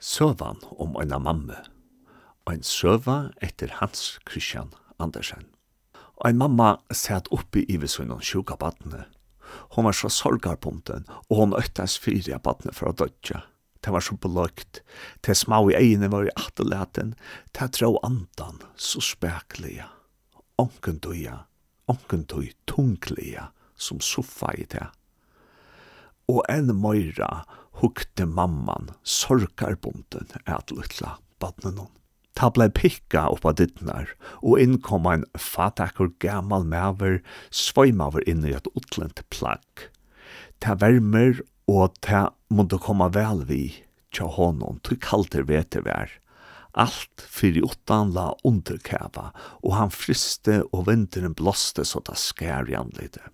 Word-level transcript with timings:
Søvan 0.00 0.56
om 0.80 0.94
eina 0.96 1.18
mamme. 1.20 1.58
Ein 2.48 2.62
søva 2.64 3.34
etter 3.44 3.68
Hans 3.82 4.14
Christian 4.24 4.70
Andersen. 4.96 5.44
Ein 6.24 6.38
mamma 6.40 6.78
sæt 6.88 7.28
oppi 7.28 7.66
i 7.68 7.76
vissun 7.76 8.14
om 8.14 8.22
sjuka 8.24 8.56
badne. 8.56 9.02
Hon 9.76 9.84
var 9.84 9.92
så 9.92 10.08
sorgarbunden, 10.08 11.04
og 11.28 11.36
hon 11.36 11.52
øktes 11.52 11.98
av 12.32 12.40
badne 12.40 12.72
for 12.72 12.88
å 12.88 12.96
dødja. 12.96 13.42
Det 13.84 13.92
var 13.92 14.00
så 14.00 14.16
beløgt. 14.16 14.80
det 15.20 15.36
små 15.36 15.68
i 15.70 15.76
egene 15.76 16.08
var 16.08 16.24
i 16.24 16.32
atelaten, 16.36 17.14
det 17.52 17.72
dro 17.76 17.98
andan 18.02 18.60
så 18.76 19.00
spekliga. 19.00 19.90
Onken 20.56 20.98
døya, 20.98 21.44
onken 21.86 22.24
døy 22.24 22.52
tunglia, 22.64 23.52
som 23.76 24.00
soffa 24.00 24.54
i 24.56 24.64
det. 24.64 24.88
Og 26.28 26.44
en 26.48 26.72
møyra, 26.72 27.44
hukte 27.78 28.26
mamman, 28.26 28.90
sorgarbunden, 29.02 30.28
et 30.46 30.74
lytla 30.74 31.16
badnen 31.40 31.78
hon. 31.78 31.94
Ta 32.38 32.48
blei 32.54 32.70
pikka 32.72 33.26
oppa 33.34 33.52
dittnar, 33.56 34.12
og 34.40 34.60
innkom 34.62 35.08
ein 35.10 35.26
fatakkur 35.36 36.12
gammal 36.22 36.64
maver, 36.64 37.18
svøymaver 37.50 38.24
inn 38.30 38.46
i 38.46 38.54
et 38.56 38.70
utlent 38.78 39.22
plagg. 39.34 39.88
Ta 40.62 40.76
vermer, 40.80 41.42
og 41.70 41.94
ta 42.04 42.30
måtte 42.50 42.80
koma 42.82 43.10
vel 43.14 43.44
vi, 43.48 43.64
tja 44.14 44.26
honom, 44.26 44.80
tog 44.82 45.02
kalter 45.04 45.44
vete 45.46 45.82
vær. 45.86 46.12
Alt 46.78 47.26
fyrir 47.26 47.66
utan 47.66 48.14
la 48.14 48.30
underkæva, 48.46 49.30
og 49.62 49.74
han 49.74 49.92
friste 49.94 50.60
og 50.70 50.86
vinteren 50.86 51.34
blåste 51.34 51.84
så 51.86 52.02
det 52.06 52.18
skær 52.18 52.70
i 52.70 52.78
anledet. 52.78 53.26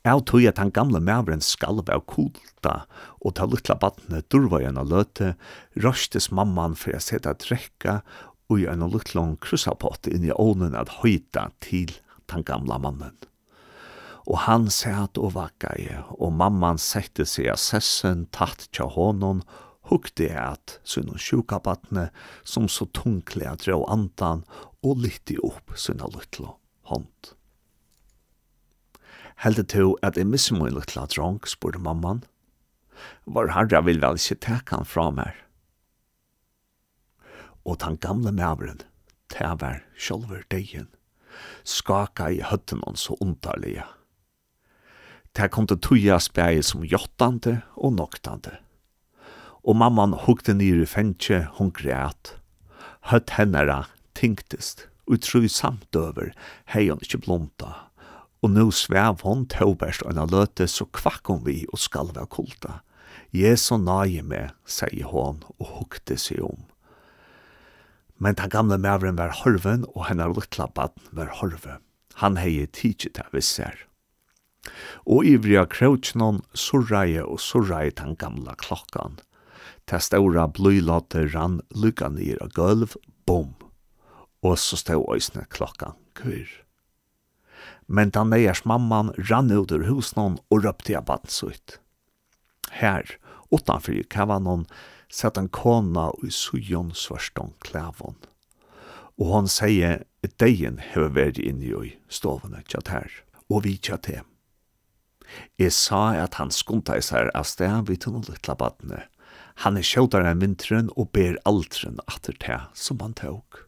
Jeg 0.00 0.22
tog 0.24 0.44
at 0.48 0.56
han 0.56 0.70
gamle 0.72 1.00
mævren 1.04 1.42
skalv 1.44 1.90
av 1.92 2.06
kulta, 2.08 2.86
og 3.20 3.34
ta 3.36 3.44
lutla 3.44 3.76
badne 3.76 4.22
durvajan 4.32 4.80
av 4.80 4.88
løte, 4.88 5.34
røstes 5.76 6.30
mamman 6.32 6.76
for 6.78 6.96
å 6.96 7.02
seta 7.04 7.34
drekka, 7.36 8.00
og 8.48 8.62
i 8.62 8.68
en 8.70 8.86
lutlån 8.88 9.36
krusapott 9.44 10.08
inn 10.08 10.24
i 10.24 10.32
ånen 10.32 10.72
at 10.78 11.02
høyta 11.02 11.50
til 11.60 11.92
den 12.32 12.46
gamla 12.48 12.78
mannen. 12.80 13.12
Og 14.24 14.46
han 14.46 14.70
sæt 14.72 15.18
og 15.20 15.36
i 15.76 15.88
og 16.16 16.32
mamman 16.32 16.78
sette 16.78 17.26
seg 17.26 17.50
av 17.52 17.60
sessen 17.60 18.24
tatt 18.32 18.68
tja 18.72 18.88
hånden, 18.88 19.42
hukte 19.90 20.30
at 20.32 20.78
sunn 20.84 21.12
sjuka 21.18 21.58
badne, 21.60 22.08
som 22.44 22.68
så 22.68 22.86
tungkle 22.94 23.48
at 23.52 23.68
rå 23.68 23.82
andan, 23.90 24.44
og 24.80 25.04
lytte 25.04 25.36
opp 25.44 25.76
sunn 25.76 26.00
av 26.00 26.16
hånd. 26.88 27.34
Heldig 29.40 29.70
to 29.72 29.94
at 30.04 30.18
jeg 30.20 30.28
misser 30.28 30.52
min 30.52 30.68
lilla 30.68 31.06
dronk, 31.08 31.46
spurte 31.48 31.80
mamman. 31.80 32.24
Var 33.24 33.54
herra 33.54 33.80
vil 33.86 34.02
vel 34.02 34.18
ikke 34.20 34.36
teka 34.44 34.76
han 34.76 34.88
fra 34.88 35.06
meg. 35.16 35.32
Og 37.64 37.78
den 37.80 37.96
gamle 37.96 38.32
mævren, 38.36 38.82
det 39.32 39.54
var 39.62 39.80
sjolver 39.96 40.44
degen, 40.52 40.90
skaka 41.64 42.28
i 42.28 42.42
høtten 42.44 42.84
hans 42.84 43.06
så 43.08 43.16
underlige. 43.20 43.86
Det 45.32 45.48
kom 45.54 45.66
til 45.70 45.80
tuja 45.80 46.18
spæget 46.18 46.68
som 46.68 46.84
jottande 46.84 47.62
og 47.76 47.94
noktande. 47.96 48.58
Og 49.64 49.76
mamman 49.76 50.16
hukte 50.26 50.52
nyr 50.52 50.82
i 50.82 50.88
fengtje, 50.88 51.46
hun 51.56 51.72
græt. 51.72 52.36
Høtt 53.08 53.38
hennara 53.38 53.86
tinktist, 54.14 54.88
utru 55.06 55.46
samt 55.48 55.96
over, 55.96 56.34
hei 56.74 56.88
hun 56.90 57.00
ikkje 57.00 57.22
blomta, 57.24 57.89
og 58.40 58.52
nu 58.54 58.70
svev 58.72 59.20
hon 59.24 59.44
tåberst 59.52 60.04
og 60.06 60.14
en 60.14 60.30
løte 60.32 60.66
så 60.68 60.86
kvakk 60.96 61.28
hon 61.28 61.44
vi 61.44 61.62
og 61.72 61.80
skalva 61.80 62.24
kulta. 62.30 62.80
Jesu 63.36 63.76
nage 63.78 64.22
med, 64.26 64.54
sier 64.66 65.10
hon 65.12 65.42
og 65.58 65.74
hukte 65.76 66.16
seg 66.18 66.42
om. 66.44 66.64
Men 68.20 68.36
den 68.36 68.50
gamle 68.52 68.76
mævren 68.80 69.16
var 69.16 69.32
horven, 69.42 69.86
og 69.94 70.08
henne 70.10 70.26
lytla 70.28 70.66
baden 70.74 71.06
var 71.16 71.30
horve. 71.40 71.78
Han 72.20 72.36
hei 72.36 72.66
tidsit 72.66 73.20
av 73.22 73.32
visser. 73.32 73.86
Og 75.08 75.24
ivriga 75.24 75.64
krautjnån 75.64 76.42
surraie 76.52 77.22
og 77.24 77.40
surraie 77.40 77.94
den 77.96 78.16
gamla 78.20 78.56
klokkan. 78.60 79.16
Ta 79.88 80.00
stora 80.02 80.46
bløylater 80.52 81.30
rann 81.32 81.60
lukka 81.72 82.10
nir 82.12 82.40
av 82.44 82.52
gulv, 82.56 82.96
bom. 83.24 83.54
Og 84.44 84.58
så 84.60 84.76
stod 84.76 85.08
òsne 85.08 85.46
klokkan 85.48 85.96
kvirr 86.18 86.50
men 87.90 88.12
da 88.14 88.22
neiers 88.22 88.62
mamman 88.62 89.10
rann 89.30 89.50
ut 89.50 89.72
ur 89.74 89.88
husnån 89.88 90.38
og 90.48 90.64
røpte 90.64 90.94
av 90.94 91.08
badsutt. 91.08 91.80
Her, 92.78 93.16
utanfor 93.50 93.98
i 93.98 94.04
kavanon, 94.06 94.68
sett 95.10 95.38
en 95.40 95.48
kona 95.50 96.12
i 96.22 96.30
sujon 96.30 96.92
svarstån 96.94 97.56
klævon. 97.66 98.14
Og 99.18 99.32
hon 99.34 99.50
sier, 99.50 100.04
deien 100.38 100.78
hever 100.78 101.10
vært 101.16 101.40
inni 101.42 101.72
i 101.74 101.96
stovene 102.08 102.62
tjatt 102.68 102.92
her, 102.94 103.10
og 103.50 103.64
vi 103.66 103.74
tjatt 103.74 104.06
hem. 104.06 104.28
Jeg 105.58 105.74
sa 105.74 106.14
at 106.18 106.38
han 106.38 106.54
skunta 106.54 106.96
i 106.98 107.02
sær 107.04 107.30
av 107.34 107.46
sted 107.50 107.90
vid 107.90 108.04
til 108.04 108.14
noen 108.14 108.30
littla 108.30 108.54
badne. 108.58 109.02
Han 109.66 109.76
er 109.76 109.86
sjøtar 109.86 110.24
enn 110.26 110.42
vinteren 110.42 110.94
og 110.96 111.10
ber 111.16 111.38
aldren 111.48 111.98
atter 112.06 112.38
til 112.38 112.70
som 112.74 113.02
han 113.02 113.18
tåg. 113.18 113.66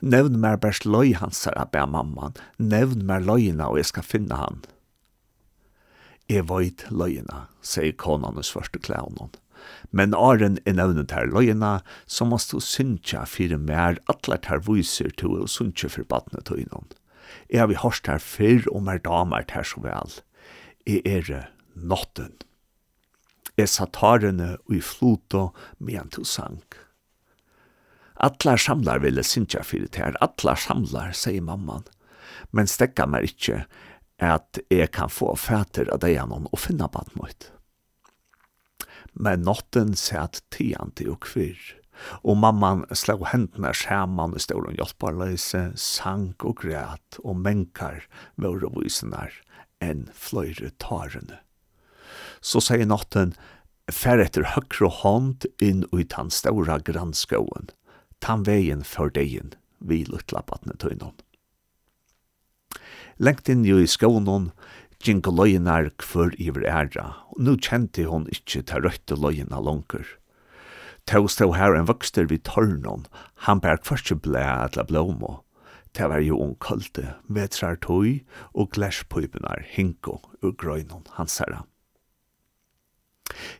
Nevn 0.00 0.40
mer 0.40 0.58
Loj 0.62 0.84
løy 0.84 1.14
hans 1.14 1.44
her, 1.44 1.58
bæ 1.72 1.86
mamman. 1.86 2.36
Nevn 2.58 3.06
mer 3.06 3.20
løyina, 3.20 3.68
og 3.68 3.78
jeg 3.78 3.90
skal 3.92 4.02
finne 4.02 4.34
han. 4.34 4.62
Jeg 6.28 6.48
veit 6.48 6.84
løyina, 6.90 7.48
sier 7.62 7.92
konan 7.92 8.36
hos 8.36 8.52
første 8.52 8.78
klævnen. 8.78 9.30
Men 9.90 10.14
åren 10.14 10.58
er 10.66 10.76
nevnet 10.76 11.12
her 11.12 11.26
løyina, 11.26 11.80
så 12.06 12.24
måst 12.28 12.52
du 12.52 12.60
synsja 12.60 13.24
fire 13.26 13.58
mer 13.58 13.98
atler 14.08 14.40
her 14.46 14.60
viser 14.64 15.10
til 15.18 15.38
å 15.40 15.48
synsja 15.50 15.90
for 15.92 16.04
badne 16.08 16.44
tøynon. 16.44 16.88
Jeg 17.48 17.62
har 17.62 17.70
vi 17.70 17.80
hørst 17.80 18.08
her 18.08 18.20
fyr 18.22 18.68
og 18.72 18.84
mer 18.86 19.00
damer 19.04 19.44
her 19.52 19.66
så 19.66 19.80
vel. 19.84 20.20
Jeg 20.86 21.02
er 21.04 21.48
notten. 21.74 22.36
Jeg 23.58 23.72
satt 23.72 23.98
harene 23.98 24.56
og 24.68 24.76
i 24.76 24.82
floto 24.84 25.48
med 25.78 25.98
en 25.98 26.12
to 26.14 26.24
sank. 26.24 26.78
Atlar 28.18 28.58
samlar 28.58 28.98
ville 29.04 29.22
synsja 29.22 29.62
fyrir 29.62 29.90
tær. 29.94 30.16
Atlar 30.24 30.58
samlar, 30.58 31.12
sier 31.14 31.44
mamman. 31.44 31.86
Men 32.50 32.70
stekka 32.70 33.06
meg 33.06 33.30
ikkje 33.30 33.62
at 34.18 34.58
jeg 34.72 34.90
kan 34.94 35.10
få 35.12 35.34
fæter 35.38 35.90
av 35.94 36.02
deg 36.02 36.16
gjennom 36.16 36.48
og 36.50 36.58
finna 36.58 36.88
bad 36.90 37.12
mot. 37.18 37.50
Men 39.14 39.44
notten 39.46 39.94
sæt 39.98 40.42
tianti 40.54 41.06
og 41.10 41.22
kvirr. 41.26 41.60
Og 42.22 42.38
mamman 42.38 42.84
slå 42.94 43.16
hendene 43.26 43.72
skjermann 43.74 44.36
i 44.38 44.42
stolen 44.42 44.76
hjelparløse, 44.78 45.72
sank 45.74 46.44
og 46.46 46.60
græt 46.62 47.18
og 47.24 47.40
menkar 47.42 48.04
våre 48.38 48.70
vysenar 48.74 49.34
enn 49.82 50.06
fløyre 50.14 50.70
tarene. 50.82 51.40
Så 52.40 52.62
sier 52.62 52.86
notten, 52.86 53.34
fer 53.90 54.22
etter 54.22 54.46
høyre 54.54 54.90
hånd 55.00 55.48
inn 55.64 55.84
i 55.94 56.06
hans 56.14 56.38
ståra 56.42 56.78
granskoen, 56.86 57.70
tan 58.20 58.44
vegin 58.46 58.84
for 58.84 59.10
degin 59.14 59.54
vi 59.78 60.04
lutla 60.08 60.42
batne 60.46 60.74
tøynon. 60.80 61.14
Lengt 63.18 63.50
inn 63.50 63.64
jo 63.66 63.78
i 63.82 63.86
skånon, 63.90 64.50
ginko 65.02 65.32
løgnar 65.34 65.90
kvør 66.02 66.34
iver 66.38 66.66
æra, 66.66 67.08
og 67.34 67.42
nu 67.46 67.56
kjente 67.56 68.06
hon 68.06 68.28
ikkje 68.34 68.64
ta 68.70 68.82
røytte 68.82 69.18
løgna 69.18 69.62
langer. 69.62 70.06
Tau 71.08 71.26
stå 71.30 71.52
her 71.56 71.74
en 71.74 71.88
vokster 71.88 72.28
vid 72.30 72.44
tørnon, 72.46 73.06
han 73.46 73.62
bær 73.64 73.80
kvartje 73.82 74.18
blæ 74.22 74.44
atla 74.68 74.84
blåmo. 74.86 75.42
Ta 75.96 76.10
var 76.10 76.20
jo 76.22 76.36
ung 76.36 76.54
kalde, 76.60 77.16
vetrar 77.26 77.78
tøy 77.80 78.20
og 78.52 78.70
glæspuipunar 78.76 79.64
hinko 79.72 80.20
ur 80.42 80.52
grøynon 80.52 81.06
hansara. 81.16 81.64
herra. 81.64 81.66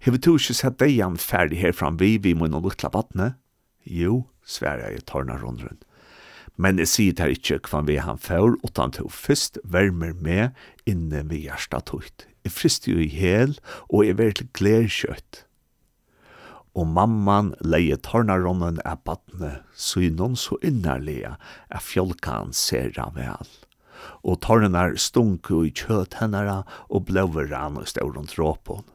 Hevet 0.01 0.25
du 0.25 0.37
ikke 0.37 0.55
sett 0.57 0.79
deg 0.81 1.01
ferdig 1.21 1.61
herfram 1.63 1.99
vi 2.01 2.17
vi 2.19 2.35
må 2.35 2.49
nå 2.49 2.61
luttla 2.61 2.91
batne, 2.91 3.35
Jo, 3.89 4.27
sværa 4.45 4.93
i 4.93 5.01
tårna 5.09 5.39
rundrun. 5.41 5.81
Men 6.59 6.81
jeg 6.83 6.91
sier 6.91 7.15
det 7.15 7.29
ikke 7.37 7.61
hva 7.71 7.85
vi 7.87 8.01
han 8.03 8.19
får, 8.19 8.57
utan 8.67 8.93
til 8.95 9.11
først 9.15 9.61
vermer 9.65 10.17
med 10.19 10.57
inne 10.91 11.23
ved 11.31 11.47
hjertet 11.47 11.87
tøyt. 11.91 12.27
Jeg 12.43 12.55
frister 12.55 12.95
jo 12.95 13.05
i 13.05 13.13
hel, 13.13 13.55
og 13.87 14.07
jeg 14.09 14.19
vil 14.19 14.43
glede 14.57 14.91
kjøtt. 14.91 15.45
Og 16.79 16.87
mamman 16.91 17.53
leie 17.63 17.97
tårnaronnen 18.03 18.83
av 18.87 19.01
badne, 19.07 19.61
så 19.75 20.03
i 20.07 20.11
noen 20.15 20.37
så 20.39 20.59
innerlige 20.67 21.35
er 21.39 21.83
fjolkan 21.83 22.55
ser 22.55 22.93
av 23.03 23.17
vel. 23.19 23.51
Og 24.27 24.43
tårnar 24.43 24.99
stunker 24.99 25.67
i 25.67 25.73
kjøt 25.75 26.19
hennara 26.21 26.61
og 26.89 27.07
blåver 27.11 27.51
rann 27.51 27.79
og 27.81 27.91
står 27.91 28.15
rundt 28.15 28.39
råpån 28.39 28.87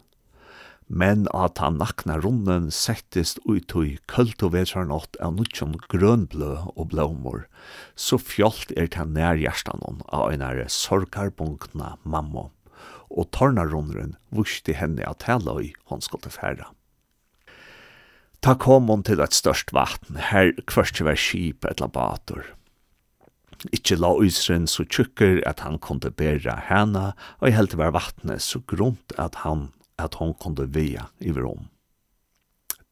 men 0.87 1.25
at 1.33 1.59
han 1.63 1.79
nakna 1.81 2.17
runden 2.21 2.69
settist 2.73 3.39
ut 3.45 3.73
i 3.81 3.97
kult 4.11 4.43
og 4.45 4.53
vetranått 4.55 5.17
av 5.23 5.35
nutjon 5.37 5.77
grønblø 5.91 6.51
og 6.75 6.91
blåmor, 6.91 7.45
så 7.95 8.19
fjolt 8.19 8.73
er 8.77 8.89
til 8.93 9.11
nær 9.15 9.39
hjertanon 9.39 10.03
av 10.09 10.31
einare 10.31 10.67
sorgarbunkna 10.69 11.97
mamma, 12.03 12.49
og 13.13 13.29
tornarundren 13.35 14.17
vusti 14.33 14.75
henne 14.77 15.05
at 15.07 15.27
hella 15.29 15.59
i 15.61 15.73
hon 15.91 16.01
skulle 16.01 16.33
færa. 16.33 16.71
Ta 18.43 18.57
kom 18.59 18.89
hon 18.91 19.05
til 19.07 19.21
et 19.23 19.35
størst 19.35 19.71
vatn, 19.71 20.17
her 20.31 20.51
kvørste 20.67 21.05
var 21.07 21.15
skip 21.15 21.63
et 21.69 21.83
bator. 21.95 22.43
Ikkje 23.71 23.95
la 24.01 24.09
uisren 24.19 24.65
så 24.67 24.83
tjukker 24.83 25.39
at 25.47 25.61
han 25.63 25.77
kunde 25.79 26.11
bera 26.11 26.57
hana, 26.67 27.13
og 27.39 27.47
i 27.47 27.55
helte 27.55 27.79
var 27.79 27.93
vattnet 27.95 28.43
så 28.43 28.59
grunt 28.67 29.15
at 29.21 29.39
han 29.45 29.69
at 29.97 30.17
hon 30.19 30.33
kunde 30.41 30.67
veja 30.73 31.07
iverom. 31.19 31.67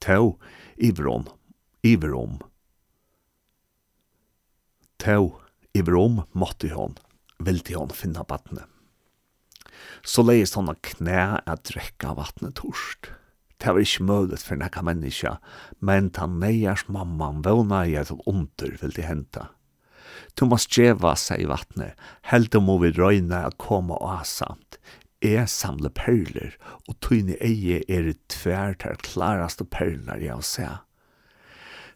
Tå 0.01 0.38
iverom, 0.77 1.27
iverom. 1.86 2.39
Tå 4.98 5.18
iverom 5.74 6.24
måtte 6.31 6.74
hon, 6.74 6.98
vilti 7.39 7.77
hon 7.77 7.94
finna 7.94 8.25
vattnet. 8.30 8.65
Så 10.06 10.24
leist 10.25 10.57
hon 10.57 10.69
a 10.69 10.75
knæ 10.75 11.42
at 11.45 11.65
drekka 11.69 12.15
vattnet 12.18 12.57
torst. 12.62 13.12
Det 13.62 13.69
var 13.69 13.83
ikke 13.83 14.06
mølet 14.09 14.42
for 14.42 14.57
nekka 14.57 14.81
menneska, 14.86 15.36
men 15.86 16.09
ta 16.09 16.25
neiers 16.25 16.88
mamman 16.89 17.44
vana 17.45 17.83
i 17.86 17.94
et 18.00 18.09
under 18.25 18.77
vil 18.81 18.95
de 18.95 19.06
henta. 19.06 19.50
Du 20.33 20.48
må 20.50 20.57
skjeva 20.62 21.13
seg 21.19 21.44
i 21.44 21.50
vattnet, 21.50 21.94
helt 22.31 22.56
om 22.57 22.71
vi 22.81 22.89
røyna 22.95 23.44
a 23.45 23.51
koma 23.62 24.00
og 24.00 24.21
asamt, 24.21 24.80
Jeg 25.21 25.50
samler 25.53 25.94
perler, 25.94 26.56
og 26.89 26.95
tøyne 27.06 27.35
eie 27.45 27.83
er 27.85 28.07
i 28.09 28.15
tvær 28.33 28.73
ter 28.81 28.97
klaraste 29.06 29.68
perler 29.69 30.23
jeg 30.23 30.33
har 30.33 30.47
sett. 30.47 30.88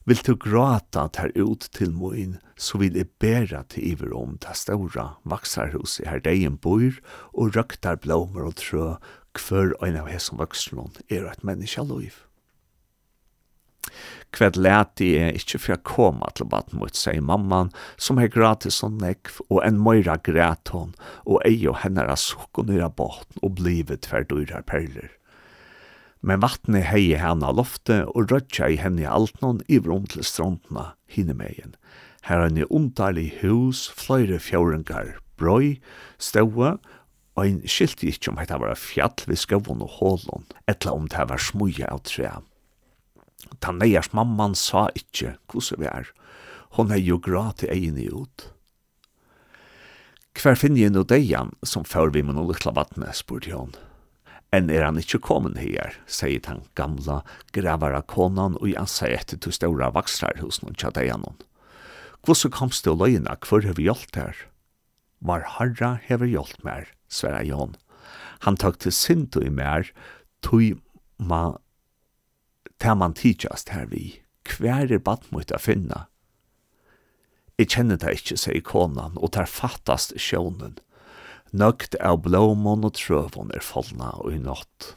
Vil 0.06 0.19
du 0.22 0.36
gråta 0.38 1.07
ter 1.10 1.31
ut 1.33 1.66
til 1.74 1.89
moin, 1.89 2.36
så 2.54 2.77
vil 2.77 2.94
jeg 2.94 3.10
bæra 3.18 3.63
til 3.74 3.88
iver 3.89 4.13
om 4.13 4.36
ta 4.38 4.54
ståra 4.54 5.07
vaksarhus 5.25 5.98
i 6.04 6.06
her 6.06 6.22
deien 6.22 6.60
bor, 6.62 6.94
og 7.33 7.57
røktar 7.57 7.98
blommer 8.04 8.45
og 8.45 8.60
trø, 8.62 8.94
hver 9.33 9.74
en 9.81 9.98
av 10.04 10.12
hesson 10.13 10.38
vaksron 10.38 10.94
er 11.10 11.25
et 11.25 11.42
menneskjaløyv. 11.42 12.21
Kved 14.35 14.57
leti 14.59 15.13
er 15.19 15.35
ikkje 15.37 15.59
for 15.63 15.81
koma 15.87 16.31
til 16.35 16.49
baden 16.51 16.79
mot, 16.81 16.95
seg 16.97 17.21
mamman, 17.23 17.71
som 17.97 18.19
er 18.19 18.31
gratis 18.31 18.81
og 18.83 18.97
nekv, 18.99 19.39
og 19.47 19.61
en 19.63 19.79
møyra 19.79 20.17
græt 20.23 20.73
hon, 20.75 20.95
og 21.23 21.39
ei 21.47 21.61
og 21.71 21.79
hennar 21.83 22.11
a 22.11 22.17
sukk 22.19 22.59
og 22.59 22.67
nyra 22.71 22.89
båten, 22.91 23.39
og 23.41 23.55
blive 23.61 23.99
tverdurar 24.03 24.65
perler. 24.67 25.13
Men 26.25 26.41
vattnet 26.41 26.87
hei 26.89 27.13
henne 27.21 27.45
av 27.45 27.59
loftet, 27.59 28.09
og 28.11 28.31
rødja 28.31 28.71
i 28.73 28.79
henne 28.81 29.05
i 29.05 29.09
alt 29.09 29.37
noen 29.43 29.61
i 29.69 29.77
vrom 29.77 30.07
til 30.09 30.25
strandene, 30.25 30.89
hinemegen. 31.05 31.77
Her 32.25 32.41
er 32.41 32.49
en 32.49 32.65
undarlig 32.73 33.29
hus, 33.43 33.85
fløyre 33.93 34.39
fjøringar, 34.41 35.19
brøy, 35.37 35.75
støve, 36.17 36.75
og 37.35 37.45
en 37.45 37.61
skilti 37.69 38.09
ikkje 38.09 38.31
om 38.31 38.39
heit 38.39 38.53
var 38.55 38.73
fjall 38.79 39.27
vi 39.29 39.37
skavun 39.37 39.83
og 39.85 39.99
hålon, 39.99 40.47
etla 40.71 40.95
om 40.95 41.07
det 41.11 41.29
var 41.29 41.41
smuja 41.41 41.91
av 41.91 42.01
trea. 42.07 42.39
Ta 43.63 43.74
neiers 43.74 44.12
mamman 44.13 44.56
sa 44.57 44.88
ikkje 44.97 45.36
hvordan 45.51 45.81
vi 45.81 45.89
er. 45.92 46.12
Hon 46.77 46.92
er 46.92 47.01
jo 47.01 47.18
gratis 47.21 47.71
egin 47.71 48.00
i 48.01 48.09
ut. 48.12 48.50
Hver 50.36 50.57
finn 50.59 50.75
jeg 50.75 50.92
nå 50.92 51.06
deian 51.07 51.53
som 51.63 51.86
før 51.88 52.12
vi 52.12 52.24
med 52.25 52.36
noe 52.36 52.51
lukla 52.51 52.74
vattnet, 52.75 53.15
spurte 53.15 53.53
hon. 53.56 53.71
Enn 54.53 54.69
er 54.71 54.83
han 54.83 55.00
ikkje 55.00 55.21
kommen 55.24 55.56
her, 55.59 55.95
sier 56.07 56.42
den 56.44 56.65
gamla 56.75 57.21
gravara 57.56 58.01
konan 58.03 58.57
og 58.59 58.68
jeg 58.71 58.92
sier 58.92 59.15
etter 59.15 59.39
to 59.39 59.53
ståra 59.56 59.89
vaksrar 59.95 60.42
hos 60.44 60.62
noen 60.62 60.75
tja 60.80 60.92
deian 60.95 61.24
hon. 61.27 61.39
Hvordan 62.25 62.51
komst 62.51 62.86
du 62.86 62.94
løgna, 62.95 63.38
hvor 63.45 63.62
har 63.62 63.75
vi 63.77 63.88
hjalt 63.88 64.15
her? 64.18 64.36
Var 65.21 65.44
harra 65.56 65.95
hever 66.03 66.27
hjalt 66.30 66.57
mer, 66.65 66.89
sverre 67.07 67.44
Jon. 67.45 67.75
Han 68.45 68.57
tok 68.57 68.80
til 68.81 68.94
sindu 68.94 69.39
i 69.45 69.51
mer, 69.53 69.88
tog 70.42 70.75
ma 71.18 71.57
til 72.81 73.00
man 73.00 73.16
tidsast 73.16 73.72
her 73.75 73.88
vi, 73.92 74.19
hver 74.57 74.92
er 74.92 75.01
bad 75.01 75.25
mot 75.31 75.51
å 75.51 75.62
finne? 75.62 76.06
Jeg 77.56 77.72
kjenner 77.72 78.00
det 78.01 78.18
ikke, 78.18 78.36
sier 78.39 78.63
konan, 78.68 79.16
og 79.16 79.31
tar 79.36 79.48
fattast 79.48 80.12
sjånen. 80.19 80.75
Nøgt 81.56 81.95
av 82.04 82.19
blåmån 82.25 82.83
og 82.83 82.98
trøvån 83.00 83.54
er 83.56 83.63
fallna 83.63 84.12
og 84.19 84.36
i 84.36 84.42
nått. 84.44 84.95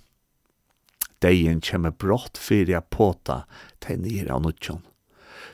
Deien 1.23 1.63
kjemmer 1.63 1.95
brått 1.95 2.39
fyrir 2.39 2.75
jeg 2.75 2.91
påta 2.95 3.45
til 3.83 4.03
nere 4.03 4.35
av 4.35 4.43
nødtjon. 4.43 4.83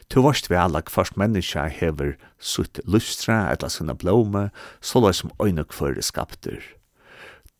Tu 0.08 0.20
varst 0.24 0.50
vi 0.50 0.56
alla 0.60 0.82
kvart 0.84 1.16
menneska 1.20 1.66
hever 1.72 2.16
sutt 2.38 2.80
lustra 2.84 3.50
etla 3.52 3.70
sina 3.72 3.96
blåme, 3.96 4.48
så 4.80 5.00
lai 5.00 5.12
som 5.16 5.32
øynok 5.40 5.72
fyrir 5.76 6.04
skapter. 6.04 6.60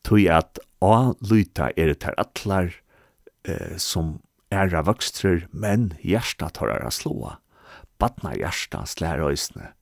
Tui 0.05 0.29
at 0.29 0.61
a 0.85 1.15
luta 1.25 1.71
er 1.77 1.93
det 1.93 2.05
her 2.05 2.17
atlar 2.21 2.75
eh, 3.49 3.77
som 3.81 4.19
Æra 4.55 4.85
vokstrur, 4.87 5.49
men 5.51 5.95
hjersta 5.99 6.47
tårar 6.55 6.85
a 6.87 6.91
slåa. 6.95 7.39
Badna 7.99 8.37
hjärsta 8.39 8.85
slær 8.87 9.23
øysene. 9.27 9.73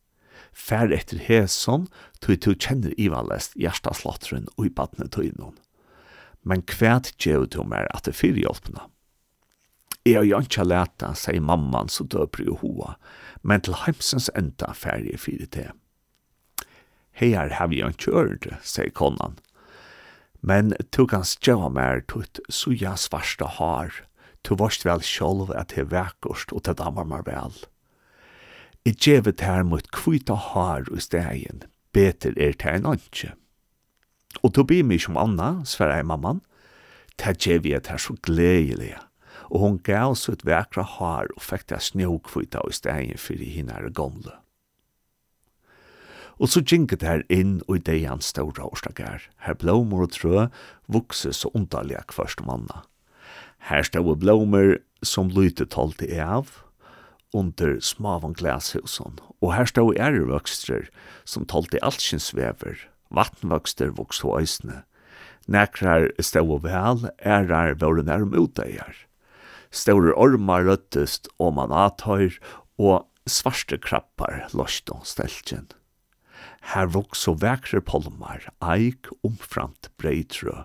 Fær 0.52 0.92
etter 0.92 1.20
heson, 1.20 1.88
tog 2.24 2.40
tu 2.40 2.54
kjenner 2.56 2.94
ivalest 2.96 3.56
hjärsta 3.56 3.92
slotteren 3.96 4.48
ui 4.56 4.70
i 4.70 4.72
badne 4.72 5.10
tøynon. 5.12 5.58
Men 6.44 6.64
kvæt 6.64 7.12
gjev 7.20 7.50
tu 7.52 7.64
mer 7.69 7.88
at 7.92 8.08
det 8.08 8.16
fyrir 8.16 8.46
hjelpna. 8.46 8.88
Jeg 10.06 10.19
har 10.19 10.26
jo 10.26 10.40
ikke 10.42 10.64
leta, 10.66 11.12
sier 11.14 11.44
mamman 11.44 11.92
så 11.92 12.04
døper 12.08 12.42
jo 12.48 12.56
hoa, 12.62 12.96
men 13.42 13.62
til 13.62 13.76
heimsens 13.84 14.30
enda 14.34 14.72
ferie 14.75 15.20
fyrir 15.20 15.50
det. 15.52 15.68
Heier 17.12 17.52
har 17.58 17.68
vi 17.68 17.82
jo 17.82 17.92
ikke 17.92 18.14
ørt, 18.18 18.48
sier 18.64 18.90
konan. 18.90 19.36
Men 20.42 20.72
tog 20.90 21.12
han 21.14 21.28
stjøva 21.28 21.68
mer 21.70 22.02
tutt 22.10 22.40
suja 22.50 22.96
svarsta 22.98 23.46
har, 23.60 23.92
Tu 24.42 24.56
varst 24.58 24.84
vel 24.84 25.02
sjolv 25.06 25.52
at 25.54 25.74
det 25.76 25.92
er 25.92 26.14
og 26.26 26.62
til 26.64 26.74
damar 26.74 27.04
mar 27.04 27.22
vel. 27.26 27.54
I 28.84 28.90
djevet 28.90 29.40
her 29.40 29.62
mot 29.62 29.86
kvita 29.94 30.34
har 30.34 30.88
i 30.90 31.00
stegin, 31.00 31.62
beter 31.94 32.34
er 32.36 32.52
til 32.58 32.80
en 32.80 32.86
anki. 32.96 33.30
Og 34.42 34.54
tu 34.54 34.64
bi 34.64 34.82
mig 34.82 35.04
som 35.04 35.16
anna, 35.16 35.62
sverre 35.64 36.00
i 36.00 36.06
mamman, 36.06 36.40
ta 37.16 37.32
djevi 37.32 37.76
er 37.76 37.84
det 37.86 38.00
så 38.00 38.16
gledelig, 38.26 38.96
og 39.50 39.60
hon 39.60 39.78
gav 39.78 40.16
så 40.18 40.32
et 40.34 40.46
vekra 40.48 40.82
har 40.98 41.30
og 41.36 41.44
fikk 41.46 41.68
det 41.70 41.82
snøkvita 41.86 42.64
i 42.66 42.74
stegin 42.74 43.20
fyrir 43.20 43.54
hinn 43.54 43.70
er 43.70 43.90
gamle. 43.94 44.34
Og 46.42 46.50
så 46.50 46.64
ginket 46.66 47.04
her 47.06 47.22
inn 47.30 47.60
og 47.68 47.76
i 47.76 47.84
deian 47.86 48.24
ståra 48.24 48.66
årsdagar, 48.66 49.28
her 49.46 49.54
blåmor 49.54 50.08
og 50.08 50.16
trø 50.16 50.48
vokse 50.90 51.30
så 51.36 51.52
underlig 51.54 52.00
kvart 52.10 52.42
om 52.42 52.66
Her 53.69 53.85
stod 53.87 54.19
blommer 54.19 54.79
som 55.06 55.31
lyte 55.31 55.67
talte 55.70 56.09
av, 56.19 56.50
under 57.33 57.78
smavan 57.81 58.35
glashusen, 58.37 59.19
og 59.40 59.54
her 59.54 59.69
stod 59.71 59.97
ærevøkster 59.97 60.88
som 61.25 61.47
talte 61.49 61.81
altsins 61.85 62.33
vever, 62.37 62.76
vatnvøkster 63.14 63.95
vokste 63.97 64.28
og 64.28 64.42
øysene. 64.42 64.83
Nekrar 65.50 66.11
stod 66.23 66.62
vel, 66.66 67.09
ærar 67.19 67.78
våre 67.81 68.04
nærm 68.07 68.35
utøyer. 68.37 68.95
Store 69.73 70.12
ormar 70.12 70.66
røttest 70.69 71.31
og 71.38 71.57
man 71.57 71.73
atøyr, 71.73 72.37
og 72.78 73.07
svarste 73.31 73.78
krappar 73.78 74.49
løst 74.52 74.90
og 74.92 75.07
steltjen. 75.07 75.71
Her 76.75 76.90
vokste 76.90 77.35
vekre 77.42 77.81
polmar, 77.81 78.45
eik 78.62 79.09
omframt 79.26 79.90
breitrø, 79.99 80.64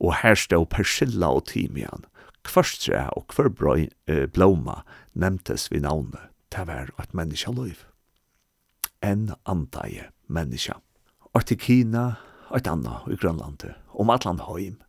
og 0.00 0.16
her 0.22 0.36
stod 0.36 0.66
persilla 0.72 1.30
og 1.36 1.46
timian, 1.52 2.06
Kvørstre 2.46 3.06
og 3.16 3.26
kvørbrøy 3.32 3.88
eh, 4.08 4.26
blåma 4.32 4.80
nemtes 5.12 5.68
vi 5.72 5.82
navnet, 5.84 6.30
til 6.50 6.66
hver 6.66 6.90
et 6.98 7.12
menneska 7.14 7.52
liv. 7.54 7.84
En 9.02 9.30
andaje 9.46 10.08
menneska. 10.26 10.80
Og 11.34 11.46
til 11.46 11.60
Kina, 11.60 12.06
og 12.50 12.58
et 12.58 12.70
anna 12.70 13.00
i 13.06 13.18
Grønlandet, 13.20 13.76
om 13.94 14.10
atlan 14.10 14.42
høym. 14.48 14.80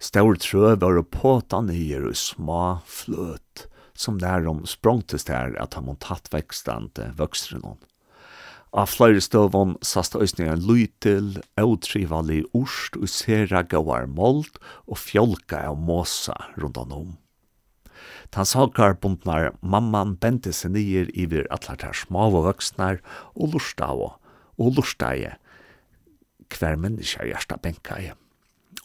Stor 0.00 0.38
trø 0.40 0.72
var 0.80 0.96
å 0.96 1.04
påta 1.04 1.60
nyer 1.60 2.06
og 2.08 2.16
små 2.16 2.62
fløt, 2.88 3.66
som 3.92 4.16
nærom 4.16 4.64
sprongtes 4.64 5.28
der 5.28 5.52
at 5.60 5.76
han 5.76 5.90
må 5.90 5.98
tatt 6.00 6.30
vekstande 6.32 7.10
vøkstrenon. 7.18 7.76
Av 8.70 8.86
flere 8.86 9.18
støvån 9.18 9.80
sast 9.82 10.14
øysning 10.14 10.46
en 10.46 10.60
lytil, 10.62 11.40
eutrivalig 11.58 12.44
urst 12.54 12.94
og 13.00 13.10
sera 13.10 13.64
gauar 13.66 14.06
mold 14.06 14.60
og 14.86 15.00
fjolka 15.02 15.64
av 15.72 15.80
måsa 15.80 16.36
rundan 16.54 16.94
om. 16.94 17.08
Tan 18.30 18.46
sakar 18.46 18.94
bundnar 19.02 19.50
mamman 19.58 20.14
bente 20.22 20.52
seg 20.54 20.76
nyer 20.76 21.10
iver 21.18 21.48
atlar 21.50 21.80
tar 21.82 21.98
smav 21.98 22.36
og 22.38 22.46
vøksnar 22.46 23.00
og 23.34 23.56
lursta 23.56 23.90
av 23.90 24.04
og 24.60 24.76
lursta 24.76 25.10
i 25.18 25.26
hver 26.50 26.78
menneska 26.78 27.26
hjersta 27.26 27.58
benka 27.62 27.98
i. 27.98 28.12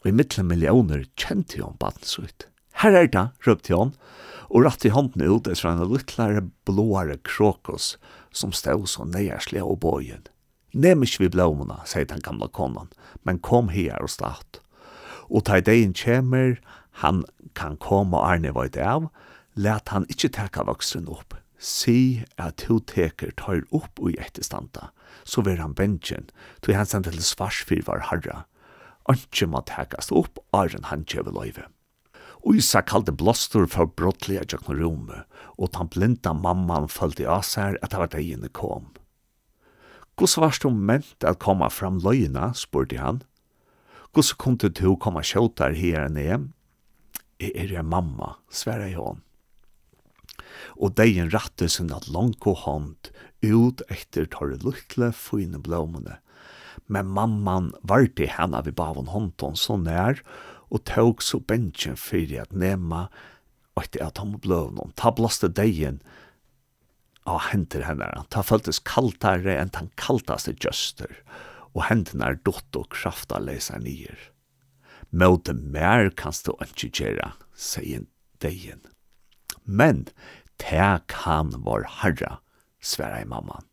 Og 0.02 0.10
i 0.10 0.14
mittle 0.14 0.42
millioner 0.46 1.06
kjente 1.14 1.60
jo 1.60 1.70
om 1.70 1.78
badensut 1.78 2.48
her 2.82 2.96
er 2.96 3.08
det, 3.08 3.26
røpte 3.46 3.72
han, 3.72 3.94
og 4.46 4.66
ratt 4.66 4.84
i 4.86 4.92
hånden 4.94 5.24
ut 5.26 5.48
etter 5.50 5.70
en 5.70 5.84
littlare 5.90 6.44
blåare 6.68 7.18
krokos 7.26 7.94
som 8.30 8.52
stod 8.54 8.86
så 8.90 9.06
nøyerslig 9.08 9.62
av 9.62 9.78
bøyen. 9.82 10.26
Nem 10.76 11.02
ikke 11.06 11.24
vi 11.24 11.32
blåmene, 11.32 11.78
sier 11.88 12.06
den 12.08 12.22
gamle 12.24 12.50
konan, 12.52 12.90
men 13.24 13.40
kom 13.40 13.70
her 13.72 13.96
og 14.04 14.12
start. 14.12 14.60
Og 15.32 15.46
ta 15.48 15.58
degen 15.64 15.94
kjemer, 15.96 16.58
han 17.02 17.24
kan 17.56 17.78
komme 17.80 18.18
og 18.18 18.28
Arne 18.28 18.52
veit 18.54 18.76
av, 18.76 19.08
let 19.56 19.88
han 19.88 20.06
ikkje 20.12 20.34
teka 20.36 20.66
vaksen 20.68 21.08
opp. 21.08 21.34
Si 21.56 22.22
at 22.36 22.60
to 22.66 22.78
teker 22.84 23.32
tar 23.40 23.64
opp 23.74 24.02
i 24.04 24.18
etterstanda, 24.20 24.90
så 25.24 25.42
vil 25.46 25.62
han 25.62 25.74
bensjen, 25.74 26.28
tog 26.60 26.76
han 26.76 26.88
sendte 26.88 27.14
til 27.14 27.24
svarsfyr 27.24 27.86
var 27.88 28.04
harra. 28.10 28.44
Antje 29.08 29.48
må 29.48 29.64
tekast 29.64 30.12
opp, 30.12 30.42
arren 30.52 30.84
han 30.90 31.06
kjøver 31.08 31.32
løyve. 31.32 31.70
Isa 32.46 32.82
kalde 32.82 33.10
blåstor 33.10 33.66
for 33.66 33.90
brottlige 33.98 34.44
jøkken 34.52 34.78
rume, 34.78 35.24
og 35.58 35.72
tan 35.74 35.88
blinda 35.90 36.30
mamman 36.30 36.86
følte 36.92 37.26
av 37.26 37.42
seg 37.48 37.78
at 37.82 37.90
det 37.90 37.98
var 37.98 38.12
degene 38.12 38.50
kom. 38.54 38.92
Hvordan 40.16 40.44
varst 40.46 40.62
du 40.62 40.70
ment 40.70 41.26
at 41.26 41.40
koma 41.42 41.68
fram 41.68 41.98
løgene, 42.00 42.52
spurte 42.56 43.00
han. 43.00 43.22
Hvordan 44.14 44.38
kom 44.40 44.56
du 44.56 44.70
til 44.70 44.94
å 44.94 45.72
her 45.74 46.06
enn 46.06 46.16
jeg? 46.16 46.46
Jeg 47.42 47.52
er 47.52 47.72
jeg 47.74 47.84
mamma, 47.84 48.38
sverre 48.48 48.88
jeg 48.88 48.96
hon. 48.96 49.20
Og 50.80 50.94
degen 50.96 51.28
rattet 51.34 51.74
sin 51.74 51.92
at 51.92 52.08
langt 52.08 52.40
hånd 52.40 53.10
ut 53.42 53.82
etter 53.92 54.24
torre 54.24 54.56
lukle 54.62 55.10
fine 55.12 55.58
blåmene. 55.58 56.20
Men 56.88 57.10
mamman 57.12 57.72
varte 57.82 58.28
henne 58.30 58.62
vi 58.64 58.72
bavon 58.72 59.10
hånden 59.10 59.56
så 59.58 59.76
nær, 59.76 60.22
og 60.70 60.84
tåg 60.88 61.22
så 61.22 61.40
bensjen 61.40 61.98
fyrir 61.98 62.46
at 62.46 62.54
nema 62.54 63.06
og 63.76 63.98
at 64.00 64.18
han 64.18 64.38
bløvnum, 64.40 64.94
ta 64.96 65.12
blåste 65.12 65.50
deien 65.52 66.00
av 67.26 67.42
henter 67.50 67.84
henne 67.84 68.06
ta 68.30 68.42
føltes 68.46 68.78
kaltare 68.86 69.56
enn 69.58 69.72
den 69.74 69.90
kaltaste 70.00 70.54
gjøster, 70.62 71.10
og 71.74 71.88
hendene 71.90 72.30
er 72.30 72.40
dott 72.46 72.78
og 72.78 72.88
krafta 72.94 73.40
leser 73.42 73.82
nyer. 73.82 74.16
Måte 75.10 75.52
mer 75.54 76.08
kanst 76.16 76.46
du 76.46 76.54
ikke 76.62 76.90
gjøre, 76.94 77.32
sier 77.52 78.06
deien. 78.42 78.80
Men, 79.64 80.06
tek 80.62 81.06
kan 81.12 81.52
var 81.66 81.86
herra, 82.00 82.38
sverar 82.80 83.26
mamman. 83.28 83.66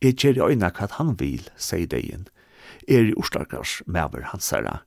Jeg 0.00 0.16
gjør 0.16 0.38
i 0.38 0.44
øyne 0.54 0.70
hva 0.72 0.88
han 0.96 1.14
vil, 1.20 1.44
sier 1.60 1.86
deien. 1.86 2.26
Er 2.88 3.10
i 3.10 3.16
orsdagars 3.20 3.80
mever 3.86 4.24
hans 4.32 4.48
herra, 4.54 4.80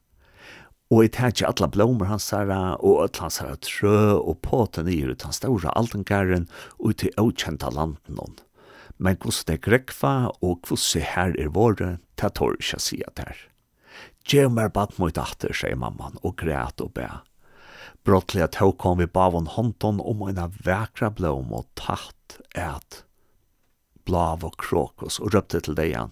Og 0.92 1.06
jeg 1.06 1.14
tar 1.16 1.32
ikke 1.32 1.50
alle 1.50 1.70
blommer 1.74 2.10
hans 2.12 2.30
her, 2.36 2.52
og 2.80 3.04
alle 3.06 3.22
hans 3.24 3.40
her 3.42 3.56
trø, 3.64 4.20
og 4.20 4.42
på 4.46 4.66
den 4.76 4.92
i 4.92 5.00
ut 5.08 5.26
hans 5.26 5.40
store 5.42 5.72
altengaren 5.78 6.50
ut 6.80 7.00
til 7.02 7.14
avkjenta 7.18 7.72
landen 7.74 8.20
hon. 8.20 8.36
Men 8.98 9.18
hos 9.24 9.44
det 9.48 9.62
grekva, 9.66 10.32
og 10.42 10.68
hvordan 10.68 11.08
her 11.16 11.36
er 11.40 11.54
våre, 11.56 11.98
det 12.20 12.34
tår 12.38 12.60
ikke 12.60 12.82
si 12.84 13.02
at 13.08 13.24
her. 13.24 13.40
Gjev 14.30 14.52
meg 14.54 14.72
bad 14.76 14.94
mot 15.02 15.18
atter, 15.20 15.52
sier 15.56 15.76
mamman, 15.80 16.20
og 16.24 16.38
græt 16.40 16.84
og 16.84 16.94
bæ. 16.96 17.08
Brottliga 18.04 18.50
tog 18.52 18.78
kom 18.80 19.00
vi 19.00 19.08
bavon 19.08 19.48
hånden 19.48 20.02
om 20.04 20.24
en 20.28 20.40
av 20.46 20.56
vekra 20.64 21.10
blom 21.16 21.54
og 21.56 21.68
tatt 21.80 22.38
et 22.56 23.04
blav 24.08 24.44
og 24.44 24.58
kråkos 24.60 25.20
og 25.24 25.34
røpte 25.36 25.62
til 25.64 25.78
deg 25.78 25.94
igjen. 25.94 26.12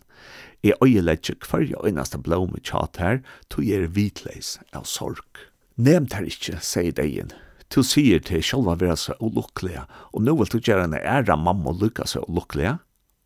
Jeg 0.61 0.77
øyelegger 0.83 1.39
hverja 1.49 1.79
øyneste 1.85 2.19
blåme 2.21 2.59
tjat 2.61 2.99
her, 3.01 3.21
tog 3.49 3.65
er 3.65 3.87
vitleis 3.89 4.59
av 4.73 4.85
sorg. 4.85 5.47
Nevnt 5.81 6.13
her 6.13 6.27
ikkje, 6.27 6.59
sier 6.61 6.93
deien. 6.93 7.31
Tu 7.71 7.81
sier 7.87 8.19
til 8.21 8.43
sjálva 8.45 8.75
vera 8.77 8.97
så 8.99 9.15
ulukkelige, 9.23 9.87
og 10.11 10.21
nå 10.21 10.35
vil 10.37 10.51
du 10.51 10.59
gjøre 10.59 10.89
en 10.89 10.97
æra 10.99 11.37
mamma 11.39 11.71
og 11.71 11.81
lukka 11.81 12.05
så 12.05 12.21
ulukkelige. 12.27 12.75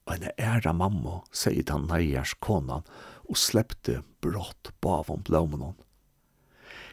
Og 0.06 0.13
en 0.15 0.30
æra 0.38 0.72
mamma, 0.72 1.24
sier 1.34 1.65
han 1.74 1.89
neiers 1.89 2.36
konan, 2.39 2.86
og 3.25 3.42
slepte 3.42 4.04
brått 4.22 4.72
bavom 4.86 5.25
blåmen 5.25 5.65
hon. 5.65 5.80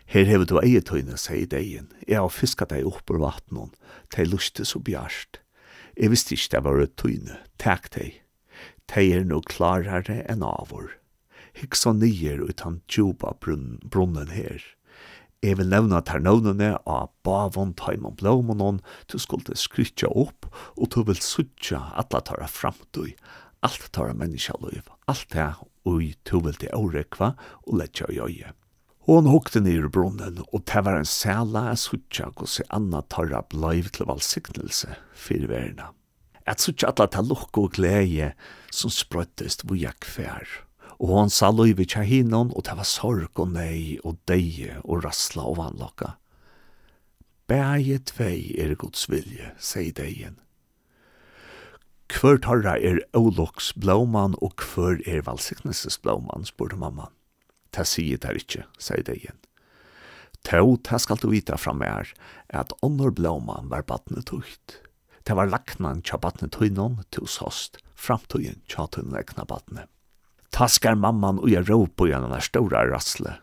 Her 0.08 0.26
hever 0.26 0.48
du 0.48 0.56
eietøyne, 0.58 1.14
sier 1.20 1.46
deien. 1.46 1.92
Jeg 2.08 2.18
har 2.18 2.32
fiskat 2.32 2.72
deg 2.72 2.88
opp 2.88 3.12
ur 3.12 3.20
vattnet, 3.22 3.76
de 4.16 4.26
lustes 4.26 4.74
og 4.74 4.88
bjarst. 4.88 5.38
Jeg 5.94 6.10
visste 6.10 6.34
ikke 6.34 6.56
det 6.56 6.64
var 6.64 6.82
et 6.82 6.96
tøyne, 6.98 7.38
takk 7.60 7.92
deg. 7.94 8.21
Tei 8.88 9.12
er 9.12 9.24
no 9.24 9.40
klarare 9.40 10.22
enn 10.30 10.44
avur. 10.46 10.98
Hiksa 11.56 11.92
nyer 11.92 12.40
utan 12.40 12.80
tjuba 12.88 13.34
brunnen 13.40 14.32
her. 14.32 14.62
Jeg 15.42 15.58
vil 15.58 15.72
nevna 15.72 15.98
ternavnene 16.06 16.76
av 16.86 17.10
bavon 17.26 17.72
taimon 17.74 18.14
blåmonon, 18.14 18.78
du 19.10 19.18
skulle 19.18 19.56
skrytja 19.58 20.06
opp, 20.06 20.46
og 20.78 20.92
du 20.94 21.00
vil 21.08 21.18
suttja 21.18 21.80
atla 21.98 22.20
tara 22.22 22.46
framtøy, 22.46 23.16
alt 23.66 23.88
tara 23.90 24.14
menneskjaløyv, 24.14 24.86
alt 25.10 25.26
det 25.34 25.48
ui 25.82 26.12
du 26.22 26.36
vil 26.44 26.54
til 26.62 26.70
årekva 26.78 27.32
og 27.66 27.78
letja 27.80 28.06
i 28.14 28.20
øye. 28.22 28.52
Hon 29.10 29.26
hukte 29.26 29.58
nir 29.58 29.88
brunnen, 29.90 30.44
og 30.54 30.62
det 30.70 30.84
var 30.86 31.00
en 31.00 31.08
sæla 31.10 31.72
suttja 31.74 32.28
gos 32.38 32.60
i 32.62 32.68
anna 32.70 33.02
tara 33.10 33.42
blaiv 33.50 33.90
til 33.90 34.06
valsignelse 34.06 34.94
fyrir 35.18 35.50
verina. 35.50 35.90
Et 36.46 36.62
suttja 36.62 36.92
atla 36.94 37.08
ta 37.10 37.22
lukko 37.26 37.66
og 37.66 37.74
glede, 37.80 38.30
som 38.72 38.92
sprøttest 38.92 39.66
via 39.70 39.92
kvær. 40.02 40.48
Og 41.02 41.12
hon 41.12 41.32
sa 41.32 41.50
løyve 41.52 41.86
kja 41.88 42.04
hinon, 42.06 42.52
og 42.54 42.64
det 42.66 42.76
var 42.78 42.88
sorg 42.88 43.40
og 43.42 43.54
nei 43.54 43.98
og 44.06 44.20
deie 44.30 44.78
og 44.82 45.04
rassla 45.06 45.44
og 45.50 45.58
vannlokka. 45.58 46.16
Bæje 47.50 47.98
tvei 48.08 48.54
er 48.56 48.76
gods 48.78 49.08
vilje, 49.10 49.52
sier 49.60 49.92
deien. 49.98 50.38
Kvør 52.12 52.38
tarra 52.44 52.76
er 52.76 53.00
Oloks 53.16 53.72
blåman, 53.72 54.36
og 54.44 54.54
kvør 54.60 55.00
er 55.08 55.24
valsiknesses 55.26 55.98
blåman, 56.04 56.44
spurte 56.48 56.76
mamman. 56.76 57.12
Ta 57.72 57.86
sier 57.88 58.20
det 58.20 58.36
ikkje, 58.44 58.66
sier 58.78 59.04
deien. 59.06 59.38
Tå, 60.44 60.62
ta 60.84 60.98
skal 61.00 61.20
du 61.22 61.30
vita 61.32 61.56
fram 61.56 61.82
er, 61.86 62.10
at 62.50 62.74
onnor 62.82 63.14
blåman 63.16 63.70
var 63.72 63.86
badne 63.88 64.24
tukt. 64.28 64.78
Det 65.22 65.36
var 65.38 65.48
laknan 65.48 66.02
tja 66.02 66.18
badne 66.20 66.50
tøynon 66.50 67.00
til 67.14 67.28
sost, 67.30 67.78
host, 67.78 67.80
framtiden 68.02 68.60
tjatun 68.70 69.12
vekna 69.14 69.46
badne. 69.48 69.86
Taskar 70.52 70.98
mamman 70.98 71.40
og 71.40 71.48
jeg 71.52 71.68
råp 71.70 72.02
og 72.02 72.10
gjennom 72.10 72.34
er 72.36 72.44
stora 72.44 72.84
rassle. 72.90 73.38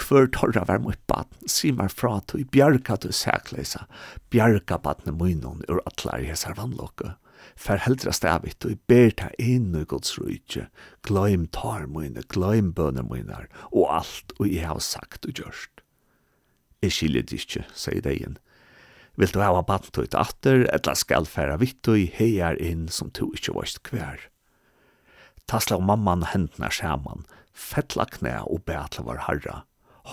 Kvør 0.00 0.28
torra 0.34 0.64
var 0.68 0.80
mot 0.84 0.98
badn, 1.10 1.32
simar 1.48 1.90
fra 1.92 2.18
tog, 2.28 2.42
bjarga 2.52 2.96
du 3.00 3.10
sækleisa, 3.12 3.86
bjarga 4.32 4.78
badne 4.80 5.14
munnen 5.16 5.64
ur 5.68 5.82
atlar 5.88 6.24
hesar 6.24 6.56
vannlokke. 6.58 7.14
Fer 7.56 7.80
heldra 7.84 8.12
stavit 8.12 8.64
og 8.68 8.80
ber 8.88 9.12
ta 9.16 9.30
inn 9.40 9.72
i 9.76 9.84
Guds 9.88 10.18
rujtje, 10.20 10.66
gløym 11.06 11.46
tar 11.56 11.86
mine, 11.88 12.24
gløym 12.32 12.72
bønner 12.76 13.06
mine, 13.08 13.46
og 13.72 13.88
alt 14.00 14.34
og 14.38 14.48
jeg 14.48 14.68
har 14.68 14.80
sagt 14.84 15.28
og 15.28 15.40
gjørst. 15.40 15.84
Jeg 16.84 16.96
skiljer 16.96 17.26
det 17.28 17.40
ikke, 17.42 17.64
sier 17.76 18.04
deien. 18.04 18.38
Vil 19.18 19.32
du 19.34 19.40
hava 19.42 19.62
bant 19.66 19.90
ut 19.98 20.14
atter, 20.14 20.66
etla 20.74 20.94
skal 20.96 21.26
færa 21.28 21.58
vitt 21.60 21.88
og 21.90 21.98
heier 22.16 22.58
inn 22.62 22.86
som 22.88 23.10
du 23.16 23.26
ikkje 23.30 23.56
varst 23.56 23.82
kvær. 23.86 24.28
Tasla 25.50 25.80
og 25.80 25.86
mamman 25.88 26.28
hendna 26.30 26.70
skjaman, 26.70 27.26
fettla 27.52 28.06
knæ 28.06 28.36
og 28.46 28.64
beatla 28.68 29.04
var 29.08 29.24
harra. 29.26 29.56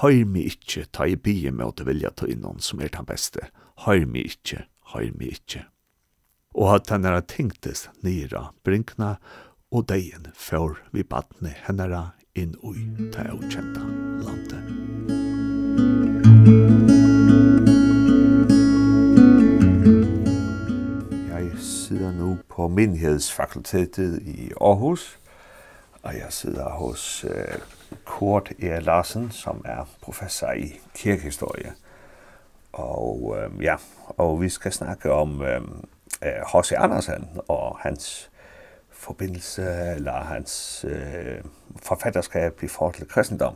Høyr 0.01 0.25
mi 0.27 0.47
ikkje, 0.49 0.87
ta 0.91 1.07
i 1.07 1.15
bie 1.15 1.51
med 1.51 1.65
åte 1.69 1.85
vilja 1.87 2.11
ta 2.11 2.27
innan 2.27 2.59
som 2.59 2.81
er 2.81 2.91
den 2.93 3.07
beste. 3.07 3.49
Høyr 3.85 4.05
mi 4.09 4.25
ikkje, 4.27 4.65
høyr 4.93 5.13
mi 5.15 5.31
ikkje. 5.31 5.63
Og 6.57 6.73
at 6.79 6.91
hennara 6.91 7.21
tyngtes 7.21 7.87
nira, 8.03 8.49
brinkna, 8.65 9.17
og 9.71 9.87
deien 9.91 10.31
fjør 10.35 10.79
vi 10.95 11.03
badne 11.03 11.53
hennara 11.67 12.11
inn 12.37 12.55
ui 12.63 12.87
ta 13.13 13.27
avkjenta 13.31 13.83
landet. 14.25 14.65
Musik 15.77 17.06
på 22.67 22.71
menighedsfakultetet 22.71 24.21
i 24.21 24.51
Aarhus, 24.61 25.19
og 26.03 26.13
jeg 26.13 26.25
sidder 26.29 26.69
hos 26.69 27.25
uh, 27.25 27.61
Kurt 28.05 28.51
E. 28.59 28.79
Larsen, 28.79 29.31
som 29.31 29.61
er 29.65 29.89
professor 30.01 30.51
i 30.51 30.79
kirkehistorie. 30.95 31.73
Og 32.73 33.37
øh, 33.37 33.63
ja, 33.63 33.75
og 34.07 34.41
vi 34.41 34.49
skal 34.49 34.71
snakke 34.71 35.11
om 35.11 35.41
øh, 35.41 35.61
H.C. 36.23 36.71
Andersen 36.71 37.27
og 37.47 37.77
hans 37.79 38.29
forbindelse 38.89 39.61
eller 39.95 40.13
hans 40.13 40.85
øh, 40.87 41.41
forfatterskab 41.83 42.63
i 42.63 42.67
forhold 42.67 42.95
til 42.95 43.07
kristendom. 43.07 43.55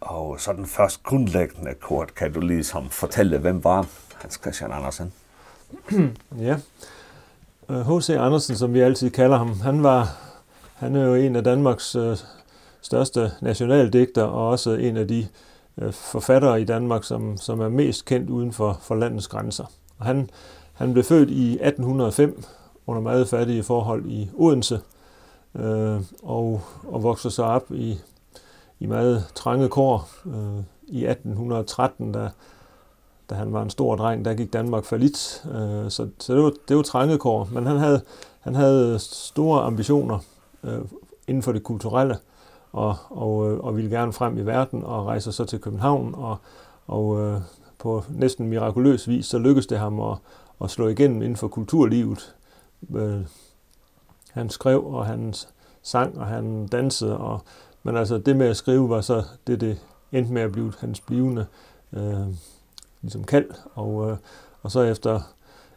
Og 0.00 0.40
så 0.40 0.52
den 0.52 0.66
først 0.66 1.02
grundlæggende 1.02 1.74
kort, 1.74 2.14
kan 2.14 2.32
du 2.32 2.40
ligesom 2.40 2.90
fortælle, 2.90 3.38
hvem 3.38 3.64
var 3.64 3.86
Hans 4.20 4.34
Christian 4.42 4.72
Andersen? 4.72 5.12
ja, 6.48 6.56
H.C. 7.70 8.10
Andersen, 8.10 8.56
som 8.56 8.74
vi 8.74 8.80
altid 8.80 9.10
kalder 9.10 9.38
ham, 9.38 9.60
han 9.60 9.82
var 9.82 10.16
han 10.80 10.96
er 10.96 11.04
jo 11.04 11.14
en 11.14 11.36
af 11.36 11.44
Danmarks 11.44 11.96
øh, 11.96 12.16
største 12.80 13.30
nationaldigter 13.40 14.22
og 14.22 14.48
også 14.48 14.70
en 14.70 14.96
af 14.96 15.08
de 15.08 15.26
øh, 15.78 15.92
forfattere 15.92 16.60
i 16.60 16.64
Danmark, 16.64 17.04
som, 17.04 17.36
som 17.36 17.60
er 17.60 17.68
mest 17.68 18.04
kendt 18.04 18.30
uden 18.30 18.52
for, 18.52 18.78
for 18.82 18.94
landets 18.94 19.28
grænser. 19.28 19.64
Og 19.98 20.06
han, 20.06 20.30
han 20.72 20.92
blev 20.92 21.04
født 21.04 21.30
i 21.30 21.52
1805 21.52 22.42
under 22.86 23.02
meget 23.02 23.28
fattige 23.28 23.62
forhold 23.62 24.06
i 24.06 24.30
Odense 24.34 24.80
øh, 25.54 26.00
og, 26.22 26.60
og 26.88 27.02
voksede 27.02 27.34
sig 27.34 27.44
op 27.44 27.72
i, 27.72 27.98
i 28.78 28.86
meget 28.86 29.24
trange 29.34 29.68
kår. 29.68 30.08
Øh, 30.26 30.62
I 30.88 31.06
1813, 31.06 32.14
der 32.14 32.28
da 33.30 33.34
han 33.34 33.52
var 33.52 33.62
en 33.62 33.70
stor 33.70 33.96
dreng, 33.96 34.24
der 34.24 34.34
gik 34.34 34.52
Danmark 34.52 34.84
for 34.84 34.96
lidt. 34.96 35.44
Øh, 35.46 35.90
så, 35.90 36.08
så 36.18 36.34
det 36.34 36.42
var, 36.42 36.52
det 36.68 36.76
var 36.76 36.82
trængekår, 36.82 37.48
men 37.52 37.66
han 37.66 37.76
havde, 37.76 38.00
han 38.40 38.54
havde 38.54 38.98
store 38.98 39.62
ambitioner 39.62 40.18
øh, 40.64 40.80
inden 41.26 41.42
for 41.42 41.52
det 41.52 41.62
kulturelle, 41.62 42.16
og, 42.72 42.96
og, 43.08 43.36
og 43.64 43.76
ville 43.76 43.90
gerne 43.90 44.12
frem 44.12 44.38
i 44.38 44.42
verden, 44.42 44.84
og 44.84 45.06
rejser 45.06 45.30
så 45.30 45.44
til 45.44 45.60
København, 45.60 46.14
og, 46.14 46.36
og 46.86 47.20
øh, 47.20 47.40
på 47.78 48.04
næsten 48.08 48.48
mirakuløs 48.48 49.08
vis, 49.08 49.26
så 49.26 49.38
lykkedes 49.38 49.66
det 49.66 49.78
ham 49.78 50.00
at, 50.00 50.16
at 50.64 50.70
slå 50.70 50.88
igennem 50.88 51.22
inden 51.22 51.36
for 51.36 51.48
kulturlivet. 51.48 52.34
Øh, 52.94 53.20
han 54.30 54.50
skrev, 54.50 54.86
og 54.86 55.06
han 55.06 55.34
sang, 55.82 56.18
og 56.18 56.26
han 56.26 56.66
dansede, 56.66 57.18
og, 57.18 57.40
men 57.82 57.96
altså 57.96 58.18
det 58.18 58.36
med 58.36 58.46
at 58.46 58.56
skrive 58.56 58.90
var 58.90 59.00
så 59.00 59.22
det, 59.46 59.60
det 59.60 59.78
endte 60.12 60.32
med 60.32 60.42
at 60.42 60.52
blive 60.52 60.72
hans 60.80 61.00
blivende 61.00 61.46
øh, 61.92 62.26
ligesom 63.02 63.24
kald. 63.24 63.50
Og, 63.74 64.10
øh, 64.10 64.16
og 64.62 64.70
så 64.70 64.80
efter, 64.80 65.20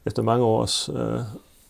efter 0.05 0.21
mange 0.21 0.45
års 0.45 0.89
øh, 0.89 1.19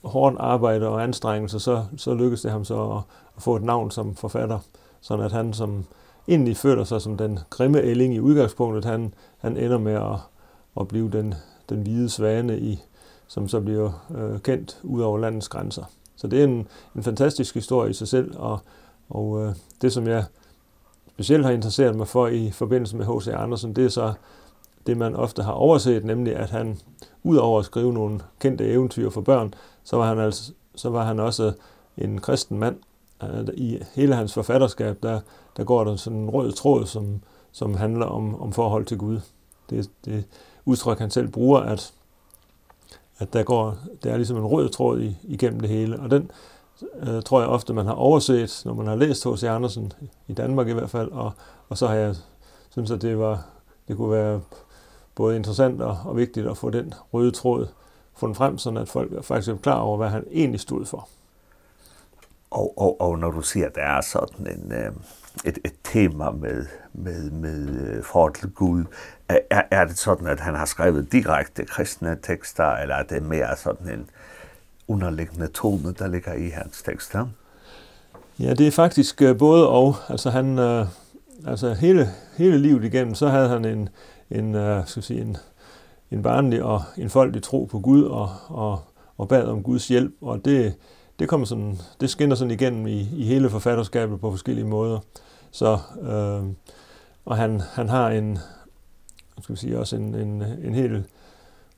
hårdt 0.03 0.35
arbejde 0.39 0.87
og 0.87 1.03
anstrengelse, 1.03 1.59
så, 1.59 1.85
så 1.97 2.13
lykkedes 2.13 2.41
det 2.41 2.51
ham 2.51 2.65
så 2.65 2.91
at, 2.91 3.01
at 3.37 3.43
få 3.43 3.55
et 3.55 3.63
navn 3.63 3.91
som 3.91 4.15
forfatter, 4.15 4.59
sådan 5.01 5.25
at 5.25 5.31
han 5.31 5.53
som 5.53 5.85
egentlig 6.27 6.57
føler 6.57 6.83
sig 6.83 7.01
som 7.01 7.17
den 7.17 7.39
grimme 7.49 7.81
ælling 7.81 8.13
i 8.13 8.19
udgangspunktet, 8.19 8.85
han, 8.85 9.13
han 9.37 9.57
ender 9.57 9.77
med 9.77 9.93
at, 9.93 10.19
at 10.79 10.87
blive 10.87 11.11
den, 11.11 11.35
den 11.69 11.81
hvide 11.81 12.09
svane, 12.09 12.59
i, 12.59 12.83
som 13.27 13.47
så 13.47 13.61
bliver 13.61 14.05
øh, 14.15 14.39
kendt 14.39 14.79
ud 14.83 15.01
over 15.01 15.17
landets 15.17 15.49
grænser. 15.49 15.83
Så 16.15 16.27
det 16.27 16.39
er 16.39 16.43
en, 16.43 16.67
en 16.95 17.03
fantastisk 17.03 17.55
historie 17.55 17.89
i 17.89 17.93
sig 17.93 18.07
selv, 18.07 18.37
og, 18.37 18.59
og 19.09 19.43
øh, 19.43 19.55
det 19.81 19.93
som 19.93 20.07
jeg 20.07 20.25
specielt 21.13 21.45
har 21.45 21.51
interesseret 21.51 21.95
mig 21.95 22.07
for 22.07 22.27
i 22.27 22.51
forbindelse 22.51 22.97
med 22.97 23.05
H.C. 23.05 23.27
Andersen, 23.27 23.75
det 23.75 23.85
er 23.85 23.89
så 23.89 24.13
det, 24.87 24.97
man 24.97 25.15
ofte 25.15 25.43
har 25.43 25.51
overset, 25.51 26.05
nemlig 26.05 26.35
at 26.35 26.49
han, 26.49 26.79
udover 27.23 27.59
at 27.59 27.65
skrive 27.65 27.93
nogle 27.93 28.19
kendte 28.39 28.65
eventyr 28.65 29.09
for 29.09 29.21
børn, 29.21 29.53
så 29.83 29.97
var 29.97 30.07
han, 30.07 30.19
altså, 30.19 30.51
så 30.75 30.89
var 30.89 31.05
han 31.05 31.19
også 31.19 31.53
en 31.97 32.21
kristen 32.21 32.59
mand. 32.59 32.75
I 33.53 33.79
hele 33.95 34.15
hans 34.15 34.33
forfatterskab, 34.33 35.03
der, 35.03 35.19
der 35.57 35.63
går 35.63 35.83
der 35.83 35.95
sådan 35.95 36.19
en 36.19 36.29
rød 36.29 36.51
tråd, 36.51 36.85
som, 36.85 37.21
som 37.51 37.75
handler 37.75 38.05
om, 38.05 38.41
om 38.41 38.53
forhold 38.53 38.85
til 38.85 38.97
Gud. 38.97 39.19
Det, 39.69 39.89
det 40.05 40.25
udtryk, 40.65 40.99
han 40.99 41.11
selv 41.11 41.27
bruger, 41.27 41.59
at, 41.59 41.93
at 43.17 43.33
der, 43.33 43.43
går, 43.43 43.77
det 44.03 44.11
er 44.11 44.17
ligesom 44.17 44.37
en 44.37 44.45
rød 44.45 44.69
tråd 44.69 45.01
i, 45.01 45.17
igennem 45.23 45.59
det 45.59 45.69
hele. 45.69 45.99
Og 45.99 46.11
den 46.11 46.31
øh, 47.07 47.21
tror 47.21 47.39
jeg 47.39 47.49
ofte, 47.49 47.73
man 47.73 47.85
har 47.85 47.93
overset, 47.93 48.61
når 48.65 48.73
man 48.73 48.87
har 48.87 48.95
læst 48.95 49.27
H.C. 49.27 49.43
Andersen, 49.43 49.93
i 50.27 50.33
Danmark 50.33 50.67
i 50.67 50.73
hvert 50.73 50.89
fald, 50.89 51.11
og, 51.11 51.31
og 51.69 51.77
så 51.77 51.87
har 51.87 51.95
jeg 51.95 52.15
synes, 52.69 52.91
at 52.91 53.01
det, 53.01 53.19
var, 53.19 53.45
det 53.87 53.97
kunne 53.97 54.11
være 54.11 54.41
både 55.15 55.35
interessant 55.35 55.81
og, 55.81 55.97
og 56.05 56.17
vigtigt 56.17 56.47
at 56.47 56.57
få 56.57 56.69
den 56.69 56.93
røde 57.13 57.31
tråd 57.31 57.67
få 58.15 58.27
den 58.27 58.35
frem, 58.35 58.57
sådan 58.57 58.77
at 58.77 58.89
folk 58.89 59.13
er 59.13 59.21
faktisk 59.21 59.55
klar 59.61 59.79
over, 59.79 59.97
hvad 59.97 60.09
han 60.09 60.23
egentlig 60.31 60.59
stod 60.59 60.85
for. 60.85 61.07
Og, 62.51 62.73
og, 62.77 63.01
og 63.01 63.19
når 63.19 63.31
du 63.31 63.41
siger, 63.41 63.67
at 63.67 63.75
der 63.75 63.81
er 63.81 64.01
sådan 64.01 64.47
en, 64.47 64.71
øh, 64.71 64.91
et, 65.45 65.57
et 65.65 65.73
tema 65.83 66.31
med, 66.31 66.65
med, 66.93 67.31
med 67.31 67.69
øh, 67.69 68.03
forhold 68.03 68.33
til 68.33 68.49
Gud, 68.49 68.83
er, 69.29 69.61
er 69.71 69.85
det 69.85 69.97
sådan, 69.97 70.27
at 70.27 70.39
han 70.39 70.55
har 70.55 70.65
skrevet 70.65 71.11
direkte 71.11 71.65
kristne 71.65 72.17
tekster, 72.23 72.75
eller 72.75 72.95
er 72.95 73.03
det 73.03 73.23
mere 73.23 73.57
sådan 73.57 73.89
en 73.89 74.09
underliggende 74.87 75.47
tone, 75.47 75.93
der 75.93 76.07
ligger 76.07 76.33
i 76.33 76.49
hans 76.49 76.81
tekster? 76.81 77.27
Ja, 78.39 78.53
det 78.53 78.67
er 78.67 78.71
faktisk 78.71 79.21
øh, 79.21 79.37
både 79.37 79.69
og. 79.69 79.95
Altså, 80.09 80.29
han, 80.29 80.59
altså 81.47 81.73
hele, 81.73 82.09
hele 82.37 82.57
livet 82.57 82.83
igennem, 82.83 83.15
så 83.15 83.27
havde 83.27 83.49
han 83.49 83.65
en, 83.65 83.89
en, 84.33 84.55
uh, 84.55 84.85
skal 84.85 85.03
sige, 85.03 85.21
en, 85.21 85.37
en 86.11 86.23
barnlig 86.23 86.63
og 86.63 86.81
en 86.97 87.09
folklig 87.09 87.43
tro 87.43 87.65
på 87.65 87.79
Gud 87.79 88.03
og, 88.03 88.29
og, 88.47 88.79
og 89.17 89.27
bad 89.27 89.45
om 89.45 89.63
Guds 89.63 89.87
hjælp, 89.87 90.13
og 90.21 90.45
det, 90.45 90.75
det, 91.19 91.29
kommer 91.29 91.45
sådan, 91.45 91.79
det 92.01 92.09
skinner 92.09 92.35
sådan 92.35 92.51
igennem 92.51 92.87
i, 92.87 92.99
i 92.99 93.25
hele 93.25 93.49
forfatterskabet 93.49 94.19
på 94.19 94.31
forskellige 94.31 94.67
måder. 94.67 94.99
Så, 95.51 95.79
øh, 96.01 96.53
og 97.25 97.37
han, 97.37 97.61
han 97.61 97.89
har 97.89 98.09
en, 98.09 98.39
skal 99.41 99.55
vi 99.55 99.59
sige, 99.59 99.79
også 99.79 99.95
en, 99.95 100.15
en, 100.15 100.41
en 100.41 100.73
helt 100.73 101.05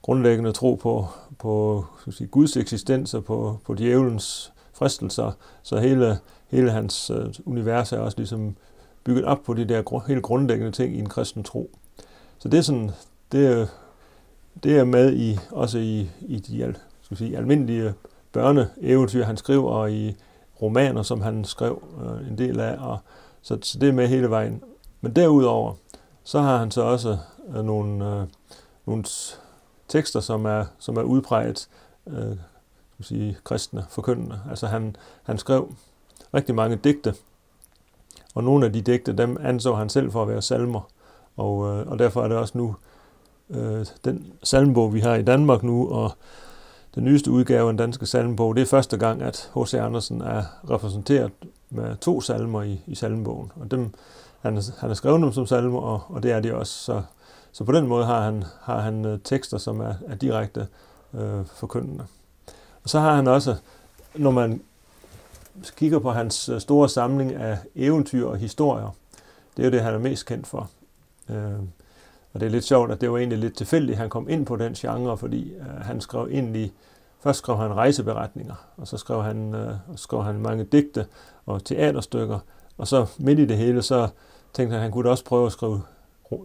grundlæggende 0.01 0.51
tro 0.51 0.75
på, 0.75 1.07
på 1.39 1.85
skal 1.99 2.11
vi 2.11 2.17
sige, 2.17 2.27
Guds 2.27 2.57
eksistens 2.57 3.13
og 3.13 3.23
på, 3.23 3.59
på 3.65 3.73
djævelens 3.73 4.53
fristelser. 4.73 5.31
Så 5.63 5.79
hele, 5.79 6.17
hele 6.47 6.71
hans 6.71 7.09
øh, 7.09 7.33
univers 7.45 7.91
er 7.91 7.99
også 7.99 8.17
ligesom 8.17 8.55
bygget 9.03 9.25
op 9.25 9.43
på 9.43 9.53
de 9.53 9.65
der 9.65 9.81
gr 9.81 9.99
helt 10.07 10.23
grundlæggende 10.23 10.71
ting 10.71 10.95
i 10.95 10.99
en 10.99 11.09
kristen 11.09 11.43
tro. 11.43 11.71
Så 12.39 12.49
det 12.49 12.57
er 12.57 12.61
sådan, 12.61 12.91
det, 13.31 13.69
det 14.63 14.77
er 14.77 14.83
med 14.83 15.13
i, 15.13 15.37
også 15.51 15.77
i, 15.77 16.09
i 16.21 16.39
de 16.39 16.63
al, 16.63 16.77
skal 17.01 17.17
sige, 17.17 17.37
almindelige 17.37 17.93
børneeventyr, 18.31 19.23
han 19.23 19.37
skriver 19.37 19.71
og 19.71 19.91
i 19.91 20.15
romaner, 20.61 21.03
som 21.03 21.21
han 21.21 21.45
skrev 21.45 21.83
øh, 22.03 22.27
en 22.27 22.37
del 22.37 22.59
af, 22.59 22.77
og, 22.79 22.97
så, 23.41 23.57
så 23.61 23.79
det 23.79 23.89
er 23.89 23.93
med 23.93 24.07
hele 24.07 24.29
vejen. 24.29 24.63
Men 25.01 25.15
derudover, 25.15 25.73
så 26.23 26.41
har 26.41 26.57
han 26.57 26.71
så 26.71 26.81
også 26.81 27.17
øh, 27.55 27.65
nogle, 27.65 28.05
øh, 28.05 28.27
nogle 28.85 29.03
tekster, 29.87 30.19
som 30.19 30.45
er, 30.45 30.65
som 30.79 30.97
er 30.97 31.01
udpræget 31.01 31.69
øh, 32.07 32.37
skal 32.95 33.05
sige, 33.05 33.37
kristne, 33.43 33.85
forkyndende. 33.89 34.39
Altså 34.49 34.67
han, 34.67 34.95
han 35.23 35.37
skrev 35.37 35.75
rigtig 36.33 36.55
mange 36.55 36.75
digte, 36.75 37.13
og 38.35 38.43
nogle 38.43 38.65
af 38.65 38.73
de 38.73 38.81
digte, 38.81 39.13
dem 39.13 39.37
anså 39.41 39.73
han 39.73 39.89
selv 39.89 40.11
for 40.11 40.21
at 40.21 40.27
være 40.27 40.41
salmer. 40.41 40.89
Og, 41.37 41.67
øh, 41.69 41.87
og 41.87 41.99
derfor 41.99 42.23
er 42.23 42.27
det 42.27 42.37
også 42.37 42.57
nu 42.57 42.75
øh, 43.49 43.85
den 44.05 44.33
salmbog, 44.43 44.93
vi 44.93 44.99
har 44.99 45.15
i 45.15 45.23
Danmark 45.23 45.63
nu, 45.63 45.89
og 45.89 46.11
den 46.95 47.03
nyeste 47.03 47.31
udgave 47.31 47.67
af 47.67 47.73
den 47.73 47.77
danske 47.77 48.05
salmbog, 48.05 48.55
det 48.55 48.61
er 48.61 48.65
første 48.65 48.97
gang, 48.97 49.21
at 49.21 49.51
H.C. 49.55 49.73
Andersen 49.73 50.21
er 50.21 50.43
repræsenteret 50.69 51.31
med 51.69 51.97
to 51.97 52.21
salmer 52.21 52.61
i, 52.61 52.81
i 52.87 52.95
salmbogen. 52.95 53.51
Og 53.55 53.71
dem, 53.71 53.93
han, 54.41 54.53
han 54.53 54.89
har 54.89 54.93
skrevet 54.93 55.21
dem 55.21 55.31
som 55.31 55.45
salmer, 55.45 55.79
og, 55.79 56.01
og 56.07 56.23
det 56.23 56.31
er 56.31 56.39
de 56.39 56.55
også. 56.55 56.73
Så, 56.73 57.01
så 57.51 57.63
på 57.63 57.71
den 57.71 57.87
måde 57.87 58.05
har 58.05 58.21
han, 58.21 58.43
har 58.61 58.79
han 58.79 59.21
tekster, 59.23 59.57
som 59.57 59.79
er, 59.79 59.93
er 60.07 60.15
direkte 60.15 60.67
øh, 61.13 61.45
forkyndende. 61.45 62.03
Og 62.83 62.89
så 62.89 62.99
har 62.99 63.15
han 63.15 63.27
også, 63.27 63.55
når 64.15 64.31
man 64.31 64.61
kigger 65.75 65.99
på 65.99 66.11
hans 66.11 66.49
store 66.59 66.89
samling 66.89 67.33
af 67.33 67.57
eventyr 67.75 68.25
og 68.25 68.37
historier, 68.37 68.95
det 69.57 69.63
er 69.63 69.67
jo 69.67 69.71
det, 69.71 69.81
han 69.81 69.93
er 69.93 69.99
mest 69.99 70.25
kendt 70.25 70.47
for. 70.47 70.69
Øh, 71.29 71.59
og 72.33 72.41
det 72.41 72.45
er 72.45 72.51
lidt 72.51 72.63
sjovt, 72.63 72.91
at 72.91 73.01
det 73.01 73.11
var 73.11 73.17
egentlig 73.17 73.39
lidt 73.39 73.57
tilfældigt, 73.57 73.97
han 73.97 74.09
kom 74.09 74.29
ind 74.29 74.45
på 74.45 74.55
den 74.55 74.73
genre, 74.73 75.17
fordi 75.17 75.53
øh, 75.53 75.65
han 75.81 76.01
skrev 76.01 76.27
egentlig, 76.31 76.73
først 77.19 77.39
skrev 77.39 77.57
han 77.57 77.73
rejseberetninger, 77.73 78.55
og 78.77 78.87
så 78.87 78.97
skrev 78.97 79.23
han, 79.23 79.55
øh, 79.55 79.71
skrev 79.95 80.23
han 80.23 80.39
mange 80.39 80.63
digte 80.63 81.05
og 81.45 81.63
teaterstykker, 81.63 82.39
og 82.77 82.87
så 82.87 83.05
midt 83.17 83.39
i 83.39 83.45
det 83.45 83.57
hele, 83.57 83.81
så 83.81 84.07
tænkte 84.53 84.71
han, 84.71 84.75
at 84.75 84.81
han 84.81 84.91
kunne 84.91 85.09
også 85.09 85.25
prøve 85.25 85.45
at 85.45 85.51
skrive 85.51 85.81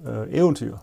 øh, 0.06 0.26
eventyr. 0.30 0.76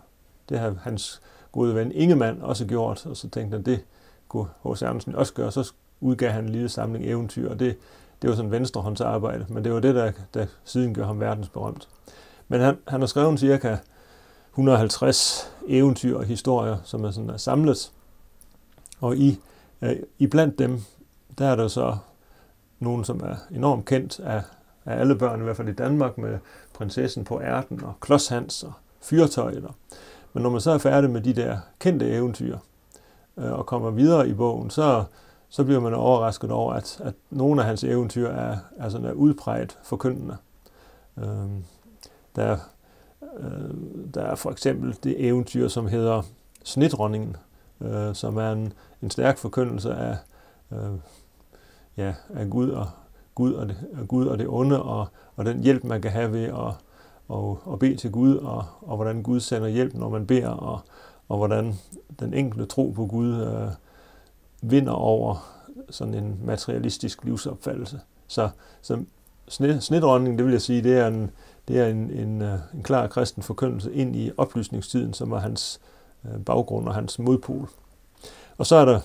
Det 0.48 0.58
har 0.58 0.74
hans 0.82 1.20
gode 1.52 1.74
ven 1.74 1.92
Ingemann 1.92 2.42
også 2.42 2.66
gjort, 2.66 3.06
og 3.06 3.16
så 3.16 3.28
tænkte 3.28 3.56
han, 3.56 3.64
det 3.64 3.84
kunne 4.28 4.48
H.C. 4.64 4.82
Andersen 4.82 5.14
også 5.14 5.34
gøre, 5.34 5.46
og 5.46 5.52
så 5.52 5.72
udgav 6.00 6.30
han 6.30 6.44
en 6.44 6.50
lille 6.50 6.68
samling 6.68 7.06
eventyr, 7.06 7.50
og 7.50 7.60
det, 7.60 7.76
det 8.22 8.30
var 8.30 8.36
sådan 8.36 8.50
venstrehåndsarbejde, 8.50 9.46
men 9.48 9.64
det 9.64 9.72
var 9.72 9.80
det, 9.80 9.94
der, 9.94 10.12
der 10.34 10.46
siden 10.64 10.94
gør 10.94 11.06
ham 11.06 11.20
verdensberømt. 11.20 11.88
Men 12.48 12.60
han, 12.60 12.78
han 12.88 13.00
har 13.00 13.06
skrevet 13.06 13.40
cirka 13.40 13.76
150 14.50 15.52
eventyr 15.68 16.16
og 16.16 16.24
historier, 16.24 16.76
som 16.84 17.04
er, 17.04 17.10
sådan, 17.10 17.30
er 17.30 17.36
samlet. 17.36 17.92
Og 19.00 19.16
i, 19.16 19.40
øh, 19.82 19.96
i 20.18 20.26
blandt 20.26 20.58
dem, 20.58 20.80
der 21.38 21.46
er 21.46 21.56
der 21.56 21.68
så 21.68 21.96
nogen, 22.78 23.04
som 23.04 23.20
er 23.20 23.36
enormt 23.50 23.84
kendt 23.84 24.20
af, 24.20 24.42
af 24.84 25.00
alle 25.00 25.18
børn, 25.18 25.40
i 25.40 25.44
hvert 25.44 25.56
fald 25.56 25.68
i 25.68 25.72
Danmark, 25.72 26.18
med 26.18 26.38
prinsessen 26.72 27.24
på 27.24 27.40
ærten 27.40 27.84
og 27.84 27.94
Klods 28.00 28.28
Hans 28.28 28.62
og 28.62 28.72
Fyrtøjet. 29.00 29.68
Men 30.32 30.42
når 30.42 30.50
man 30.50 30.60
så 30.60 30.70
er 30.70 30.78
færdig 30.78 31.10
med 31.10 31.20
de 31.20 31.32
der 31.32 31.58
kendte 31.78 32.10
eventyr 32.10 32.58
øh, 33.36 33.52
og 33.52 33.66
kommer 33.66 33.90
videre 33.90 34.28
i 34.28 34.34
bogen, 34.34 34.70
så, 34.70 35.04
så 35.48 35.64
bliver 35.64 35.80
man 35.80 35.94
overrasket 35.94 36.50
over, 36.50 36.72
at, 36.72 37.00
at 37.04 37.14
nogle 37.30 37.60
af 37.60 37.66
hans 37.66 37.84
eventyr 37.84 38.28
er, 38.28 38.56
er, 38.76 38.88
sådan, 38.88 39.06
er 39.06 39.12
udpræget 39.12 39.78
forkyndende. 39.82 40.36
Øh, 41.18 41.48
Der, 42.38 42.56
øh, 43.38 43.74
der 44.14 44.22
er 44.22 44.34
for 44.34 44.50
eksempel 44.50 44.96
det 45.04 45.26
eventyr, 45.26 45.68
som 45.68 45.86
hedder 45.86 46.22
Snitronningen, 46.64 47.36
øh, 47.80 48.14
som 48.14 48.36
er 48.36 48.52
en, 48.52 48.72
en 49.02 49.10
stærk 49.10 49.38
forkyndelse 49.38 49.94
af, 49.94 50.16
øh, 50.72 50.98
ja, 51.96 52.14
af 52.34 52.50
Gud 52.50 52.70
og 52.70 52.86
Gud 53.34 53.52
og 53.52 53.68
det, 53.68 53.76
og 54.00 54.08
Gud 54.08 54.26
og 54.26 54.38
det 54.38 54.46
onde, 54.48 54.82
og, 54.82 55.06
og 55.36 55.44
den 55.44 55.62
hjælp, 55.62 55.84
man 55.84 56.02
kan 56.02 56.10
have 56.10 56.32
ved 56.32 56.44
at 56.44 56.74
og, 57.28 57.58
og 57.64 57.78
bede 57.78 57.96
til 57.96 58.10
Gud, 58.10 58.36
og, 58.36 58.64
og 58.80 58.96
hvordan 58.96 59.22
Gud 59.22 59.40
sender 59.40 59.68
hjælp, 59.68 59.94
når 59.94 60.08
man 60.08 60.26
beder, 60.26 60.48
og, 60.48 60.80
og 61.28 61.36
hvordan 61.36 61.74
den 62.20 62.34
enkelte 62.34 62.66
tro 62.66 62.92
på 62.96 63.06
Gud 63.06 63.42
øh, 63.42 63.70
vinder 64.70 64.92
over 64.92 65.54
sådan 65.90 66.14
en 66.14 66.40
materialistisk 66.44 67.24
livsopfattelse. 67.24 68.00
Så, 68.26 68.48
så 68.82 69.04
snitronningen 69.80 70.38
det 70.38 70.44
vil 70.44 70.52
jeg 70.52 70.62
sige, 70.62 70.82
det 70.82 70.98
er 70.98 71.06
en, 71.06 71.30
det 71.68 71.78
er 71.78 71.86
en, 71.86 72.10
en, 72.10 72.42
en 72.42 72.82
klar 72.82 73.06
kristen 73.06 73.42
forkyndelse 73.42 73.94
ind 73.94 74.16
i 74.16 74.30
oplysningstiden, 74.36 75.14
som 75.14 75.30
var 75.30 75.38
hans 75.38 75.80
baggrund 76.46 76.88
og 76.88 76.94
hans 76.94 77.18
modpol. 77.18 77.68
Og 78.58 78.66
så 78.66 78.76
er 78.76 78.84
der, 78.84 79.00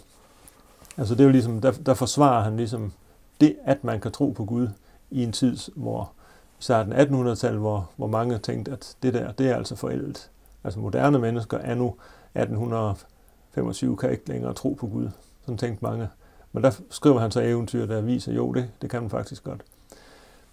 altså 0.97 1.13
det 1.13 1.19
er 1.19 1.25
jo 1.25 1.31
ligesom, 1.31 1.61
der, 1.61 1.71
der 1.71 1.93
forsvarer 1.93 2.43
han 2.43 2.57
ligesom 2.57 2.93
det, 3.41 3.55
at 3.65 3.83
man 3.83 3.99
kan 3.99 4.11
tro 4.11 4.31
på 4.31 4.45
Gud 4.45 4.67
i 5.11 5.23
en 5.23 5.31
tid, 5.31 5.57
hvor 5.75 6.11
i 6.59 6.63
starten 6.63 6.93
1800-tallet, 6.93 7.59
hvor, 7.59 7.89
hvor 7.95 8.07
mange 8.07 8.37
tænkte, 8.37 8.71
at 8.71 8.95
det 9.03 9.13
der, 9.13 9.31
det 9.31 9.49
er 9.49 9.55
altså 9.55 9.75
forældet. 9.75 10.29
Altså 10.63 10.79
moderne 10.79 11.19
mennesker 11.19 11.57
er 11.57 11.75
nu 11.75 11.95
1825 12.35 13.97
kan 13.97 14.11
ikke 14.11 14.29
længere 14.29 14.53
tro 14.53 14.73
på 14.79 14.87
Gud. 14.87 15.09
Sådan 15.41 15.57
tænkte 15.57 15.85
mange. 15.85 16.07
Men 16.51 16.63
der 16.63 16.71
skriver 16.89 17.19
han 17.19 17.31
så 17.31 17.41
eventyr, 17.41 17.85
der 17.85 18.01
viser, 18.01 18.33
jo 18.33 18.51
det, 18.53 18.69
det 18.81 18.89
kan 18.89 19.01
man 19.01 19.09
faktisk 19.09 19.43
godt. 19.43 19.61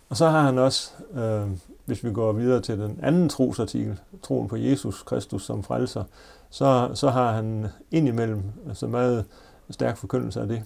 Og 0.08 0.16
så 0.16 0.28
har 0.28 0.42
han 0.42 0.58
også 0.58 0.90
øh, 1.14 1.48
hvis 1.90 2.04
vi 2.04 2.12
går 2.12 2.32
videre 2.32 2.60
til 2.60 2.78
den 2.78 2.98
anden 3.02 3.28
trosartikel, 3.28 4.00
troen 4.22 4.48
på 4.48 4.56
Jesus 4.56 5.02
Kristus 5.02 5.44
som 5.44 5.62
frelser, 5.62 6.04
så, 6.50 6.90
så 6.94 7.10
har 7.10 7.32
han 7.32 7.66
indimellem 7.90 8.42
altså 8.68 8.86
meget 8.86 9.24
stærk 9.70 9.96
forkyndelse 9.96 10.40
af 10.40 10.48
det. 10.48 10.62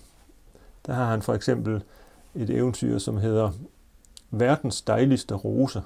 Der 0.86 0.92
har 0.92 1.04
han 1.04 1.22
for 1.22 1.34
eksempel 1.34 1.82
et 2.34 2.50
eventyr, 2.50 2.98
som 2.98 3.16
hedder 3.16 3.50
Verdens 4.30 4.82
dejligste 4.82 5.34
rose. 5.34 5.82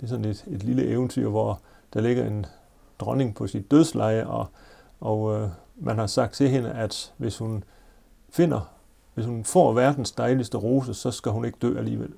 Det 0.00 0.06
er 0.06 0.08
sådan 0.08 0.24
et, 0.24 0.44
et 0.46 0.62
lille 0.62 0.86
eventyr, 0.86 1.28
hvor 1.28 1.60
der 1.94 2.00
ligger 2.00 2.26
en 2.26 2.46
dronning 2.98 3.34
på 3.34 3.46
sit 3.46 3.70
dødsleje, 3.70 4.26
og, 4.26 4.46
og 5.00 5.34
øh, 5.34 5.48
man 5.76 5.98
har 5.98 6.06
sagt 6.06 6.34
til 6.34 6.48
hende, 6.48 6.70
at 6.70 7.12
hvis 7.16 7.38
hun 7.38 7.64
finder, 8.30 8.60
hvis 9.14 9.26
hun 9.26 9.44
får 9.44 9.72
verdens 9.72 10.12
dejligste 10.12 10.58
rose, 10.58 10.94
så 10.94 11.10
skal 11.10 11.32
hun 11.32 11.44
ikke 11.44 11.58
dø 11.62 11.78
alligevel. 11.78 12.10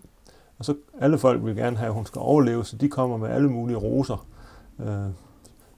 Og 0.65 0.67
så 0.67 0.77
alle 1.01 1.19
folk 1.19 1.45
vil 1.45 1.57
gerne 1.57 1.77
have, 1.77 1.89
at 1.89 1.95
hun 1.95 2.07
skal 2.07 2.19
overleve, 2.19 2.65
så 2.65 2.77
de 2.77 2.89
kommer 2.89 3.17
med 3.17 3.29
alle 3.29 3.51
mulige 3.51 3.77
roser. 3.77 4.27
Øh, 4.81 5.11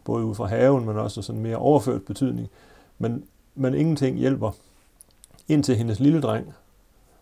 både 0.04 0.24
ud 0.24 0.34
fra 0.34 0.46
haven, 0.46 0.84
men 0.84 0.96
også 0.96 1.22
sådan 1.22 1.42
mere 1.42 1.56
overført 1.56 2.02
betydning. 2.02 2.48
Men, 2.98 3.24
men 3.54 3.74
ingenting 3.74 4.18
hjælper 4.18 4.50
indtil 5.48 5.76
hendes 5.76 6.00
lille 6.00 6.20
dreng. 6.20 6.54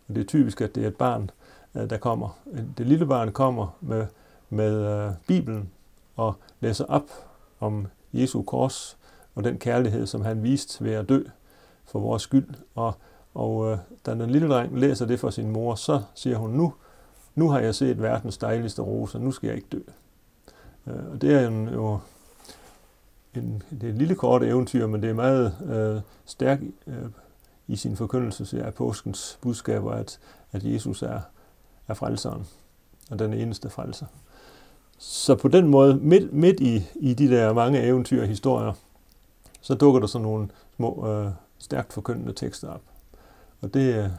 Og 0.08 0.14
det 0.14 0.20
er 0.20 0.26
typisk, 0.26 0.60
at 0.60 0.74
det 0.74 0.82
er 0.84 0.88
et 0.88 0.96
barn, 0.96 1.30
der 1.74 1.96
kommer. 1.96 2.38
Det 2.78 2.86
lille 2.86 3.06
barn 3.06 3.32
kommer 3.32 3.76
med, 3.80 4.06
med 4.50 5.06
øh, 5.06 5.12
Bibelen 5.26 5.70
og 6.16 6.34
læser 6.60 6.84
op 6.84 7.10
om 7.60 7.86
Jesu 8.12 8.42
kors 8.42 8.96
og 9.34 9.44
den 9.44 9.58
kærlighed, 9.58 10.06
som 10.06 10.24
han 10.24 10.42
viste 10.42 10.84
ved 10.84 10.92
at 10.92 11.08
dø 11.08 11.22
for 11.84 11.98
vores 11.98 12.22
skyld. 12.22 12.48
Og, 12.74 12.94
og 13.34 13.70
øh, 13.70 13.78
da 14.06 14.10
den 14.14 14.30
lille 14.30 14.48
dreng 14.48 14.78
læser 14.78 15.06
det 15.06 15.20
for 15.20 15.30
sin 15.30 15.50
mor, 15.50 15.74
så 15.74 16.02
siger 16.14 16.36
hun, 16.36 16.50
nu 16.50 16.72
nu 17.34 17.50
har 17.50 17.58
jeg 17.58 17.74
set 17.74 18.02
verdens 18.02 18.38
dejligste 18.38 18.82
rose, 18.82 19.18
nu 19.18 19.30
skal 19.30 19.46
jeg 19.46 19.56
ikke 19.56 19.68
dø. 19.72 19.80
Øh, 20.86 21.12
og 21.12 21.22
det 21.22 21.34
er 21.34 21.48
en, 21.48 21.68
jo 21.68 21.98
en, 23.34 23.62
det 23.70 23.82
er 23.82 23.88
et 23.88 23.98
lille 23.98 24.14
kort 24.14 24.42
eventyr, 24.42 24.86
men 24.86 25.02
det 25.02 25.10
er 25.10 25.14
meget 25.14 25.54
øh, 25.66 26.00
stærk 26.24 26.60
øh, 26.86 26.94
i 27.68 27.76
sin 27.76 27.96
forkyndelse 27.96 28.46
så 28.46 28.58
er 28.58 28.70
påskens 28.70 29.38
budskaber, 29.40 29.92
at, 29.92 30.18
at 30.52 30.64
Jesus 30.64 31.02
er, 31.02 31.20
er 31.88 31.94
frelseren, 31.94 32.46
og 33.10 33.18
den 33.18 33.32
eneste 33.32 33.70
frelser. 33.70 34.06
Så 34.98 35.34
på 35.34 35.48
den 35.48 35.68
måde, 35.68 35.96
midt, 35.96 36.32
midt 36.32 36.60
i, 36.60 36.82
i 36.94 37.14
de 37.14 37.28
der 37.28 37.52
mange 37.52 37.82
eventyr 37.82 38.22
og 38.22 38.28
historier, 38.28 38.72
så 39.60 39.74
dukker 39.74 40.00
der 40.00 40.06
sådan 40.06 40.22
nogle 40.22 40.48
små, 40.76 41.08
øh, 41.08 41.30
stærkt 41.58 41.92
forkyndende 41.92 42.32
tekster 42.32 42.68
op. 42.68 42.82
Og 43.60 43.74
det, 43.74 44.12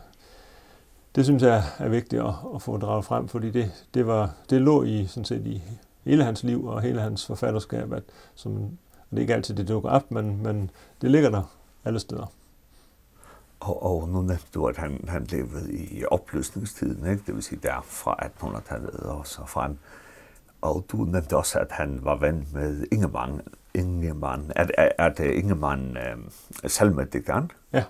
det 1.15 1.25
synes 1.25 1.43
jeg 1.43 1.63
er 1.79 1.89
vigtigt 1.89 2.21
at, 2.21 2.33
at 2.55 2.61
få 2.61 2.77
draget 2.77 3.05
frem, 3.05 3.27
fordi 3.27 3.51
det, 3.51 3.87
det, 3.93 4.07
var, 4.07 4.33
det 4.49 4.61
lå 4.61 4.83
i, 4.83 5.07
sådan 5.07 5.25
set, 5.25 5.47
i 5.47 5.63
hele 6.03 6.23
hans 6.23 6.43
liv 6.43 6.65
og 6.65 6.81
hele 6.81 7.01
hans 7.01 7.25
forfatterskab, 7.25 7.93
at, 7.93 8.03
som, 8.35 8.53
og 8.93 9.11
det 9.11 9.17
er 9.17 9.21
ikke 9.21 9.33
altid, 9.33 9.55
det 9.55 9.67
dukker 9.67 9.89
op, 9.89 10.11
men, 10.11 10.43
men 10.43 10.71
det 11.01 11.11
ligger 11.11 11.29
der 11.29 11.43
alle 11.85 11.99
steder. 11.99 12.31
Og, 13.59 13.83
og 13.83 14.09
nu 14.09 14.21
nævnte 14.21 14.45
du, 14.53 14.65
at 14.65 14.77
han, 14.77 15.05
han 15.07 15.23
levede 15.23 15.73
i 15.73 16.05
opløsningstiden, 16.05 17.11
ikke? 17.11 17.23
det 17.27 17.35
vil 17.35 17.43
sige 17.43 17.59
der 17.63 17.81
fra 17.83 18.17
1800-tallet 18.21 18.99
og 18.99 19.27
så 19.27 19.45
frem. 19.45 19.77
Og 20.61 20.85
du 20.91 20.97
nævnte 20.97 21.37
også, 21.37 21.59
at 21.59 21.71
han 21.71 21.99
var 22.03 22.15
ven 22.15 22.47
med 22.53 22.85
Ingemann, 22.91 23.41
Ingemann, 23.73 24.51
Er, 24.55 24.65
er, 24.77 24.89
er 24.97 25.09
det 25.09 25.31
Ingemann 25.31 25.97
øh, 25.97 26.17
salmedigteren. 26.67 27.51
Ja. 27.73 27.83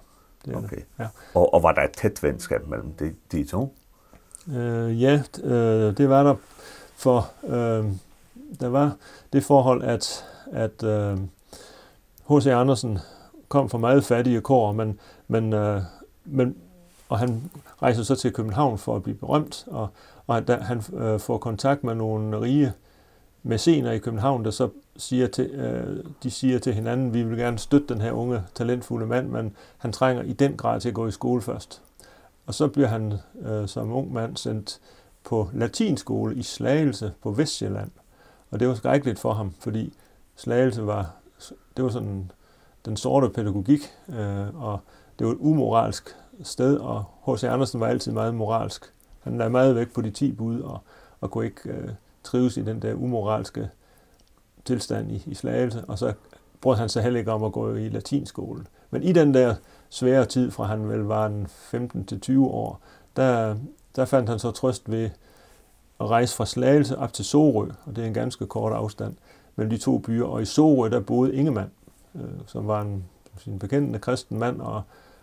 Det 0.46 0.56
okay. 0.56 0.76
Det. 0.76 0.86
Ja. 1.00 1.08
Og, 1.34 1.54
og 1.54 1.64
var 1.64 1.72
der 1.72 1.82
et 1.82 1.92
tæt 1.92 2.24
venskab 2.24 2.68
mellem 2.68 2.92
de, 2.92 3.14
de 3.32 3.44
to? 3.44 3.76
Øh, 4.56 5.02
ja, 5.02 5.24
øh, 5.44 5.98
det 5.98 6.10
var 6.10 6.24
der 6.24 6.36
for 6.96 7.32
øh, 7.48 7.86
der 8.60 8.68
var 8.68 8.96
det 9.34 9.44
forhold 9.44 9.84
at 9.84 10.26
at 10.52 10.84
øh, 10.84 11.18
H.C. 12.30 12.48
Andersen 12.48 13.00
kom 13.48 13.70
fra 13.70 13.78
meget 13.78 14.04
fattige 14.04 14.42
kår, 14.42 14.72
men 14.72 15.00
men 15.28 15.54
øh, 15.54 15.82
men 16.26 16.56
og 17.10 17.20
han 17.20 17.52
rejser 17.82 18.04
så 18.04 18.16
til 18.16 18.34
København 18.34 18.78
for 18.78 18.96
at 18.96 19.04
blive 19.04 19.18
berømt 19.18 19.66
og 19.68 19.88
og 20.28 20.38
at 20.38 20.64
han 20.64 20.84
øh, 20.94 21.20
får 21.20 21.38
kontakt 21.38 21.84
med 21.84 21.96
nogle 21.96 22.42
rige 22.42 22.74
mæscener 23.46 23.92
i 23.92 23.98
København, 23.98 24.46
der 24.46 24.52
så 24.52 24.70
siger 24.98 25.28
til, 25.28 25.46
øh, 25.46 26.04
de 26.24 26.32
siger 26.32 26.60
til 26.60 26.74
hinanden, 26.74 27.14
vi 27.14 27.24
vil 27.24 27.38
gerne 27.38 27.60
støtte 27.60 27.94
den 27.94 28.02
her 28.02 28.12
unge, 28.12 28.44
talentfulde 28.56 29.06
mand, 29.06 29.30
men 29.30 29.56
han 29.78 29.92
trænger 29.92 30.24
i 30.24 30.34
den 30.34 30.58
grad 30.58 30.82
til 30.82 30.90
at 30.90 30.96
gå 30.96 31.08
i 31.08 31.12
skole 31.12 31.42
først. 31.42 31.82
Og 32.46 32.54
så 32.54 32.68
bliver 32.68 32.88
han 32.88 33.14
øh, 33.42 33.68
som 33.68 33.92
ung 33.92 34.14
mand 34.14 34.38
sendt 34.38 34.80
på 35.24 35.50
latinskole 35.54 36.36
i 36.36 36.44
Slagelse 36.44 37.12
på 37.22 37.32
Vestjylland. 37.32 37.92
Og 38.52 38.60
det 38.60 38.68
var 38.68 38.76
skrækkeligt 38.76 39.20
for 39.20 39.34
ham, 39.34 39.54
fordi 39.60 39.94
Slagelse 40.36 40.88
var, 40.88 41.16
det 41.78 41.84
var 41.84 41.90
sådan 41.90 42.32
den 42.86 42.98
sorte 42.98 43.30
pædagogik, 43.30 43.82
øh, 44.10 44.64
og 44.64 44.80
det 45.20 45.28
var 45.28 45.34
et 45.34 45.40
umoralsk 45.40 46.16
sted, 46.44 46.78
og 46.78 47.04
H.C. 47.28 47.44
Andersen 47.44 47.80
var 47.80 47.88
altid 47.88 48.12
meget 48.12 48.36
moralsk. 48.36 48.94
Han 49.20 49.38
lagde 49.38 49.50
meget 49.52 49.76
væk 49.76 49.94
på 49.94 50.02
de 50.02 50.12
ti 50.12 50.32
bud, 50.32 50.60
og, 50.60 50.80
og 51.22 51.32
kunne 51.32 51.46
ikke... 51.46 51.70
Øh, 51.70 51.90
trives 52.26 52.58
i 52.58 52.62
den 52.62 52.82
der 52.82 52.94
umoralske 52.94 53.70
tilstand 54.66 55.12
i, 55.12 55.24
i 55.26 55.34
Slagelse, 55.34 55.84
og 55.88 56.00
så 56.00 56.14
brød 56.62 56.76
han 56.76 56.90
sig 56.90 57.04
heller 57.04 57.20
ikke 57.20 57.32
om 57.32 57.44
at 57.44 57.52
gå 57.52 57.76
i 57.76 57.90
latinskolen. 57.90 58.68
Men 58.92 59.04
i 59.04 59.12
den 59.12 59.34
der 59.34 59.56
svære 59.90 60.26
tid, 60.26 60.52
fra 60.52 60.64
han 60.64 60.90
vel 60.90 61.00
var 61.00 61.26
en 61.26 61.48
15 61.48 62.06
til 62.06 62.20
20 62.20 62.48
år, 62.48 62.80
der, 63.16 63.56
der 63.96 64.06
fandt 64.06 64.30
han 64.30 64.40
så 64.40 64.52
trøst 64.52 64.92
ved 64.92 65.10
at 66.00 66.10
rejse 66.10 66.36
fra 66.36 66.46
Slagelse 66.46 66.98
op 66.98 67.14
til 67.14 67.26
Sorø, 67.26 67.70
og 67.86 67.96
det 67.96 68.04
er 68.04 68.08
en 68.08 68.14
ganske 68.14 68.46
kort 68.46 68.74
afstand 68.74 69.16
mellem 69.56 69.70
de 69.70 69.78
to 69.78 69.98
byer. 69.98 70.26
Og 70.26 70.42
i 70.42 70.46
Sorø, 70.46 70.90
der 70.90 71.00
boede 71.00 71.36
Ingemann, 71.36 71.72
øh, 72.16 72.22
som 72.48 72.68
var 72.68 72.82
en, 72.82 73.06
sin 73.38 73.60
bekendende 73.60 74.00
kristen 74.00 74.40
mand 74.40 74.62
og, 74.62 74.82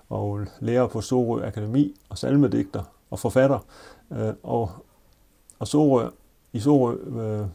og 0.08 0.46
lærer 0.60 0.86
på 0.86 1.00
Sorø 1.00 1.46
Akademi 1.46 1.94
og 2.08 2.18
salmedigter 2.18 2.82
og 3.10 3.18
forfatter. 3.18 3.58
Øh, 4.10 4.32
og, 4.42 4.70
og 5.58 5.68
Sorø 5.68 6.08
I 6.52 6.60
så 6.60 6.92
øh, 6.92 7.46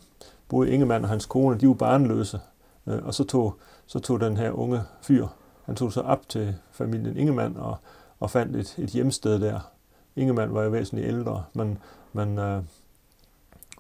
både 0.49 0.69
Ingemann 0.69 1.03
og 1.03 1.09
hans 1.09 1.25
kone, 1.25 1.59
de 1.59 1.67
var 1.67 1.73
barnløse. 1.73 2.39
Øh, 2.87 3.05
og 3.05 3.13
så 3.13 3.23
tog, 3.23 3.55
så 3.85 3.99
tog 3.99 4.19
den 4.19 4.37
her 4.37 4.51
unge 4.51 4.81
fyr, 5.01 5.27
han 5.65 5.75
tog 5.75 5.93
så 5.93 6.01
op 6.01 6.29
til 6.29 6.55
familien 6.71 7.17
Ingemann 7.17 7.57
og, 7.57 7.77
og 8.19 8.31
fandt 8.31 8.55
et, 8.55 8.75
et 8.77 8.89
hjemsted 8.89 9.39
der. 9.39 9.59
Ingemann 10.15 10.53
var 10.53 10.63
jo 10.63 10.69
væsentligt 10.69 11.07
ældre, 11.07 11.43
men, 11.53 11.77
men, 12.13 12.37
øh, 12.39 12.63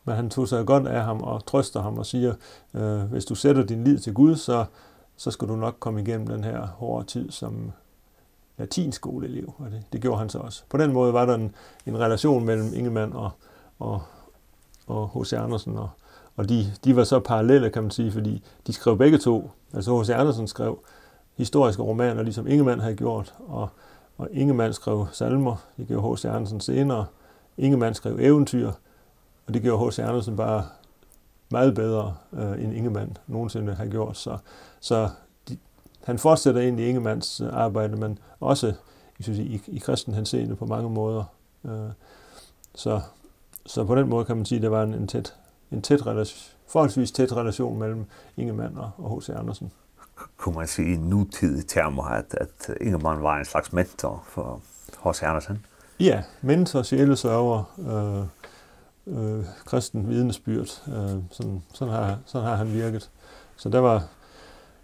men 0.03 0.15
han 0.15 0.29
tog 0.29 0.47
sig 0.47 0.65
godt 0.65 0.87
af 0.87 1.03
ham 1.03 1.21
og 1.21 1.45
trøster 1.45 1.81
ham 1.81 1.97
og 1.97 2.05
siger, 2.05 2.33
øh, 2.73 2.99
hvis 2.99 3.25
du 3.25 3.35
sætter 3.35 3.65
din 3.65 3.83
lid 3.83 3.99
til 3.99 4.13
Gud, 4.13 4.35
så, 4.35 4.65
så 5.17 5.31
skal 5.31 5.47
du 5.47 5.55
nok 5.55 5.75
komme 5.79 6.01
igennem 6.01 6.27
den 6.27 6.43
her 6.43 6.67
hårde 6.67 7.07
tid 7.07 7.31
som 7.31 7.71
latinskoleelev. 8.57 9.53
Og 9.57 9.71
det, 9.71 9.83
det 9.93 10.01
gjorde 10.01 10.19
han 10.19 10.29
så 10.29 10.37
også. 10.37 10.63
På 10.69 10.77
den 10.77 10.93
måde 10.93 11.13
var 11.13 11.25
der 11.25 11.35
en, 11.35 11.55
en 11.85 11.99
relation 11.99 12.45
mellem 12.45 12.73
Ingemann 12.73 13.13
og, 13.13 13.31
og, 13.79 14.01
og 14.87 15.09
H.C. 15.15 15.33
Andersen, 15.33 15.77
og, 15.77 15.89
og 16.35 16.49
de, 16.49 16.65
de 16.83 16.95
var 16.95 17.03
så 17.03 17.19
parallelle, 17.19 17.69
kan 17.69 17.81
man 17.81 17.91
sige, 17.91 18.11
fordi 18.11 18.43
de 18.67 18.73
skrev 18.73 18.97
begge 18.97 19.17
to. 19.17 19.51
Altså 19.73 20.01
H.C. 20.01 20.09
Andersen 20.09 20.47
skrev 20.47 20.79
historiske 21.37 21.81
romaner, 21.83 22.23
ligesom 22.23 22.47
Ingemann 22.47 22.81
havde 22.81 22.95
gjort, 22.95 23.33
og, 23.47 23.69
og 24.17 24.29
Ingemann 24.31 24.73
skrev 24.73 25.07
salmer, 25.11 25.55
det 25.77 25.87
gjorde 25.87 26.15
H.C. 26.15 26.25
Andersen 26.25 26.59
senere. 26.59 27.05
Ingemann 27.57 27.95
skrev 27.95 28.17
eventyr, 28.19 28.71
og 29.47 29.53
det 29.53 29.61
gjorde 29.61 29.87
H.C. 29.87 29.99
Andersen 29.99 30.35
bare 30.35 30.65
meget 31.51 31.75
bedre 31.75 32.15
øh, 32.33 32.63
end 32.63 32.73
Ingemann 32.73 33.17
nogensinde 33.27 33.73
har 33.73 33.85
gjort. 33.85 34.17
Så, 34.17 34.37
så 34.79 35.09
de, 35.49 35.57
han 36.03 36.19
fortsætter 36.19 36.61
egentlig 36.61 36.87
Ingemanns 36.87 37.41
øh, 37.41 37.49
arbejde, 37.53 37.95
men 37.95 38.19
også 38.39 38.73
jeg 39.19 39.23
synes, 39.23 39.39
i, 39.39 39.61
i 39.67 39.77
kristen 39.79 40.13
henseende 40.13 40.55
på 40.55 40.65
mange 40.65 40.89
måder. 40.89 41.23
Øh, 41.65 41.89
så 42.75 43.01
så 43.67 43.83
på 43.83 43.95
den 43.95 44.09
måde 44.09 44.25
kan 44.25 44.35
man 44.37 44.45
sige, 44.45 44.65
at 44.65 44.71
var 44.71 44.83
en, 44.83 44.93
en 44.93 45.07
tæt, 45.07 45.35
en 45.71 45.81
tæt 45.81 46.07
relation, 46.07 46.53
forholdsvis 46.67 47.11
tæt 47.11 47.33
relation 47.33 47.79
mellem 47.79 48.05
Ingemann 48.37 48.77
og, 48.77 48.91
og 48.97 49.17
H.C. 49.17 49.29
Andersen. 49.29 49.71
Kunne 50.37 50.55
man 50.55 50.67
sige 50.67 50.93
i 50.93 50.97
nutidige 50.97 51.63
termer, 51.63 52.03
at, 52.03 52.25
at 52.33 52.69
Ingemann 52.81 53.23
var 53.23 53.37
en 53.37 53.45
slags 53.45 53.73
mentor 53.73 54.23
for 54.27 54.61
H.C. 55.05 55.23
Andersen? 55.23 55.65
Ja, 55.99 56.23
mentor, 56.41 56.81
sjælesørger, 56.81 57.63
øh, 57.77 58.27
øh, 59.17 59.45
kristen 59.65 60.09
vidnesbyrd. 60.09 60.83
Øh, 60.87 61.23
sådan, 61.31 61.63
sådan, 61.73 61.93
har, 61.93 62.17
sådan 62.25 62.47
har 62.47 62.55
han 62.55 62.73
virket. 62.73 63.09
Så 63.55 63.69
der 63.69 63.79
var, 63.79 64.07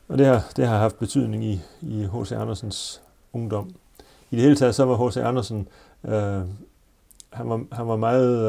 og 0.08 0.18
det 0.18 0.26
har, 0.26 0.52
det 0.56 0.68
har 0.68 0.78
haft 0.78 1.00
betydning 1.00 1.46
i, 1.46 1.62
i 1.82 2.08
H.C. 2.14 2.32
Andersens 2.32 3.02
ungdom. 3.34 3.76
I 4.32 4.36
det 4.36 4.44
hele 4.44 4.56
taget 4.56 4.76
så 4.76 4.86
var 4.86 5.08
H.C. 5.08 5.18
Andersen 5.18 5.68
øh, 6.04 6.42
han 7.34 7.50
var, 7.50 7.64
han 7.72 7.88
var 7.88 7.96
meget 7.96 8.48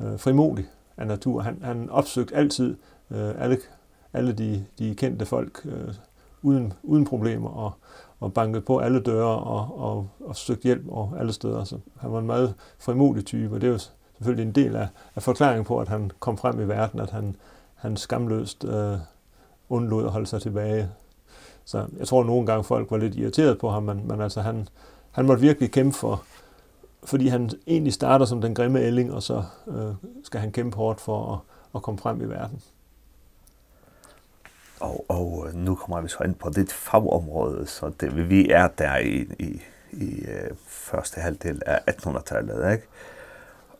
øh, 0.00 0.18
frimodig 0.18 0.66
af 0.96 1.06
natur. 1.06 1.40
Han, 1.40 1.58
han 1.62 1.90
opsøgte 1.90 2.36
altid 2.36 2.76
øh, 3.10 3.30
alle, 3.38 3.58
alle 4.12 4.32
de, 4.32 4.64
de 4.78 4.94
kendte 4.94 5.26
folk 5.26 5.60
øh, 5.64 5.94
uden, 6.42 6.72
uden 6.82 7.04
problemer 7.04 7.48
og, 7.48 7.72
og 8.20 8.32
bankede 8.32 8.62
på 8.62 8.78
alle 8.78 9.00
døre 9.00 9.38
og, 9.38 9.78
og, 9.78 10.08
og 10.24 10.36
søgte 10.36 10.62
hjælp 10.62 10.88
og 10.88 11.12
alle 11.18 11.32
steder. 11.32 11.64
Så 11.64 11.78
han 12.00 12.12
var 12.12 12.18
en 12.18 12.26
meget 12.26 12.54
frimodig 12.78 13.24
type, 13.24 13.54
og 13.54 13.60
det 13.60 13.66
er 13.66 13.72
jo 13.72 13.78
selvfølgelig 14.18 14.46
en 14.46 14.54
del 14.54 14.76
af, 14.76 14.88
af 15.16 15.22
forklaringen 15.22 15.64
på, 15.64 15.80
at 15.80 15.88
han 15.88 16.10
kom 16.20 16.38
frem 16.38 16.60
i 16.60 16.68
verden, 16.68 17.00
at 17.00 17.10
han, 17.10 17.36
han 17.74 17.96
skamløst 17.96 18.64
øh, 18.64 18.98
undlod 19.68 20.04
at 20.04 20.10
holde 20.10 20.26
sig 20.26 20.42
tilbage. 20.42 20.88
Så 21.64 21.86
jeg 21.98 22.08
tror, 22.08 22.24
nogle 22.24 22.46
gange 22.46 22.64
folk 22.64 22.90
var 22.90 22.96
lidt 22.96 23.14
irriteret 23.14 23.58
på 23.58 23.70
ham, 23.70 23.82
men, 23.82 24.08
men 24.08 24.20
altså 24.20 24.40
han, 24.40 24.68
han 25.10 25.26
måtte 25.26 25.40
virkelig 25.40 25.70
kæmpe 25.70 25.96
for, 25.96 26.22
fordi 27.04 27.28
han 27.28 27.50
egentlig 27.66 27.92
starter 27.92 28.26
som 28.26 28.40
den 28.40 28.54
grimme 28.54 28.80
ælling, 28.80 29.12
og 29.12 29.22
så 29.22 29.44
øh, 29.68 29.94
skal 30.24 30.40
han 30.40 30.52
kæmpe 30.52 30.76
hårdt 30.76 31.00
for 31.00 31.32
at, 31.32 31.38
at 31.74 31.82
komme 31.82 31.98
frem 31.98 32.20
i 32.20 32.24
verden. 32.24 32.62
Og, 34.80 35.04
og 35.08 35.50
nu 35.54 35.74
kommer 35.74 36.00
vi 36.00 36.08
så 36.08 36.24
ind 36.24 36.34
på 36.34 36.50
dit 36.50 36.72
fagområde, 36.72 37.66
så 37.66 37.92
det, 38.00 38.30
vi 38.30 38.50
er 38.50 38.68
der 38.68 38.96
i, 38.96 39.26
i, 39.38 39.62
i 39.92 40.26
første 40.66 41.20
halvdel 41.20 41.62
af 41.66 41.80
1800-tallet, 41.90 42.72
ikke? 42.72 42.84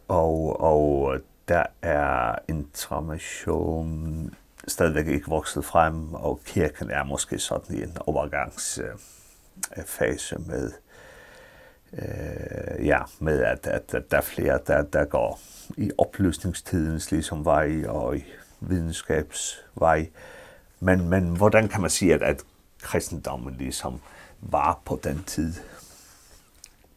Og, 0.09 0.61
og 0.61 1.19
der 1.49 1.65
er 1.83 2.35
information 2.49 4.35
stadigvæk 4.69 5.07
ikke 5.07 5.29
vokset 5.29 5.65
frem, 5.65 6.15
og 6.15 6.41
kirken 6.45 6.91
er 6.91 7.05
måske 7.05 7.39
sådan 7.39 7.77
i 7.77 7.83
en 7.83 7.97
overgangsfase 8.01 10.39
med 10.39 10.73
øh, 11.93 12.87
ja, 12.87 12.99
med 13.19 13.43
at, 13.43 13.67
at, 13.67 13.95
at 13.95 14.11
der 14.11 14.17
er 14.17 14.21
flere, 14.21 14.59
der, 14.67 14.83
der 14.83 15.05
går 15.05 15.41
i 15.77 15.91
opløsningstidens 15.99 17.11
ligesom 17.11 17.45
vej 17.45 17.85
og 17.87 18.17
i 18.17 18.25
videnskabsvej. 18.61 20.09
Men, 20.81 21.09
men 21.09 21.37
hvordan 21.37 21.69
kan 21.69 21.81
man 21.81 21.91
sige, 21.91 22.15
at, 22.15 22.23
at 22.23 22.43
kristendommen 22.83 23.55
ligesom 23.59 24.01
var 24.41 24.81
på 24.85 25.01
den 25.05 25.25
tid? 25.27 25.55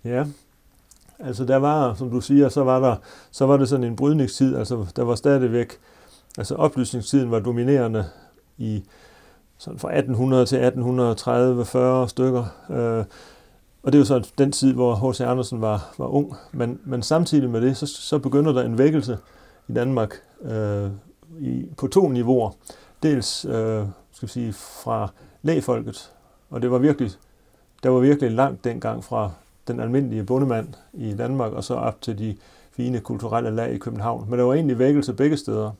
Ja, 0.03 0.25
altså 1.19 1.45
der 1.45 1.57
var, 1.57 1.93
som 1.93 2.09
du 2.09 2.21
siger, 2.21 2.49
så 2.49 2.63
var, 2.63 2.79
der, 2.79 2.95
så 3.31 3.45
var 3.45 3.57
det 3.57 3.69
sådan 3.69 3.83
en 3.83 3.95
brydningstid. 3.95 4.55
Altså 4.55 4.85
der 4.95 5.03
var 5.03 5.15
stadigvæk, 5.15 5.73
altså 6.37 6.55
oplysningstiden 6.55 7.31
var 7.31 7.39
dominerende 7.39 8.05
i 8.57 8.83
sådan 9.57 9.79
fra 9.79 9.97
1800 9.97 10.45
til 10.45 10.57
1830-40 12.05 12.07
stykker. 12.07 12.45
Øh, 12.69 13.05
Og 13.83 13.91
det 13.91 13.97
er 13.97 13.99
jo 13.99 14.05
så 14.05 14.29
den 14.37 14.51
tid, 14.51 14.73
hvor 14.73 15.11
H.C. 15.11 15.21
Andersen 15.21 15.61
var, 15.61 15.93
var 15.97 16.07
ung. 16.07 16.33
Men, 16.51 16.79
men 16.85 17.03
samtidig 17.03 17.49
med 17.49 17.61
det, 17.61 17.77
så, 17.77 17.85
så 17.85 18.19
begynder 18.19 18.51
der 18.51 18.63
en 18.63 18.77
vækkelse 18.77 19.17
i 19.67 19.73
Danmark 19.73 20.15
øh, 20.41 20.89
i, 21.39 21.65
på 21.77 21.87
to 21.87 22.09
niveauer. 22.09 22.51
Dels 23.03 23.45
øh, 23.45 23.85
skal 24.11 24.27
vi 24.27 24.31
sige, 24.31 24.53
fra 24.53 25.11
lægfolket, 25.41 26.11
og 26.49 26.61
det 26.61 26.71
var 26.71 26.77
virkelig, 26.77 27.11
der 27.83 27.89
var 27.89 27.99
virkelig 27.99 28.31
langt 28.31 28.63
dengang 28.63 29.03
fra 29.03 29.31
den 29.67 29.79
almindelige 29.79 30.23
bondemand 30.23 30.67
i 30.93 31.13
Danmark, 31.13 31.51
og 31.51 31.63
så 31.63 31.73
op 31.73 32.01
til 32.01 32.19
de 32.19 32.35
fine 32.71 32.99
kulturelle 32.99 33.51
lag 33.51 33.73
i 33.73 33.77
København. 33.77 34.29
Men 34.29 34.39
der 34.39 34.45
var 34.45 34.53
egentlig 34.53 34.79
vækkelse 34.79 35.13
begge 35.13 35.37
steder. 35.37 35.71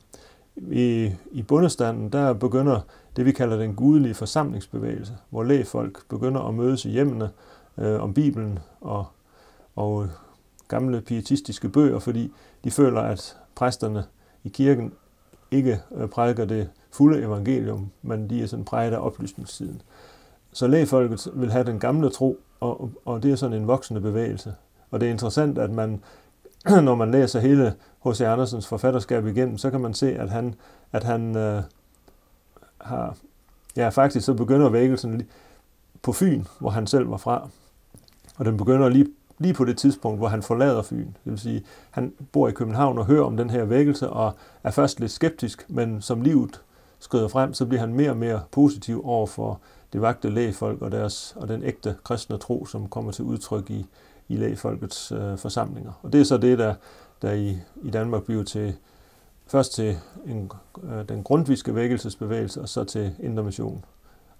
I, 0.56 1.10
i 1.32 1.42
bondestanden, 1.42 2.08
der 2.08 2.32
begynder 2.32 2.80
det, 3.16 3.24
vi 3.24 3.32
kalder 3.32 3.56
den 3.56 3.74
gudelige 3.74 4.14
forsamlingsbevægelse, 4.14 5.12
hvor 5.30 5.42
lægfolk 5.42 6.08
begynder 6.08 6.40
at 6.40 6.54
mødes 6.54 6.84
i 6.84 6.90
hjemmene, 6.90 7.30
øh, 7.78 8.02
om 8.02 8.14
Bibelen 8.14 8.58
og, 8.80 9.06
og 9.76 10.08
gamle 10.68 11.00
pietistiske 11.00 11.68
bøger, 11.68 11.98
fordi 11.98 12.32
de 12.64 12.70
føler, 12.70 13.00
at 13.00 13.36
præsterne 13.54 14.04
i 14.44 14.48
kirken 14.48 14.92
ikke 15.50 15.80
øh, 15.94 16.08
prædiker 16.08 16.44
det 16.44 16.70
fulde 16.92 17.22
evangelium, 17.22 17.90
men 18.02 18.30
de 18.30 18.42
er 18.42 18.46
sådan 18.46 18.64
præget 18.64 18.92
af 18.92 18.98
oplysningstiden. 18.98 19.82
Så 20.52 20.66
lægefolket 20.66 21.28
vil 21.34 21.52
have 21.52 21.64
den 21.64 21.80
gamle 21.80 22.10
tro, 22.10 22.40
og, 22.60 22.90
og 23.04 23.22
det 23.22 23.32
er 23.32 23.36
sådan 23.36 23.56
en 23.56 23.66
voksende 23.66 24.00
bevægelse. 24.00 24.54
Og 24.90 25.00
det 25.00 25.06
er 25.06 25.10
interessant, 25.10 25.58
at 25.58 25.70
man, 25.70 26.02
når 26.82 26.94
man 26.94 27.10
læser 27.10 27.40
hele 27.40 27.74
H.C. 28.06 28.20
Andersens 28.20 28.66
forfatterskab 28.66 29.26
igennem, 29.26 29.58
så 29.58 29.70
kan 29.70 29.80
man 29.80 29.94
se, 29.94 30.16
at 30.16 30.30
han, 30.30 30.54
at 30.92 31.04
han 31.04 31.36
øh, 31.36 31.62
har... 32.80 33.16
Ja, 33.76 33.88
faktisk 33.88 34.26
så 34.26 34.34
begynder 34.34 34.68
vækkelsen 34.68 35.22
på 36.02 36.12
Fyn, 36.12 36.44
hvor 36.58 36.70
han 36.70 36.86
selv 36.86 37.10
var 37.10 37.16
fra, 37.16 37.48
Og 38.36 38.44
den 38.44 38.56
begynder 38.56 38.88
lige, 38.88 39.06
lige 39.38 39.54
på 39.54 39.64
det 39.64 39.78
tidspunkt, 39.78 40.18
hvor 40.18 40.28
han 40.28 40.42
forlader 40.42 40.82
Fyn. 40.82 41.06
Det 41.06 41.32
vil 41.32 41.38
sige, 41.38 41.64
han 41.90 42.12
bor 42.32 42.48
i 42.48 42.52
København 42.52 42.98
og 42.98 43.06
hører 43.06 43.24
om 43.24 43.36
den 43.36 43.50
her 43.50 43.64
vækkelse, 43.64 44.10
og 44.10 44.32
er 44.62 44.70
først 44.70 45.00
lidt 45.00 45.12
skeptisk, 45.12 45.66
men 45.68 46.02
som 46.02 46.20
livet 46.20 46.60
skrider 46.98 47.28
frem, 47.28 47.54
så 47.54 47.66
bliver 47.66 47.80
han 47.80 47.94
mere 47.94 48.10
og 48.10 48.16
mere 48.16 48.42
positiv 48.50 49.06
over 49.06 49.26
for 49.26 49.60
det 49.92 50.02
vagte 50.02 50.30
lægefolk 50.30 50.82
og, 50.82 50.92
deres, 50.92 51.36
og 51.36 51.48
den 51.48 51.62
ægte 51.62 51.96
kristne 52.04 52.38
tro, 52.38 52.66
som 52.66 52.88
kommer 52.88 53.12
til 53.12 53.24
udtryk 53.24 53.70
i, 53.70 53.86
i 54.28 54.36
lægefolkets 54.36 55.12
øh, 55.12 55.38
forsamlinger. 55.38 55.92
Og 56.02 56.12
det 56.12 56.20
er 56.20 56.24
så 56.24 56.36
det, 56.36 56.58
der, 56.58 56.74
der 57.22 57.32
i, 57.32 57.58
i 57.82 57.90
Danmark 57.90 58.22
bliver 58.22 58.44
til 58.44 58.74
først 59.46 59.74
til 59.74 59.96
en, 60.26 60.50
øh, 60.82 61.08
den 61.08 61.22
grundviske 61.22 61.74
vækkelsesbevægelse, 61.74 62.60
og 62.60 62.68
så 62.68 62.84
til 62.84 63.14
intermission. 63.20 63.84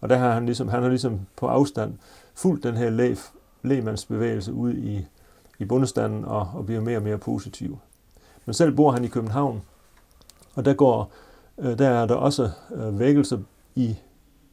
Og 0.00 0.08
der 0.08 0.16
har 0.16 0.32
han, 0.32 0.46
ligesom, 0.46 0.68
han 0.68 0.82
har 0.82 0.88
ligesom 0.88 1.20
på 1.36 1.46
afstand 1.46 1.94
fulgt 2.34 2.64
den 2.64 2.76
her 2.76 2.90
læg, 2.90 3.16
Lehmanns 3.64 4.04
bevægelse 4.06 4.52
ud 4.52 4.74
i, 4.74 5.06
i 5.58 5.64
bundestanden 5.64 6.24
og, 6.24 6.50
og 6.54 6.66
bliver 6.66 6.80
mere 6.80 6.96
og 6.96 7.02
mere 7.02 7.18
positiv. 7.18 7.78
Men 8.46 8.54
selv 8.54 8.76
bor 8.76 8.90
han 8.90 9.04
i 9.04 9.08
København, 9.08 9.62
og 10.54 10.64
der, 10.64 10.74
går, 10.74 11.12
øh, 11.58 11.78
der 11.78 11.88
er 11.88 12.06
der 12.06 12.14
også 12.14 12.50
øh, 12.74 12.98
vækkelse 12.98 13.44
i, 13.74 13.96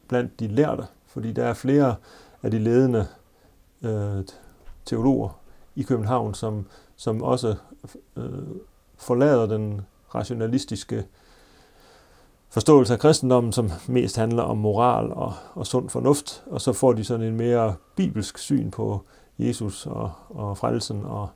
blandt 0.08 0.40
de 0.40 0.48
lærte, 0.48 0.84
fordi 1.06 1.32
der 1.32 1.44
er 1.44 1.54
flere 1.54 1.94
af 2.42 2.50
de 2.50 2.58
ledende 2.58 3.06
øh, 3.82 4.24
teologer 4.84 5.40
i 5.76 5.82
København, 5.82 6.34
som, 6.34 6.66
som 6.96 7.22
også 7.22 7.54
øh, 8.16 8.24
forlader 8.96 9.46
den 9.46 9.80
rationalistiske 10.14 11.04
forståelse 12.52 12.92
af 12.92 12.98
kristendommen, 12.98 13.52
som 13.52 13.70
mest 13.88 14.16
handler 14.16 14.42
om 14.42 14.58
moral 14.58 15.12
og, 15.12 15.32
og 15.54 15.66
sund 15.66 15.88
fornuft, 15.88 16.44
og 16.46 16.60
så 16.60 16.72
får 16.72 16.92
de 16.92 17.04
sådan 17.04 17.26
en 17.26 17.36
mere 17.36 17.74
bibelsk 17.96 18.38
syn 18.38 18.70
på 18.70 19.00
Jesus 19.38 19.86
og, 19.86 20.10
og 20.28 20.58
frelsen 20.58 21.04
og, 21.04 21.28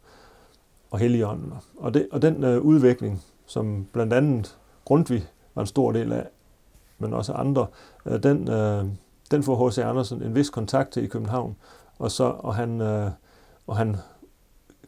og 0.90 0.98
helligånden. 0.98 1.52
Og, 1.76 1.94
det, 1.94 2.09
og 2.12 2.22
den 2.22 2.44
øh, 2.44 2.61
udvikling, 2.61 3.22
som 3.46 3.87
blandt 3.92 4.12
andet 4.12 4.59
Grundtvig 4.85 5.26
var 5.55 5.62
en 5.62 5.66
stor 5.66 5.92
del 5.92 6.12
af, 6.12 6.26
men 6.98 7.12
også 7.12 7.33
andre, 7.33 7.66
øh, 8.07 8.22
den, 8.22 8.50
øh, 8.50 8.85
den 9.31 9.42
får 9.42 9.68
H.C. 9.68 9.79
Andersen 9.79 10.22
en 10.22 10.35
vis 10.35 10.50
kontakt 10.50 10.90
til 10.90 11.05
i 11.05 11.07
København, 11.07 11.57
og, 11.98 12.11
så, 12.11 12.24
og, 12.24 12.55
han, 12.55 12.81
øh, 12.81 13.11
og 13.66 13.76
han 13.76 13.96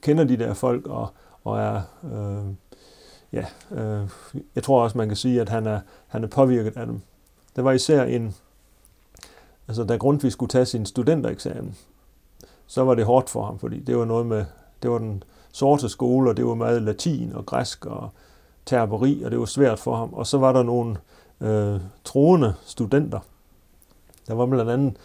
kender 0.01 0.25
de 0.25 0.37
der 0.37 0.55
folk 0.55 0.87
og, 0.87 1.09
og 1.45 1.59
er... 1.59 1.83
Øh, 2.05 2.55
ja, 3.33 3.45
øh, 3.71 4.09
jeg 4.55 4.63
tror 4.63 4.83
også, 4.83 4.99
man 4.99 5.09
kan 5.09 5.17
sige, 5.17 5.41
at 5.41 5.49
han 5.49 5.67
er, 5.67 5.81
han 6.07 6.25
er 6.25 6.29
påvirket 6.29 6.77
af 6.77 6.87
dem. 6.87 7.01
Der 7.57 7.63
var 7.63 7.73
især 7.73 8.05
en, 8.05 8.35
altså 9.69 9.85
da 9.85 9.97
Grundtvig 9.97 10.33
skulle 10.33 10.51
tage 10.51 10.67
sin 10.67 10.87
studentereksamen, 10.87 11.77
så 12.67 12.85
var 12.85 12.95
det 12.95 13.05
hårdt 13.05 13.31
for 13.31 13.45
ham, 13.45 13.59
fordi 13.59 13.81
det 13.81 13.99
var 13.99 14.05
noget 14.05 14.27
med, 14.27 14.45
det 14.83 14.91
var 14.91 14.99
den 14.99 15.23
sorte 15.53 15.89
skole, 15.89 16.31
og 16.31 16.37
det 16.37 16.47
var 16.47 16.55
meget 16.55 16.83
latin 16.83 17.33
og 17.35 17.47
græsk 17.47 17.87
og 17.87 18.11
terperi, 18.67 19.23
og 19.23 19.31
det 19.31 19.39
var 19.39 19.45
svært 19.45 19.79
for 19.79 19.97
ham. 19.97 20.15
Og 20.15 20.27
så 20.27 20.39
var 20.39 20.53
der 20.53 20.63
nogle 20.63 20.97
øh, 21.41 21.81
troende 22.05 22.55
studenter. 22.65 23.21
Der 24.29 24.35
var 24.35 24.47
blandt 24.47 24.71
andet, 24.71 24.97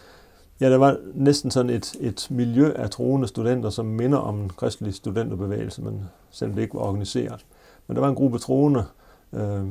ja, 0.59 0.69
der 0.69 0.77
var 0.77 0.97
næsten 1.13 1.51
sådan 1.51 1.69
et, 1.69 1.95
et 1.99 2.27
miljø 2.29 2.73
af 2.75 2.89
troende 2.89 3.27
studenter, 3.27 3.69
som 3.69 3.85
minder 3.85 4.17
om 4.17 4.39
en 4.39 4.49
kristelig 4.49 4.93
studenterbevægelse, 4.93 5.81
men 5.81 6.09
selvom 6.31 6.55
det 6.55 6.61
ikke 6.61 6.75
var 6.75 6.81
organiseret. 6.81 7.45
Men 7.87 7.95
der 7.95 8.01
var 8.01 8.09
en 8.09 8.15
gruppe 8.15 8.37
troende 8.37 8.85
øh, 9.33 9.65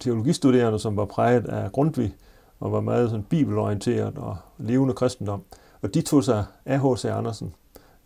teologistuderende, 0.00 0.78
som 0.78 0.96
var 0.96 1.04
præget 1.04 1.46
af 1.46 1.72
Grundtvig, 1.72 2.14
og 2.60 2.72
var 2.72 2.80
meget 2.80 3.10
sådan 3.10 3.24
bibelorienteret 3.24 4.18
og 4.18 4.36
levende 4.58 4.94
kristendom. 4.94 5.42
Og 5.82 5.94
de 5.94 6.02
tog 6.02 6.24
sig 6.24 6.44
af 6.66 6.80
H.C. 6.80 7.04
Andersen, 7.04 7.54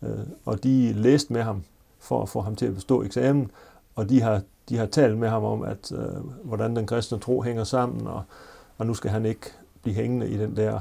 øh, 0.01 0.19
og 0.45 0.63
de 0.63 0.93
læste 0.93 1.33
med 1.33 1.41
ham 1.41 1.63
for 1.99 2.21
at 2.21 2.29
få 2.29 2.41
ham 2.41 2.55
til 2.55 2.65
at 2.65 2.75
bestå 2.75 3.03
eksamen, 3.03 3.51
og 3.95 4.09
de 4.09 4.21
har, 4.21 4.41
de 4.69 4.77
har 4.77 4.85
talt 4.85 5.17
med 5.17 5.29
ham 5.29 5.43
om, 5.43 5.61
at 5.61 5.91
øh, 5.91 6.25
hvordan 6.43 6.75
den 6.75 6.87
kristne 6.87 7.19
tro 7.19 7.41
hænger 7.41 7.63
sammen, 7.63 8.07
og, 8.07 8.23
og 8.77 8.85
nu 8.85 8.93
skal 8.93 9.11
han 9.11 9.25
ikke 9.25 9.51
blive 9.81 9.95
hængende 9.95 10.29
i 10.29 10.37
den 10.37 10.55
der 10.55 10.79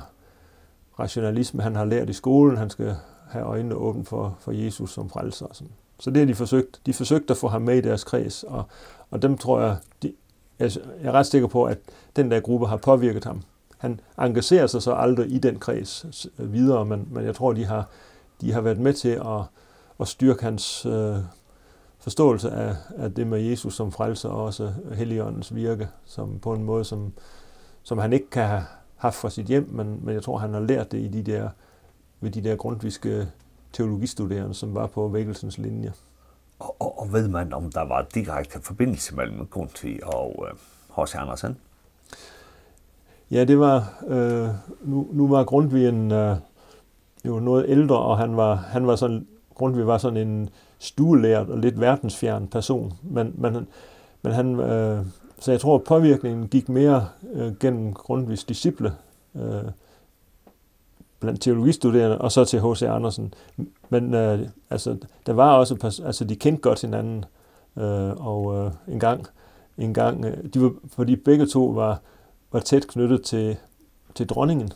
rationalisme, 0.99 1.63
han 1.63 1.77
har 1.77 1.85
lært 1.85 2.11
i 2.11 2.13
skolen. 2.13 2.57
Han 2.57 2.71
skal 2.71 2.97
have 3.29 3.45
øjnene 3.45 3.75
åbne 3.75 4.05
for, 4.05 4.37
for 4.41 4.53
Jesus 4.53 4.93
som 4.93 5.11
frelser 5.11 5.47
og 5.47 5.57
sådan. 5.57 5.73
Så 5.99 6.11
det 6.11 6.19
har 6.19 6.27
de 6.27 6.35
forsøgt. 6.35 6.81
De 6.87 6.93
forsøgte 6.93 7.31
at 7.31 7.37
få 7.37 7.49
ham 7.49 7.63
med 7.63 7.77
i 7.77 7.81
deres 7.81 8.05
kreds, 8.05 8.43
og, 8.43 8.65
og 9.11 9.23
dem 9.23 9.39
tror 9.39 9.61
jeg, 9.61 9.77
de, 10.03 10.13
jeg, 10.59 10.71
jeg 10.77 11.09
er 11.09 11.13
ret 11.13 11.27
sikker 11.27 11.49
på, 11.49 11.65
at 11.65 11.79
den 12.17 12.31
der 12.31 12.41
gruppe 12.41 12.67
har 12.67 12.77
påvirket 12.77 13.25
ham. 13.25 13.43
Han 13.79 14.01
engagerer 14.19 14.67
sig 14.67 14.83
så 14.83 14.93
aldrig 14.93 15.33
i 15.33 15.39
den 15.39 15.59
kreds 15.59 16.07
videre, 16.39 16.85
men, 16.85 17.09
men 17.11 17.25
jeg 17.25 17.35
tror, 17.35 17.53
de 17.53 17.65
har, 17.65 17.89
de 18.41 18.53
har 18.53 18.61
været 18.61 18.79
med 18.79 18.93
til 18.93 19.09
at, 19.09 19.43
at 20.01 20.09
styrke 20.09 20.43
hans 20.43 20.87
øh, 20.87 21.17
forståelse 21.99 22.51
af, 22.51 22.77
af 22.97 23.15
det 23.15 23.27
med 23.27 23.41
Jesus 23.41 23.77
som 23.77 23.93
frelser, 23.93 24.29
og 24.29 24.45
også 24.45 24.73
Helligåndens 24.95 25.55
virke, 25.55 25.89
som 26.05 26.39
på 26.39 26.53
en 26.53 26.65
måde, 26.65 26.85
som, 26.85 27.13
som 27.83 27.99
han 27.99 28.13
ikke 28.13 28.31
kan 28.31 28.47
have 28.47 28.63
haft 28.97 29.17
fra 29.17 29.31
sit 29.31 29.47
hjem, 29.47 29.69
men, 29.73 30.01
men 30.03 30.15
jeg 30.15 30.23
tror, 30.23 30.39
han 30.39 30.53
har 30.53 30.61
lært 30.61 30.93
det 30.93 30.99
i 30.99 31.09
de 31.09 31.23
der, 31.23 31.49
ved 32.21 32.31
de 32.31 32.45
der 32.45 32.57
grundviske 32.57 33.29
teologistuderende, 33.77 34.55
som 34.55 34.75
var 34.75 34.87
på 34.87 35.09
vækkelsens 35.09 35.59
linje. 35.59 35.93
Og, 36.59 36.77
og, 36.79 37.01
og 37.01 37.13
ved 37.13 37.29
man, 37.29 37.53
om 37.53 37.73
der 37.73 37.85
var 37.85 38.07
direkte 38.15 38.61
forbindelse 38.63 39.15
mellem 39.15 39.47
Grundtvig 39.47 40.07
og 40.07 40.47
H.C. 40.97 41.15
Øh, 41.15 41.23
Andersen? 41.23 41.57
Ja, 43.31 43.45
det 43.45 43.59
var 43.59 44.03
øh, 44.09 44.49
nu 44.83 45.09
nu 45.13 45.29
var 45.29 45.45
Grundtvig 45.45 45.89
en 45.89 46.13
øh, 46.13 46.37
jo 47.25 47.41
noget 47.41 47.65
ældre 47.69 47.99
og 47.99 48.19
han 48.19 48.37
var 48.37 48.55
han 48.55 48.87
var 48.87 48.97
sådan 48.97 49.27
Grundtvig 49.55 49.87
var 49.87 49.99
sådan 49.99 50.29
en 50.29 50.49
stuelært 50.79 51.49
og 51.49 51.59
lidt 51.59 51.81
verdensfjern 51.81 52.49
person, 52.49 52.93
men 53.03 53.35
men 53.35 53.69
men 54.23 54.33
han 54.33 54.61
øh, 54.61 55.07
så 55.41 55.51
jeg 55.51 55.61
tror 55.61 55.75
at 55.75 55.85
påvirkningen 55.85 56.49
gik 56.49 56.69
mere 56.69 57.09
øh, 57.33 57.57
gennem 57.57 57.93
Grundtvigs 57.93 58.45
disciple. 58.45 58.93
Øh, 59.35 59.65
blandt 61.21 61.43
teologistuderende, 61.43 62.19
og 62.19 62.33
så 62.33 62.45
til 62.45 62.61
H.C. 62.61 62.83
Andersen. 62.83 63.35
Men 63.89 64.15
øh, 64.15 64.49
altså, 64.71 64.97
der 65.27 65.33
var 65.33 65.57
også, 65.57 66.01
altså 66.05 66.25
de 66.25 66.37
kendte 66.37 66.63
godt 66.63 66.81
hinanden, 66.81 67.25
øh, 67.77 68.27
og 68.27 68.57
øh, 68.57 68.73
en 68.95 69.01
gang, 69.01 69.27
en 69.79 69.95
gang 69.95 70.25
øh, 70.25 70.45
de 70.55 70.61
var, 70.63 70.73
fordi 70.89 71.17
begge 71.17 71.47
to 71.47 71.65
var, 71.65 72.01
var 72.53 72.61
tæt 72.61 72.87
knyttet 72.87 73.23
til, 73.23 73.57
til 74.15 74.29
dronningen. 74.29 74.71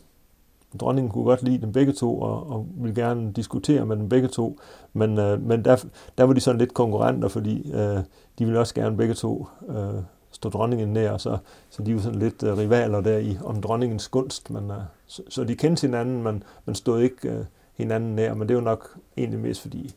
Dronningen 0.81 1.13
kunne 1.13 1.25
godt 1.25 1.43
lide 1.43 1.61
dem 1.61 1.73
begge 1.73 1.93
to, 1.93 2.21
og, 2.21 2.51
og 2.51 2.67
ville 2.77 3.03
gerne 3.03 3.33
diskutere 3.33 3.87
med 3.87 3.97
dem 3.97 4.09
begge 4.09 4.29
to, 4.29 4.59
men, 4.93 5.19
øh, 5.19 5.43
men 5.43 5.65
der, 5.65 5.85
der 6.19 6.25
var 6.25 6.33
de 6.33 6.41
sådan 6.41 6.59
lidt 6.59 6.75
konkurrenter, 6.75 7.29
fordi 7.29 7.73
øh, 7.73 7.99
de 8.39 8.45
ville 8.45 8.61
også 8.61 8.75
gerne 8.75 8.97
begge 8.97 9.15
to 9.15 9.47
øh, 9.69 10.03
stå 10.31 10.49
dronningen 10.49 10.93
nær, 10.93 11.17
så, 11.17 11.39
så 11.71 11.83
de 11.83 11.91
er 11.91 11.95
jo 11.95 12.01
sådan 12.01 12.19
lidt 12.19 12.43
uh, 12.43 12.59
rivaler 12.59 13.01
der 13.01 13.19
i, 13.19 13.39
om 13.45 13.63
dronningens 13.63 14.09
gunst. 14.09 14.51
Men, 14.51 14.71
uh, 14.71 14.77
så, 15.07 15.23
så 15.29 15.45
de 15.45 15.57
kendte 15.57 15.81
hinanden, 15.81 16.23
men 16.23 16.43
men 16.65 16.75
stod 16.75 17.01
ikke 17.01 17.31
uh, 17.31 17.45
hinanden 17.75 18.17
nær, 18.17 18.35
men 18.35 18.49
det 18.49 18.55
er 18.55 18.59
jo 18.59 18.65
nok 18.65 18.97
egentlig 19.17 19.41
mest 19.41 19.61
fordi, 19.61 19.95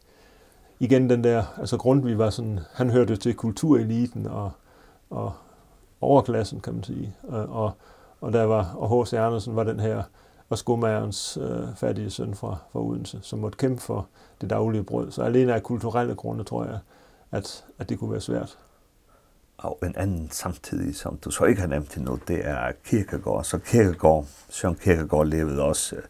igen 0.79 1.09
den 1.09 1.23
der, 1.23 1.43
altså 1.57 1.77
Grundtvig 1.77 2.17
var 2.17 2.29
sådan, 2.29 2.59
han 2.73 2.89
hørte 2.89 3.15
til 3.15 3.33
kultureliten 3.33 4.27
og, 4.27 4.51
og 5.09 5.33
overklassen, 6.01 6.59
kan 6.59 6.73
man 6.73 6.83
sige. 6.83 7.15
Uh, 7.23 7.55
og, 7.55 7.71
og 8.21 8.33
der 8.33 8.43
var, 8.43 8.73
og 8.77 9.05
H.C. 9.05 9.13
Andersen 9.13 9.55
var 9.55 9.63
den 9.63 9.79
her, 9.79 10.03
og 10.49 10.57
skomagerens 10.57 11.37
øh, 11.41 11.75
fattige 11.75 12.09
søn 12.09 12.35
fra, 12.35 12.57
fra 12.71 12.79
Odense, 12.79 13.19
som 13.21 13.39
måtte 13.39 13.57
kæmpe 13.57 13.81
for 13.81 14.07
det 14.41 14.49
daglige 14.49 14.83
brød. 14.83 15.11
Så 15.11 15.21
alene 15.21 15.53
af 15.53 15.63
kulturelle 15.63 16.15
grunde 16.15 16.43
tror 16.43 16.63
jeg, 16.65 16.79
at, 17.31 17.65
at 17.79 17.89
det 17.89 17.99
kunne 17.99 18.11
være 18.11 18.21
svært. 18.21 18.57
Og 19.63 19.79
en 19.83 19.95
anden 19.95 20.29
samtidig, 20.31 20.95
som 20.95 21.17
du 21.17 21.31
så 21.31 21.43
ikke 21.43 21.61
har 21.61 21.67
nævnt 21.67 21.97
endnu, 21.97 22.19
det 22.27 22.47
er 22.47 22.71
Kierkegaard. 22.85 23.43
Så 23.43 23.57
Kierkegaard, 23.57 24.25
Søren 24.49 24.75
Kierkegaard, 24.75 25.27
levede 25.27 25.61
også 25.61 25.95
øh, 25.95 26.01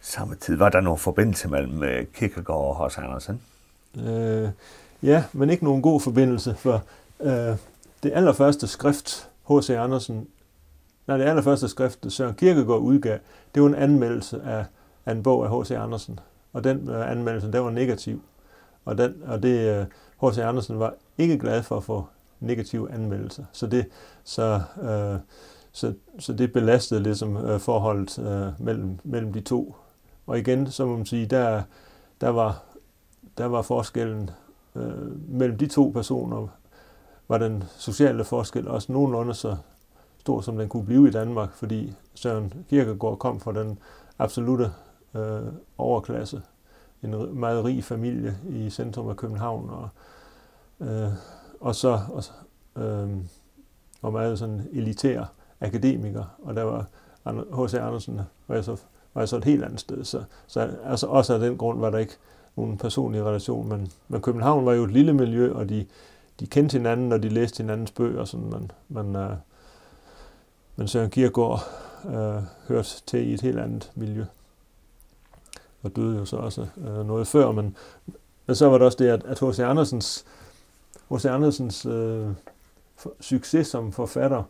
samme 0.00 0.34
tid. 0.34 0.56
Var 0.56 0.68
der 0.68 0.80
nogen 0.80 0.98
forbindelse 0.98 1.48
mellem 1.48 2.06
Kierkegaard 2.14 2.60
og 2.60 2.86
H.C. 2.86 2.98
Andersen? 2.98 3.40
Øh, 3.96 4.48
ja, 5.02 5.24
men 5.32 5.50
ikke 5.50 5.64
nogen 5.64 5.82
god 5.82 6.00
forbindelse, 6.00 6.54
for 6.54 6.82
øh, 7.20 7.56
det 8.02 8.12
allerførste 8.14 8.66
skrift, 8.66 9.28
H.C. 9.50 9.70
Andersen, 9.70 10.28
nej, 11.06 11.16
det 11.16 11.24
allerførste 11.24 11.68
skrift, 11.68 12.12
Søren 12.12 12.34
Kierkegaard 12.34 12.80
udgav, 12.80 13.18
det 13.54 13.62
var 13.62 13.68
en 13.68 13.74
anmeldelse 13.74 14.42
af, 14.42 14.64
af 15.06 15.12
en 15.12 15.22
bog 15.22 15.46
af 15.46 15.60
H.C. 15.60 15.70
Andersen. 15.70 16.20
Og 16.52 16.64
den 16.64 16.88
øh, 16.88 17.10
anmeldelse, 17.10 17.52
den 17.52 17.64
var 17.64 17.70
negativ. 17.70 18.22
Og, 18.84 18.98
den, 18.98 19.14
og 19.26 19.42
det, 19.42 19.86
H.C. 20.22 20.38
Øh, 20.38 20.48
Andersen 20.48 20.78
var 20.78 20.94
ikke 21.18 21.38
glad 21.38 21.62
for 21.62 21.76
at 21.76 21.84
få 21.84 22.06
negative 22.46 22.92
anmeldelser. 22.92 23.44
Så 23.52 23.66
det, 23.66 23.86
så, 24.24 24.60
øh, 24.82 25.18
så, 25.72 25.94
så 26.18 26.32
det 26.32 26.52
belastede 26.52 27.02
liksom 27.02 27.36
øh, 27.36 27.60
forholdet 27.60 28.18
øh, 28.18 28.64
mellem, 28.64 28.98
mellem 29.04 29.32
de 29.32 29.40
to. 29.40 29.76
Og 30.26 30.38
igen, 30.38 30.70
så 30.70 30.86
må 30.86 30.96
man 30.96 31.06
sige, 31.06 31.26
der, 31.26 31.62
der, 32.20 32.28
var, 32.28 32.62
der 33.38 33.46
var 33.46 33.62
forskellen 33.62 34.30
øh, 34.76 35.30
mellem 35.30 35.58
de 35.58 35.66
to 35.66 35.90
personer, 35.94 36.48
var 37.28 37.38
den 37.38 37.64
sociale 37.76 38.24
forskel 38.24 38.68
også 38.68 38.92
nogenlunde 38.92 39.34
så 39.34 39.56
stor, 40.18 40.40
som 40.40 40.58
den 40.58 40.68
kunne 40.68 40.84
blive 40.84 41.08
i 41.08 41.10
Danmark, 41.10 41.54
fordi 41.54 41.94
Søren 42.14 42.52
Kierkegaard 42.68 43.18
kom 43.18 43.40
fra 43.40 43.52
den 43.52 43.78
absolute 44.18 44.70
øh, 45.14 45.42
overklasse, 45.78 46.42
en 47.02 47.40
meget 47.40 47.64
rig 47.64 47.84
familie 47.84 48.38
i 48.48 48.70
centrum 48.70 49.08
af 49.08 49.16
København, 49.16 49.70
og 49.70 49.88
øh, 50.80 51.08
og 51.60 51.74
så 51.74 52.00
og, 52.12 52.24
øh, 52.82 53.08
var 54.02 54.10
meget 54.10 54.38
sådan 54.38 54.68
elitær 54.72 55.24
akademiker 55.60 56.24
og 56.42 56.56
der 56.56 56.62
var 56.62 56.86
H.C. 57.26 57.74
Andersen, 57.74 58.20
var 58.48 58.54
jeg, 58.54 58.64
så, 58.64 58.76
var 59.14 59.22
jeg 59.22 59.28
så 59.28 59.36
et 59.36 59.44
helt 59.44 59.64
andet 59.64 59.80
sted. 59.80 60.04
Så, 60.04 60.22
så 60.46 60.76
altså 60.84 61.06
også 61.06 61.34
af 61.34 61.40
den 61.40 61.56
grund 61.56 61.80
var 61.80 61.90
der 61.90 61.98
ikke 61.98 62.16
nogen 62.56 62.78
personlig 62.78 63.24
relation, 63.24 63.68
men, 63.68 63.92
men 64.08 64.22
København 64.22 64.66
var 64.66 64.72
jo 64.72 64.84
et 64.84 64.90
lille 64.90 65.12
miljø, 65.12 65.54
og 65.54 65.68
de, 65.68 65.86
de 66.40 66.46
kendte 66.46 66.72
hinanden, 66.72 67.12
og 67.12 67.22
de 67.22 67.28
læste 67.28 67.62
hinandens 67.62 67.90
bøger, 67.90 68.24
sådan 68.24 68.50
man, 68.50 68.70
man, 68.88 69.30
uh, 69.30 69.36
men 70.76 70.88
Søren 70.88 71.10
Kierkegaard 71.10 71.60
øh, 72.06 72.42
hørte 72.68 72.88
til 73.06 73.28
i 73.28 73.34
et 73.34 73.40
helt 73.40 73.58
andet 73.58 73.92
miljø. 73.94 74.24
Og 75.82 75.96
døde 75.96 76.18
jo 76.18 76.24
så 76.24 76.36
også 76.36 76.66
øh, 76.76 77.06
noget 77.06 77.26
før, 77.26 77.52
men, 77.52 77.76
men 78.46 78.56
så 78.56 78.68
var 78.68 78.78
det 78.78 78.86
også 78.86 78.98
det, 78.98 79.08
at, 79.08 79.24
at 79.24 79.40
H.C. 79.40 79.58
Andersens 79.58 80.24
H.C. 81.10 81.24
Andersens 81.24 81.86
øh, 81.86 82.28
succes 83.20 83.66
som 83.66 83.92
forfatter 83.92 84.42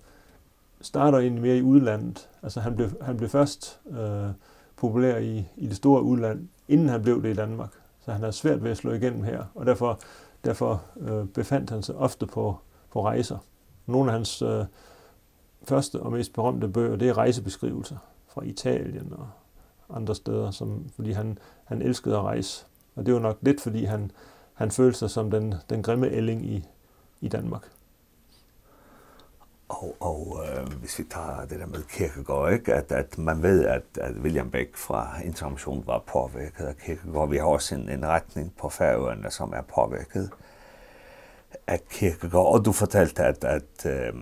starter 0.81 1.19
egentlig 1.19 1.43
mere 1.43 1.57
i 1.57 1.63
udlandet. 1.63 2.29
Altså 2.43 2.61
han 2.61 2.77
blev, 2.77 2.91
han 3.03 3.17
blev 3.17 3.29
først 3.29 3.81
øh, 3.91 4.31
populær 4.77 5.17
i, 5.19 5.49
i 5.57 5.67
det 5.67 5.77
store 5.77 6.03
udland, 6.03 6.49
inden 6.69 6.89
han 6.89 7.03
blev 7.03 7.23
det 7.23 7.31
i 7.31 7.35
Danmark. 7.35 7.71
Så 8.01 8.13
han 8.13 8.23
har 8.23 8.31
svært 8.31 8.65
ved 8.65 8.71
at 8.71 8.77
slå 8.77 8.93
igennem 8.93 9.23
her, 9.23 9.45
og 9.55 9.67
derfor, 9.67 10.01
derfor 10.45 10.83
øh, 11.01 11.27
befandt 11.27 11.71
han 11.71 11.83
sig 11.83 11.95
ofte 11.95 12.27
på, 12.27 12.57
på 12.91 13.05
rejser. 13.05 13.39
Nogle 13.87 14.11
af 14.11 14.13
hans 14.13 14.43
øh, 14.43 14.65
første 15.65 16.01
og 16.01 16.13
mest 16.13 16.33
berømte 16.33 16.69
bøger, 16.69 16.97
det 16.97 17.09
er 17.09 17.19
rejsebeskrivelser 17.19 17.97
fra 18.29 18.43
Italien 18.45 19.13
og 19.13 19.29
andre 19.97 20.15
steder, 20.15 20.51
som, 20.51 20.85
fordi 20.97 21.13
han, 21.13 21.39
han 21.65 21.83
elskede 21.83 22.17
at 22.17 22.23
rejse. 22.23 22.67
Og 22.95 23.07
det 23.07 23.15
var 23.15 23.21
nok 23.21 23.39
lidt, 23.43 23.61
fordi 23.61 23.85
han, 23.85 24.11
han 24.57 24.71
følte 24.71 24.99
sig 24.99 25.11
som 25.11 25.31
den, 25.31 25.55
den 25.71 25.83
grimme 25.83 26.09
ælling 26.09 26.47
i, 26.47 26.65
i 27.21 27.29
Danmark. 27.29 27.63
Og, 29.69 29.97
og 30.01 30.45
øh, 30.45 30.73
hvis 30.73 30.99
vi 30.99 31.05
tager 31.05 31.47
det 31.51 31.61
der 31.61 31.67
med 31.67 31.83
Kierkegaard, 31.83 32.53
ikke? 32.53 32.75
At, 32.75 32.93
at 32.93 33.19
man 33.19 33.43
ved, 33.43 33.67
at, 33.67 33.83
at 34.01 34.15
William 34.15 34.51
Beck 34.51 34.77
fra 34.77 35.21
Intermission 35.25 35.83
var 35.87 35.99
påvirket 35.99 36.65
af 36.65 36.77
Kierkegaard. 36.77 37.29
Vi 37.29 37.37
har 37.37 37.45
også 37.45 37.75
en, 37.75 37.89
en 37.89 38.07
retning 38.07 38.53
på 38.61 38.69
færøerne, 38.69 39.31
som 39.31 39.53
er 39.53 39.63
påvirket 39.63 40.31
af 41.67 41.89
Kierkegaard. 41.89 42.47
Og 42.47 42.65
du 42.65 42.73
fortalte, 42.73 43.23
at, 43.23 43.45
at, 43.45 43.87
øh, 43.87 44.13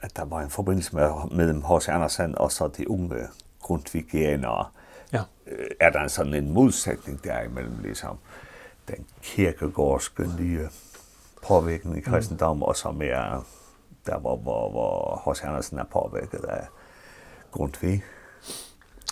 at 0.00 0.16
der 0.16 0.24
var 0.24 0.40
en 0.40 0.50
forbindelse 0.50 0.96
med, 0.96 1.10
mellem 1.30 1.62
H.C. 1.62 1.88
Andersen 1.88 2.38
og 2.38 2.52
så 2.52 2.68
de 2.68 2.90
unge 2.90 3.28
grundvigianere. 3.60 4.66
Ja. 5.12 5.22
Er 5.80 5.90
der 5.90 6.08
sådan 6.08 6.34
en 6.34 6.50
modsætning 6.50 7.24
der 7.24 7.42
imellem, 7.42 7.78
ligesom? 7.82 8.18
den 8.88 9.06
kirkegårdske 9.22 10.30
nye 10.38 10.68
påvirkning 11.48 11.98
i 11.98 12.00
kristendom, 12.00 12.56
mm. 12.56 12.62
og 12.62 12.76
som 12.76 13.02
er 13.02 13.46
der, 14.06 14.18
hvor, 14.18 14.36
hvor, 14.36 14.70
hvor 14.70 15.22
H.C. 15.26 15.44
Andersen 15.44 15.78
er 15.78 15.84
påvirket 15.84 16.44
af 16.44 16.66
Grundtvig. 17.50 18.02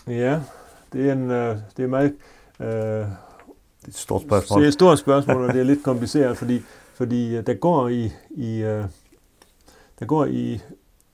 Ja, 0.07 0.41
det 0.93 1.09
er, 1.09 1.13
en, 1.13 1.31
uh, 1.31 1.57
det 1.77 1.85
er 1.85 1.87
meget... 1.87 2.15
Uh, 2.59 2.67
det 2.67 3.85
er 3.85 3.89
et 3.89 3.95
stort 3.95 4.23
spørgsmål. 4.23 4.61
Det 4.61 4.65
er 4.65 4.69
et 4.69 4.75
stort 4.75 4.99
spørgsmål, 4.99 5.45
og 5.45 5.53
det 5.53 5.61
er 5.61 5.65
lidt 5.65 5.85
kompliceret, 5.85 6.39
fordi, 6.39 6.63
fordi 6.95 7.39
uh, 7.39 7.45
der 7.47 7.55
går 7.55 7.89
i, 7.89 8.13
i 8.31 8.65
uh, 8.65 8.85
der 9.99 10.07
går 10.07 10.25
i 10.25 10.61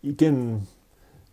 igennem 0.03 0.61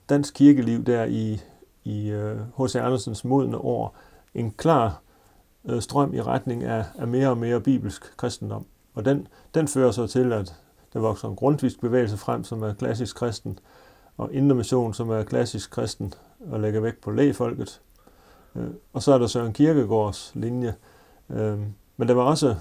dansk 0.09 0.33
kirkeliv 0.33 0.83
der 0.83 1.05
i 1.05 1.41
i 1.83 2.11
H.C. 2.59 2.75
Andersens 2.75 3.25
modne 3.25 3.57
år 3.57 3.95
en 4.33 4.51
klar 4.51 5.01
øh, 5.67 5.81
strøm 5.81 6.13
i 6.13 6.21
retning 6.21 6.63
af, 6.63 6.85
af 6.97 7.07
mere 7.07 7.29
og 7.29 7.37
mere 7.37 7.61
bibelsk 7.61 8.17
kristendom. 8.17 8.65
Og 8.93 9.05
den, 9.05 9.27
den 9.53 9.67
fører 9.67 9.91
så 9.91 10.07
til, 10.07 10.33
at 10.33 10.55
der 10.93 10.99
vokser 10.99 11.27
en 11.27 11.35
grundvisk 11.35 11.81
bevægelse 11.81 12.17
frem, 12.17 12.43
som 12.43 12.63
er 12.63 12.73
klassisk 12.73 13.15
kristen, 13.15 13.59
og 14.17 14.33
indermission, 14.33 14.93
som 14.93 15.09
er 15.09 15.23
klassisk 15.23 15.71
kristen, 15.71 16.13
og 16.51 16.59
lægger 16.59 16.79
vægt 16.79 17.01
på 17.01 17.11
lægefolket. 17.11 17.81
Øh, 18.55 18.67
og 18.93 19.03
så 19.03 19.13
er 19.13 19.17
der 19.17 19.27
Søren 19.27 19.53
Kierkegaards 19.53 20.31
linje. 20.35 20.75
Øh, 21.29 21.59
men 21.97 22.07
der 22.07 22.13
var 22.13 22.23
også, 22.23 22.55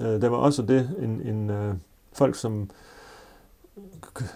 øh, 0.00 0.20
der 0.20 0.28
var 0.28 0.36
også 0.36 0.62
det, 0.62 0.96
en, 0.98 1.20
en 1.20 1.50
øh, 1.50 1.74
folk 2.12 2.34
som 2.34 2.70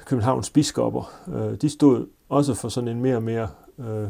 Københavns 0.04 0.50
biskopper, 0.50 1.12
øh, 1.28 1.54
de 1.54 1.68
stod 1.68 2.06
også 2.28 2.54
for 2.54 2.68
sådan 2.68 2.88
en 2.88 3.00
mere 3.00 3.16
og 3.16 3.22
mere 3.22 3.48
øh, 3.78 4.08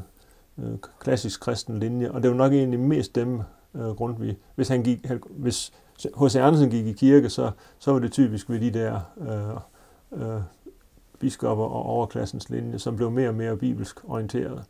øh, 0.63 0.79
klassisk 1.01 1.41
kristen 1.41 1.79
linje, 1.79 2.11
og 2.11 2.23
det 2.23 2.31
var 2.31 2.37
nok 2.37 2.53
egentlig 2.53 2.81
mest 2.81 3.15
dem 3.15 3.41
øh, 3.75 3.83
Grundtvig. 3.83 4.39
Hvis 4.55 4.69
han 4.69 4.83
gik 4.83 5.07
hvis 5.31 5.73
H.C. 6.21 6.37
Andersen 6.37 6.71
gik 6.71 6.87
i 6.87 6.93
kirke, 6.93 7.31
så 7.31 7.51
så 7.79 7.93
var 7.93 7.99
det 7.99 8.13
typisk 8.13 8.51
ved 8.51 8.61
de 8.61 8.71
der 8.71 9.01
øh, 9.21 10.23
øh, 10.23 10.41
biskopper 11.19 11.65
og 11.65 11.83
overklassens 11.83 12.51
linje, 12.51 12.79
som 12.79 12.97
blev 12.97 13.11
mere 13.11 13.29
og 13.29 13.35
mere 13.35 13.57
bibelsk 13.57 14.01
orienteret. 14.05 14.65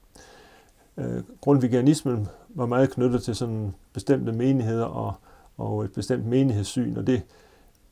Øh, 0.96 1.22
grundvigianismen 1.40 2.28
var 2.48 2.66
meget 2.66 2.90
knyttet 2.90 3.22
til 3.22 3.36
sådan 3.36 3.74
bestemte 3.92 4.32
menigheder 4.32 4.84
og 4.84 5.14
og 5.60 5.84
et 5.84 5.92
bestemt 5.92 6.26
menighedssyn, 6.26 6.96
og 6.96 7.06
det 7.06 7.22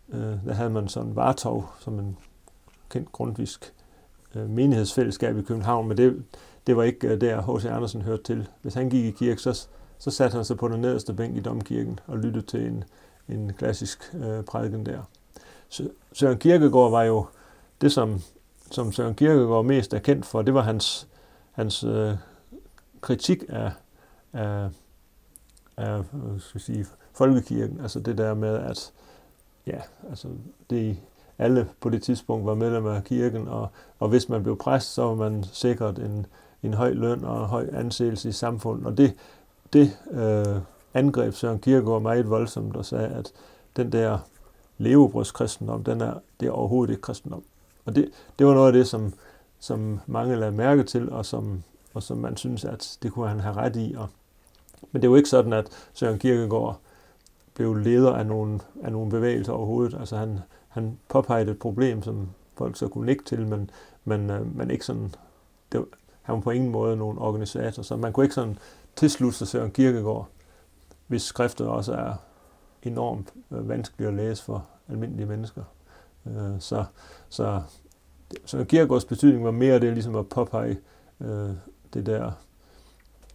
øh, 0.09 0.45
der 0.47 0.53
havde 0.53 0.71
man 0.71 0.89
sådan 0.89 1.17
Vartov 1.17 1.71
som 1.79 1.99
en 1.99 2.17
kendt 2.91 3.13
grundvisk 3.13 3.75
øh, 4.35 4.51
menighedsfællesskab 4.51 5.39
i 5.39 5.43
København, 5.43 5.89
men 5.89 5.97
det 5.97 6.23
det 6.69 6.77
var 6.77 6.83
ikke 6.83 7.17
der 7.17 7.57
H.C. 7.57 7.65
Andersen 7.65 8.03
hørte 8.03 8.23
til. 8.23 8.49
Hvis 8.63 8.75
han 8.75 8.91
gik 8.91 9.05
i 9.05 9.11
kirke, 9.11 9.41
så, 9.41 9.69
så 9.99 10.11
satte 10.11 10.35
han 10.35 10.45
sig 10.45 10.57
på 10.57 10.69
den 10.69 10.81
nederste 10.81 11.15
bænk 11.15 11.37
i 11.37 11.41
domkirken 11.41 12.01
og 12.07 12.19
lyttede 12.19 12.47
til 12.47 12.67
en, 12.67 12.85
en 13.29 13.53
klassisk 13.53 14.15
øh, 14.15 14.45
prædiken 14.45 14.87
der. 14.87 15.03
Så, 15.69 15.89
Søren 16.13 16.39
Kierkegaard 16.39 16.91
var 16.91 17.03
jo 17.03 17.27
det, 17.81 17.93
som, 17.93 18.21
som 18.71 18.93
Søren 18.93 19.15
Kierkegaard 19.15 19.65
mest 19.65 19.95
er 19.95 19.99
kendt 19.99 20.27
for, 20.27 20.43
det 20.43 20.55
var 20.55 20.63
hans, 20.63 21.09
hans 21.53 21.85
øh, 21.85 22.15
kritik 23.01 23.45
af, 23.49 23.73
af, 24.33 24.69
af 25.77 26.05
skal 26.39 26.61
sige, 26.61 26.87
folkekirken. 27.13 27.81
Altså 27.81 28.01
det 28.01 28.19
der 28.19 28.35
med, 28.35 28.55
at 28.57 28.93
ja, 29.67 29.81
altså 30.11 30.29
det 30.71 30.97
alle 31.39 31.69
på 31.81 31.89
det 31.89 32.03
tidspunkt 32.03 32.47
var 32.47 32.55
medlem 32.55 32.87
af 32.87 33.05
kirken, 33.05 33.49
og, 33.49 33.69
og 33.99 34.09
hvis 34.09 34.29
man 34.29 34.43
blev 34.43 34.59
præst, 34.59 34.95
så 34.95 35.03
var 35.03 35.15
man 35.15 35.45
sikkert 35.53 35.99
en, 35.99 36.27
en 36.63 36.75
høj 36.75 36.93
løn 36.93 37.25
og 37.25 37.41
en 37.41 37.47
høj 37.47 37.69
anseelse 37.73 38.29
i 38.29 38.33
samfundet. 38.33 38.87
Og 38.87 38.99
det, 38.99 39.15
det 39.73 39.99
øh, 40.11 40.57
angreb 40.95 41.35
Søren 41.35 41.59
Kierkegaard 41.59 42.03
meget 42.03 42.31
voldsomt 42.31 42.77
og 42.77 42.85
sagde, 42.85 43.09
at 43.09 43.33
den 43.77 43.93
der 43.93 44.19
levebrødskristendom, 44.79 45.85
den 45.85 46.01
er, 46.01 46.15
det 46.41 46.49
er 46.49 46.53
overhovedet 46.53 46.93
ikke 46.93 47.03
kristendom. 47.03 47.43
Og 47.85 47.97
det, 47.97 48.11
det 48.39 48.47
var 48.47 48.55
noget 48.55 48.67
af 48.67 48.73
det, 48.73 48.87
som, 48.87 49.13
som 49.59 50.01
mange 50.07 50.37
lagde 50.37 50.53
mærke 50.53 50.83
til, 50.83 51.11
og 51.11 51.27
som, 51.27 51.63
og 51.95 52.03
som 52.03 52.19
man 52.19 52.37
synes, 52.37 52.65
at 52.65 52.99
det 53.03 53.13
kunne 53.13 53.29
han 53.29 53.41
have 53.41 53.57
ret 53.57 53.77
i. 53.77 53.95
Og, 53.99 54.09
men 54.93 55.03
det 55.03 55.09
er 55.09 55.11
jo 55.11 55.17
ikke 55.17 55.29
sådan, 55.29 55.53
at 55.53 55.67
Søren 55.93 56.19
Kierkegaard 56.19 56.79
blev 57.55 57.75
leder 57.75 58.13
af 58.13 58.27
nogle, 58.27 58.61
af 58.83 58.93
nogle 58.93 59.11
bevægelser 59.11 59.53
overhovedet. 59.53 59.97
Altså 60.01 60.17
han, 60.17 60.39
han 60.69 60.99
påpegede 61.09 61.51
et 61.51 61.59
problem, 61.59 62.03
som 62.03 62.29
folk 62.57 62.77
så 62.77 62.89
kunne 62.89 63.07
nikke 63.07 63.25
til, 63.25 63.47
men, 63.47 63.71
men, 64.05 64.31
øh, 64.31 64.57
men 64.57 64.71
ikke 64.71 64.85
sådan, 64.85 65.15
det, 65.73 65.85
han 66.29 66.35
var 66.35 66.41
på 66.41 66.51
ingen 66.51 66.71
måde 66.71 66.97
nogen 66.97 67.19
organisator, 67.19 67.83
så 67.83 67.97
man 67.97 68.13
kunne 68.13 68.25
ikke 68.25 68.35
sådan 68.35 68.59
tilslutte 68.97 69.39
sig 69.39 69.49
Søren 69.49 69.71
kirkegård, 69.71 70.29
hvis 71.07 71.23
skriftet 71.23 71.67
også 71.67 71.93
er 71.93 72.15
enormt 72.83 73.33
øh, 73.51 73.69
vanskeligt 73.69 74.09
at 74.09 74.15
læse 74.15 74.45
for 74.45 74.67
almindelige 74.89 75.27
mennesker. 75.27 75.63
Øh, 76.27 76.61
så, 76.61 76.85
så 77.29 77.63
Søren 78.45 78.67
Kierkegaards 78.67 79.05
betydning 79.05 79.45
var 79.45 79.51
mere 79.51 79.81
det 79.81 79.93
ligesom 79.93 80.17
at 80.17 80.29
påpege 80.29 80.79
øh, 81.21 81.51
det 81.95 82.07
der, 82.07 82.33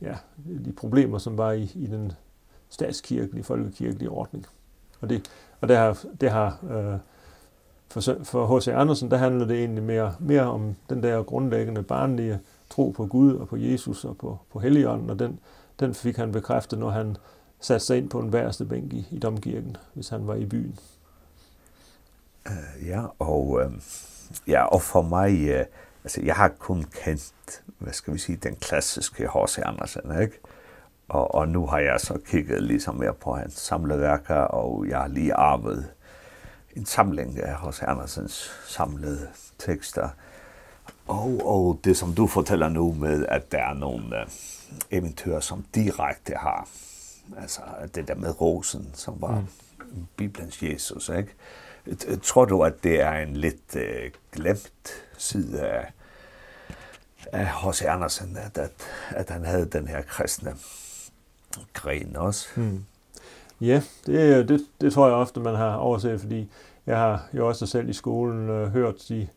ja, 0.02 0.16
de 0.66 0.72
problemer, 0.72 1.18
som 1.18 1.38
var 1.38 1.52
i, 1.52 1.72
i 1.76 1.88
den 1.88 2.12
statskirkelige, 2.70 3.44
folkekirkelige 3.44 4.10
ordning. 4.10 4.46
Og 5.02 5.10
det, 5.10 5.30
og 5.62 5.68
det 5.68 5.78
har, 5.78 6.06
det 6.22 6.32
har 6.32 6.60
øh, 6.72 7.00
for, 7.90 8.24
for 8.24 8.58
H.C. 8.58 8.68
Andersen, 8.68 9.12
der 9.12 9.18
handler 9.18 9.46
det 9.46 9.58
egentlig 9.58 9.84
mere, 9.84 10.16
mere 10.20 10.44
om 10.44 10.76
den 10.90 11.04
der 11.04 11.24
grundlæggende 11.24 11.84
barnlige 11.84 12.40
tro 12.74 12.90
på 12.90 13.06
Gud 13.06 13.36
og 13.36 13.48
på 13.48 13.58
Jesus 13.58 14.06
og 14.06 14.18
på, 14.18 14.40
på 14.52 14.60
Helligånden, 14.60 15.10
og 15.10 15.20
den, 15.20 15.40
den 15.80 15.94
fik 15.94 16.18
han 16.18 16.32
bekræftet, 16.32 16.80
når 16.80 16.90
han 16.90 17.18
satte 17.60 17.86
sig 17.86 17.98
ind 17.98 18.10
på 18.10 18.20
en 18.20 18.34
værste 18.34 18.66
bænk 18.66 18.94
i, 18.94 19.08
i 19.12 19.20
domkirken, 19.20 19.78
hvis 19.94 20.10
han 20.10 20.28
var 20.28 20.36
i 20.36 20.46
byen. 20.46 20.80
Uh, 22.46 22.88
ja, 22.88 23.04
og, 23.20 23.48
uh, 23.48 23.74
ja, 24.48 24.64
og 24.64 24.82
for 24.82 25.02
mig, 25.02 25.60
uh, 25.60 25.66
altså 26.04 26.22
jeg 26.24 26.36
har 26.36 26.48
kun 26.48 26.86
kendt, 27.04 27.34
hvad 27.78 27.94
skal 27.94 28.14
vi 28.14 28.20
sige, 28.20 28.36
den 28.36 28.56
klassiske 28.56 29.28
H.C. 29.28 29.58
Andersen, 29.58 30.22
ikke? 30.22 30.40
Og, 31.10 31.36
og 31.36 31.48
nu 31.48 31.66
har 31.66 31.80
jeg 31.80 32.00
så 32.00 32.20
kigget 32.26 32.64
ligesom 32.64 32.96
mere 32.96 33.14
på 33.14 33.34
hans 33.34 33.54
samleværker, 33.54 34.36
og 34.36 34.86
jeg 34.88 35.00
har 35.00 35.08
lige 35.08 35.34
arvet 35.34 35.86
en 36.76 36.86
samling 36.86 37.40
af 37.40 37.68
H.C. 37.68 37.82
Andersens 37.82 38.52
samlede 38.68 39.28
tekster. 39.60 40.10
Og, 41.08 41.42
og 41.46 41.80
det 41.84 41.98
som 41.98 42.14
du 42.14 42.28
fortæller 42.28 42.70
nu 42.70 42.94
med, 42.94 43.26
at 43.26 43.52
der 43.52 43.58
er 43.58 43.74
nogle 43.74 44.22
øh, 44.22 44.28
eventyr, 44.92 45.40
som 45.40 45.66
direkte 45.76 46.34
har, 46.36 46.68
altså 47.38 47.62
det 47.96 48.08
der 48.08 48.16
med 48.16 48.42
rosen, 48.42 48.90
som 48.94 49.16
var 49.22 49.40
mm. 49.40 50.06
Bibelens 50.16 50.64
Jesus, 50.64 51.10
ikke? 51.10 51.34
Tror 52.24 52.46
du, 52.46 52.64
at 52.64 52.84
det 52.84 53.02
er 53.02 53.12
en 53.12 53.38
lidt 53.38 53.76
øh, 53.76 54.12
glemt 54.32 54.92
side 55.18 55.62
af, 55.62 55.92
af 57.32 57.48
H.C. 57.48 57.82
Andersen, 57.82 58.38
at, 58.38 58.58
at, 58.58 58.72
at 59.10 59.30
han 59.30 59.46
havde 59.46 59.66
den 59.66 59.88
her 59.88 60.02
kristne 60.02 60.56
gren 61.74 62.16
også? 62.16 62.48
Mm. 62.56 62.86
Ja, 63.62 63.82
det, 64.06 64.50
det, 64.50 64.62
det 64.82 64.94
tror 64.94 65.08
jeg 65.08 65.16
ofte, 65.16 65.40
man 65.40 65.56
har 65.56 65.76
overset, 65.76 66.22
fordi 66.22 66.52
jeg 66.86 66.98
har 66.98 67.28
jo 67.34 67.48
også 67.48 67.66
selv 67.66 67.90
i 67.90 67.94
skolen 67.94 68.50
øh, 68.50 68.72
hørt 68.72 69.06
de 69.10 69.28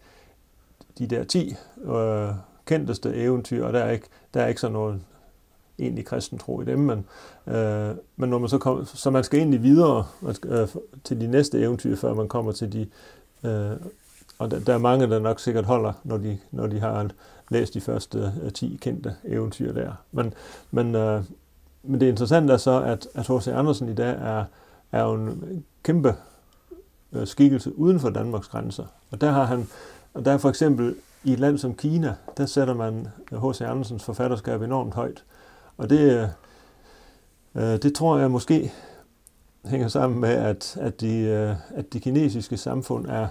de 0.99 1.07
der 1.07 1.25
10 1.25 1.57
øh, 1.85 2.29
kendteste 2.67 3.15
eventyr, 3.15 3.65
og 3.65 3.73
der 3.73 3.79
er 3.79 3.91
ikke, 3.91 4.07
der 4.35 4.43
er 4.43 4.47
ikke 4.47 4.61
sådan 4.61 4.73
noget 4.73 5.01
egentlig 5.79 6.05
kristen 6.05 6.39
tro 6.39 6.61
i 6.61 6.65
dem, 6.65 6.79
men, 6.79 7.07
øh, 7.47 7.95
men 8.17 8.31
når 8.31 8.39
man 8.39 8.49
så, 8.49 8.59
kommer, 8.59 8.85
så 8.85 9.11
man 9.11 9.25
skal 9.25 9.39
egentlig 9.39 9.63
videre 9.63 10.07
man 10.21 10.35
skal, 10.35 10.51
øh, 10.51 10.69
til 11.05 11.21
de 11.21 11.27
næste 11.27 11.61
eventyr, 11.61 11.97
før 11.97 12.15
man 12.15 12.29
kommer 12.29 12.53
til 12.53 12.73
de, 12.73 12.87
øh, 13.49 13.77
og 14.39 14.51
der, 14.51 14.61
der 14.61 14.75
er 14.75 14.79
mange, 14.79 15.11
der 15.11 15.19
nok 15.19 15.41
sikkert 15.41 15.65
holder, 15.65 15.93
når 16.05 16.17
de, 16.17 16.39
når 16.51 16.67
de 16.67 16.81
har 16.81 17.11
læst 17.51 17.75
de 17.75 17.81
første 17.81 18.33
øh, 18.43 18.53
10 18.53 18.79
kendte 18.81 19.17
eventyr 19.25 19.73
der. 19.73 19.93
Men, 20.13 20.35
men, 20.71 20.95
øh, 20.95 21.25
men 21.83 22.01
det 22.01 22.09
interessante 22.09 22.53
er 22.53 22.57
så, 22.57 22.83
at, 22.83 23.09
at 23.15 23.27
H.C. 23.27 23.49
Andersen 23.49 23.89
i 23.89 23.95
dag 23.95 24.15
er, 24.21 24.45
er 24.93 25.03
jo 25.03 25.15
en 25.15 25.65
kæmpe 25.83 26.15
øh, 27.13 27.27
skikkelse 27.27 27.79
uden 27.79 28.01
for 28.01 28.11
Danmarks 28.11 28.49
grænser, 28.49 28.85
og 29.11 29.21
der 29.21 29.31
har 29.31 29.45
han 29.45 29.69
Og 30.17 30.25
der 30.25 30.33
er 30.33 30.39
for 30.39 30.49
eksempel 30.49 30.97
i 31.25 31.33
et 31.33 31.41
land 31.41 31.59
som 31.59 31.75
Kina, 31.75 32.15
der 32.37 32.47
sætter 32.47 32.75
man 32.75 33.09
H.C. 33.33 33.61
Andersens 33.61 34.05
forfatterskab 34.05 34.63
enormt 34.63 34.95
højt. 34.95 35.25
Og 35.77 35.91
det, 35.91 36.31
øh, 37.55 37.63
det 37.63 37.95
tror 37.95 38.19
jeg 38.19 38.31
måske 38.31 38.73
hænger 39.65 39.89
sammen 39.89 40.21
med, 40.21 40.29
at, 40.29 40.77
at, 40.81 41.01
de, 41.01 41.19
øh, 41.19 41.55
at 41.75 41.93
de 41.93 42.01
kinesiske 42.01 42.57
samfund 42.57 43.07
er, 43.07 43.29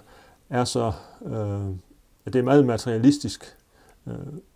er 0.49 0.63
så, 0.63 0.91
øh, 1.25 1.69
at 2.25 2.33
det 2.33 2.39
er 2.39 2.43
meget 2.43 2.65
materialistisk, 2.65 3.57
øh, 4.07 4.13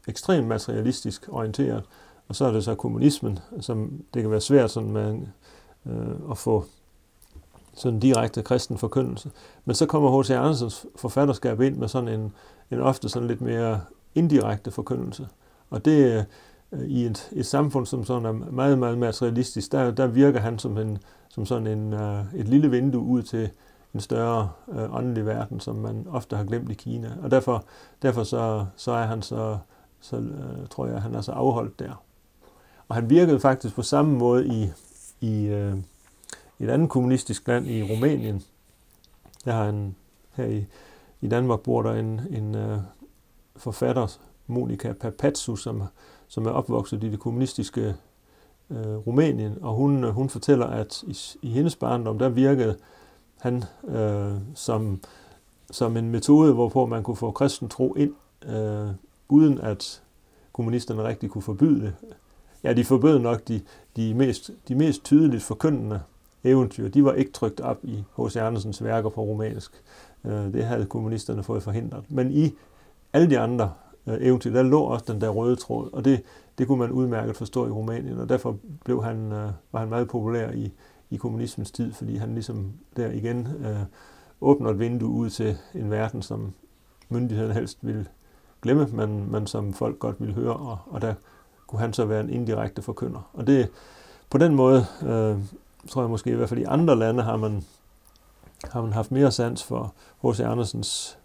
ekstremt 0.07 0.47
materialistisk 0.47 1.25
orienteret. 1.31 1.83
Og 2.27 2.35
så 2.35 2.45
er 2.45 2.51
det 2.51 2.63
så 2.63 2.75
kommunismen, 2.75 3.39
som 3.59 4.03
det 4.13 4.21
kan 4.21 4.31
være 4.31 4.41
svært 4.41 4.71
sådan 4.71 4.91
med, 4.91 5.17
øh, 5.85 6.31
at 6.31 6.37
få 6.37 6.65
sådan 7.79 7.99
direkte 7.99 8.43
kristen 8.43 8.77
forkyndelse. 8.77 9.31
Men 9.65 9.75
så 9.75 9.85
kommer 9.85 10.21
H.C. 10.21 10.29
Andersens 10.29 10.85
forfatterskab 10.95 11.61
ind 11.61 11.75
med 11.75 11.87
sådan 11.87 12.07
en, 12.07 12.33
en 12.71 12.79
ofte 12.79 13.09
sådan 13.09 13.27
lidt 13.27 13.41
mere 13.41 13.81
indirekte 14.15 14.71
forkyndelse. 14.71 15.27
Og 15.69 15.85
det 15.85 16.25
øh, 16.71 16.87
i 16.87 17.05
et, 17.05 17.29
et 17.31 17.45
samfund, 17.45 17.85
som 17.85 18.03
sådan 18.03 18.25
er 18.25 18.31
meget, 18.31 18.79
meget 18.79 18.97
materialistisk, 18.97 19.71
der, 19.71 19.91
der 19.91 20.07
virker 20.07 20.39
han 20.39 20.59
som, 20.59 20.77
en, 20.77 20.97
som 21.29 21.45
sådan 21.45 21.67
en, 21.67 21.93
uh, 21.93 22.33
et 22.35 22.47
lille 22.47 22.71
vindue 22.71 23.01
ud 23.01 23.21
til 23.21 23.49
en 23.93 23.99
større 23.99 24.49
uh, 24.67 24.95
åndelig 24.95 25.25
verden, 25.25 25.59
som 25.59 25.75
man 25.75 26.07
ofte 26.09 26.35
har 26.35 26.43
glemt 26.43 26.71
i 26.71 26.73
Kina. 26.73 27.11
Og 27.23 27.31
derfor, 27.31 27.65
derfor 28.01 28.23
så, 28.23 28.65
så 28.75 28.91
er 28.91 29.05
han 29.05 29.21
så, 29.21 29.57
så 30.01 30.17
uh, 30.17 30.67
tror 30.69 30.87
jeg, 30.87 31.01
han 31.01 31.15
er 31.15 31.21
så 31.21 31.31
afholdt 31.31 31.79
der. 31.79 32.03
Og 32.87 32.95
han 32.95 33.09
virkede 33.09 33.39
faktisk 33.39 33.75
på 33.75 33.81
samme 33.81 34.17
måde 34.17 34.47
i, 34.47 34.69
i 35.21 35.53
uh, 35.53 35.79
i 36.59 36.63
et 36.63 36.69
andet 36.69 36.89
kommunistisk 36.89 37.47
land 37.47 37.67
i 37.67 37.83
Rumænien. 37.83 38.43
Der 39.45 39.51
har 39.51 39.69
en, 39.69 39.95
her 40.31 40.45
i, 40.45 40.65
i 41.21 41.27
Danmark 41.27 41.59
bor 41.59 41.81
der 41.81 41.93
en, 41.93 42.21
en 42.29 42.55
uh, 42.55 42.79
forfatter, 43.55 44.17
Monika 44.47 44.93
Papatsu, 44.93 45.55
som, 45.55 45.83
som 46.27 46.45
er 46.45 46.49
opvokset 46.49 47.03
i 47.03 47.09
det 47.09 47.19
kommunistiske 47.19 47.95
uh, 48.69 48.77
Rumænien, 49.07 49.57
og 49.61 49.73
hun, 49.73 50.03
øh, 50.03 50.09
hun 50.09 50.29
fortæller, 50.29 50.65
at 50.65 51.03
i, 51.03 51.17
i 51.41 51.49
hendes 51.49 51.75
barndom, 51.75 52.19
der 52.19 52.29
virkede 52.29 52.77
han 53.41 53.63
uh, 53.83 54.41
som, 54.55 55.01
som 55.71 55.97
en 55.97 56.09
metode, 56.09 56.53
hvorpå 56.53 56.85
man 56.85 57.03
kunne 57.03 57.17
få 57.17 57.31
kristen 57.31 57.69
tro 57.69 57.93
ind, 57.93 58.13
uh, 58.47 58.89
uden 59.29 59.61
at 59.61 60.01
kommunisterne 60.53 61.03
rigtig 61.03 61.29
kunne 61.29 61.41
forbyde 61.41 61.81
det. 61.81 61.93
Ja, 62.63 62.73
de 62.73 62.85
forbød 62.85 63.19
nok 63.19 63.47
de, 63.47 63.61
de, 63.95 64.13
mest, 64.13 64.51
de 64.67 64.75
mest 64.75 65.03
tydeligt 65.03 65.43
forkyndende 65.43 66.01
eventyr, 66.43 66.89
de 66.89 67.05
var 67.05 67.13
ikke 67.13 67.31
trykt 67.31 67.61
op 67.61 67.77
i 67.83 68.03
H.C. 68.17 68.35
Andersens 68.35 68.83
værker 68.83 69.09
på 69.09 69.21
romansk. 69.21 69.71
Det 70.23 70.63
havde 70.63 70.85
kommunisterne 70.85 71.43
fået 71.43 71.63
forhindret. 71.63 72.03
Men 72.09 72.31
i 72.31 72.51
alle 73.13 73.29
de 73.29 73.39
andre 73.39 73.73
eventyr, 74.07 74.53
der 74.53 74.63
lå 74.63 74.81
også 74.81 75.05
den 75.13 75.21
der 75.21 75.29
røde 75.29 75.55
tråd, 75.55 75.89
og 75.93 76.05
det, 76.05 76.21
det 76.57 76.67
kunne 76.67 76.79
man 76.79 76.91
udmærket 76.91 77.35
forstå 77.35 77.67
i 77.67 77.69
Rumænien, 77.69 78.19
og 78.19 78.29
derfor 78.29 78.57
blev 78.85 79.03
han, 79.03 79.31
var 79.71 79.79
han 79.79 79.89
meget 79.89 80.07
populær 80.07 80.51
i, 80.51 80.71
i 81.09 81.17
kommunismens 81.17 81.71
tid, 81.71 81.93
fordi 81.93 82.15
han 82.15 82.33
ligesom 82.33 82.73
der 82.95 83.11
igen 83.11 83.47
øh, 83.65 83.79
åbner 84.41 84.69
et 84.69 84.79
vindue 84.79 85.09
ud 85.09 85.29
til 85.29 85.57
en 85.75 85.91
verden, 85.91 86.21
som 86.21 86.53
myndighederne 87.09 87.53
helst 87.53 87.77
ville 87.81 88.05
glemme, 88.61 88.87
men, 88.93 89.31
men 89.31 89.47
som 89.47 89.73
folk 89.73 89.99
godt 89.99 90.15
ville 90.19 90.35
høre, 90.35 90.53
og, 90.53 90.77
og 90.85 91.01
der 91.01 91.13
kunne 91.67 91.79
han 91.79 91.93
så 91.93 92.05
være 92.05 92.21
en 92.21 92.29
indirekte 92.29 92.81
forkynder. 92.81 93.29
Og 93.33 93.47
det, 93.47 93.69
på 94.29 94.37
den 94.37 94.55
måde 94.55 94.85
øh, 95.03 95.37
tror 95.87 96.01
jeg 96.01 96.09
måske 96.09 96.31
i 96.31 96.33
hvert 96.33 96.49
fald 96.49 96.59
i 96.59 96.63
andre 96.63 96.95
lande 96.95 97.23
har 97.23 97.37
man 97.37 97.63
har 98.63 98.81
man 98.81 98.93
haft 98.93 99.11
mere 99.11 99.31
sans 99.31 99.63
for 99.63 99.93
H.C. 100.23 100.39
Andersens 100.39 101.17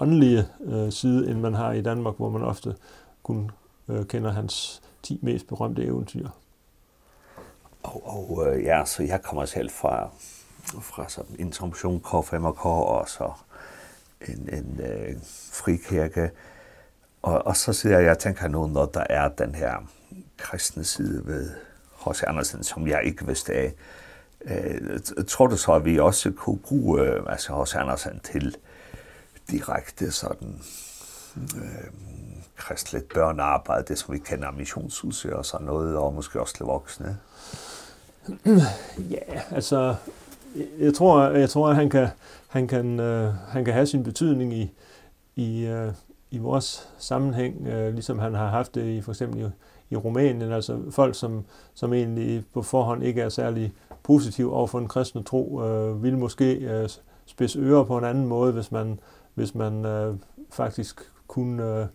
åndelige 0.00 0.46
øh, 0.64 0.92
side, 0.92 1.30
end 1.30 1.40
man 1.40 1.54
har 1.54 1.72
i 1.72 1.82
Danmark, 1.82 2.16
hvor 2.16 2.30
man 2.30 2.42
ofte 2.42 2.76
kun 3.22 3.50
øh, 3.88 4.06
kender 4.06 4.30
hans 4.30 4.82
10 5.02 5.18
mest 5.22 5.46
berømte 5.46 5.84
eventyr. 5.84 6.28
Og, 7.82 8.02
og 8.06 8.46
øh, 8.46 8.64
ja, 8.64 8.84
så 8.84 9.02
jeg 9.02 9.22
kommer 9.22 9.44
selv 9.44 9.70
fra, 9.70 10.10
fra 10.80 11.08
sådan 11.08 11.36
en 11.38 11.52
tradition, 11.52 12.00
KFMK 12.00 12.66
og 12.66 13.08
så 13.08 13.32
en, 14.28 14.48
en 14.52 14.80
øh, 14.80 15.16
frikirke. 15.52 16.30
Og, 17.22 17.46
og 17.46 17.56
så 17.56 17.72
sidder 17.72 17.98
jeg 17.98 18.10
og 18.10 18.18
tænker 18.18 18.48
nu, 18.48 18.66
når 18.66 18.86
der 18.86 19.04
er 19.10 19.28
den 19.28 19.54
her 19.54 19.74
kristne 20.36 20.84
side 20.84 21.26
ved 21.26 21.50
H.C. 22.06 22.22
Andersen, 22.22 22.62
som 22.62 22.86
jeg 22.86 23.00
ikke 23.04 23.26
vidste 23.26 23.52
af. 23.52 23.72
Jeg 25.16 25.26
tror 25.28 25.46
du 25.46 25.56
så, 25.56 25.72
at 25.72 25.84
vi 25.84 25.98
også 25.98 26.30
kunne 26.30 26.58
bruge 26.58 27.30
altså 27.30 27.62
H.C. 27.62 27.74
Andersen 27.74 28.20
til 28.20 28.56
direkte 29.50 30.10
sådan 30.10 30.60
øh, 31.36 31.90
kristligt 32.56 33.08
børnearbejde, 33.08 33.84
det 33.88 33.98
som 33.98 34.14
vi 34.14 34.18
kender 34.18 34.50
missionshuset 34.50 35.32
og 35.32 35.46
sådan 35.46 35.66
noget, 35.66 35.96
og 35.96 36.14
måske 36.14 36.40
også 36.40 36.54
til 36.54 36.64
voksne? 36.64 37.18
Ja, 39.10 39.40
altså, 39.50 39.94
jeg 40.78 40.94
tror, 40.94 41.28
jeg 41.28 41.50
tror 41.50 41.68
at 41.68 41.76
han 41.76 41.90
kan, 41.90 42.08
han 42.48 42.68
kan, 42.68 43.00
øh, 43.00 43.34
han 43.48 43.64
kan 43.64 43.74
have 43.74 43.86
sin 43.86 44.02
betydning 44.02 44.54
i, 44.54 44.72
i, 45.36 45.64
øh, 45.66 45.92
i 46.30 46.38
vores 46.38 46.88
sammenhæng, 46.98 47.66
øh, 47.66 47.92
ligesom 47.94 48.18
han 48.18 48.34
har 48.34 48.48
haft 48.48 48.74
det 48.74 48.84
i 48.84 49.00
for 49.00 49.12
eksempel 49.12 49.40
i, 49.40 49.48
i 49.92 49.96
Rumænien, 49.96 50.52
altså 50.52 50.78
folk, 50.90 51.14
som, 51.14 51.44
som 51.74 51.92
egentlig 51.92 52.44
på 52.54 52.62
forhånd 52.62 53.02
ikke 53.02 53.20
er 53.20 53.28
særlig 53.28 53.72
positiv 54.02 54.52
over 54.52 54.66
for 54.66 54.78
den 54.78 54.88
kristne 54.88 55.22
tro, 55.22 55.62
øh, 55.62 56.02
vil 56.02 56.18
måske 56.18 56.54
øh, 56.54 56.88
spidse 57.26 57.58
ører 57.58 57.84
på 57.84 57.98
en 57.98 58.04
anden 58.04 58.26
måde, 58.26 58.52
hvis 58.52 58.72
man, 58.72 59.00
hvis 59.34 59.54
man 59.54 59.84
øh, 59.84 60.14
faktisk 60.50 61.00
kunne... 61.26 61.80
Øh, 61.80 61.86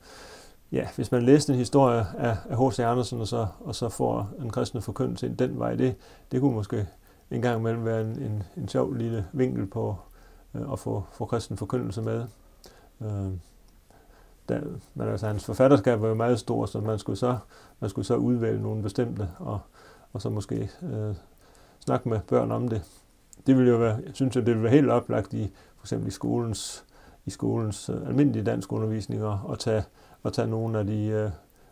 ja, 0.72 0.88
hvis 0.96 1.12
man 1.12 1.24
læste 1.24 1.54
en 1.54 1.60
historie 1.60 2.06
af, 2.18 2.38
af 2.50 2.68
H.C. 2.68 2.80
Andersen, 2.80 3.22
og 3.22 3.28
så, 3.28 3.48
og 3.60 3.76
så 3.76 3.90
får 3.90 4.30
en 4.42 4.50
kristne 4.50 4.82
forkyndelse 4.82 5.28
ind 5.28 5.38
den 5.38 5.60
vej, 5.60 5.76
det, 5.76 5.96
det 6.32 6.42
kunne 6.42 6.54
måske 6.54 6.88
en 7.32 7.42
gang 7.42 7.60
imellem 7.60 7.86
være 7.86 8.02
en, 8.02 8.22
en, 8.22 8.44
en 8.58 8.68
sjov 8.68 8.94
lille 8.94 9.26
vinkel 9.34 9.66
på 9.66 9.96
øh, 10.56 10.72
at 10.72 10.80
få, 10.80 11.04
få 11.12 11.26
kristen 11.26 11.58
forkyndelse 11.58 12.02
med. 12.02 12.26
Øh 13.02 13.32
der, 14.50 14.62
men 14.96 15.08
altså 15.08 15.28
hans 15.28 15.46
forfatterskab 15.46 16.02
var 16.02 16.08
jo 16.08 16.14
meget 16.14 16.40
stor, 16.40 16.66
så 16.66 16.82
man 16.82 17.00
skulle 17.00 17.18
så, 17.18 17.38
man 17.80 17.90
skulle 17.90 18.06
så 18.06 18.16
udvælge 18.16 18.62
nogle 18.62 18.84
bestemte, 18.84 19.30
og, 19.40 19.60
og 20.14 20.22
så 20.22 20.30
måske 20.30 20.70
øh, 20.84 21.16
snakke 21.80 22.10
med 22.10 22.20
børn 22.28 22.52
om 22.52 22.68
det. 22.68 22.82
Det 23.48 23.58
ville 23.58 23.72
jo 23.72 23.78
være, 23.78 24.00
jeg 24.06 24.12
synes, 24.14 24.38
at 24.38 24.46
det 24.46 24.54
ville 24.54 24.64
være 24.64 24.72
helt 24.72 24.90
oplagt 24.90 25.34
i, 25.34 25.52
for 25.78 25.86
eksempel 25.86 26.08
i 26.08 26.12
skolens, 26.12 26.86
i 27.26 27.30
skolens 27.30 27.90
øh, 27.90 28.08
almindelige 28.08 28.44
danskundervisninger, 28.44 29.52
at 29.52 29.60
tage, 29.60 29.84
og 30.24 30.34
tage 30.34 30.48
nogle 30.48 30.80
af 30.80 30.86
de 30.86 31.06
øh, 31.06 31.30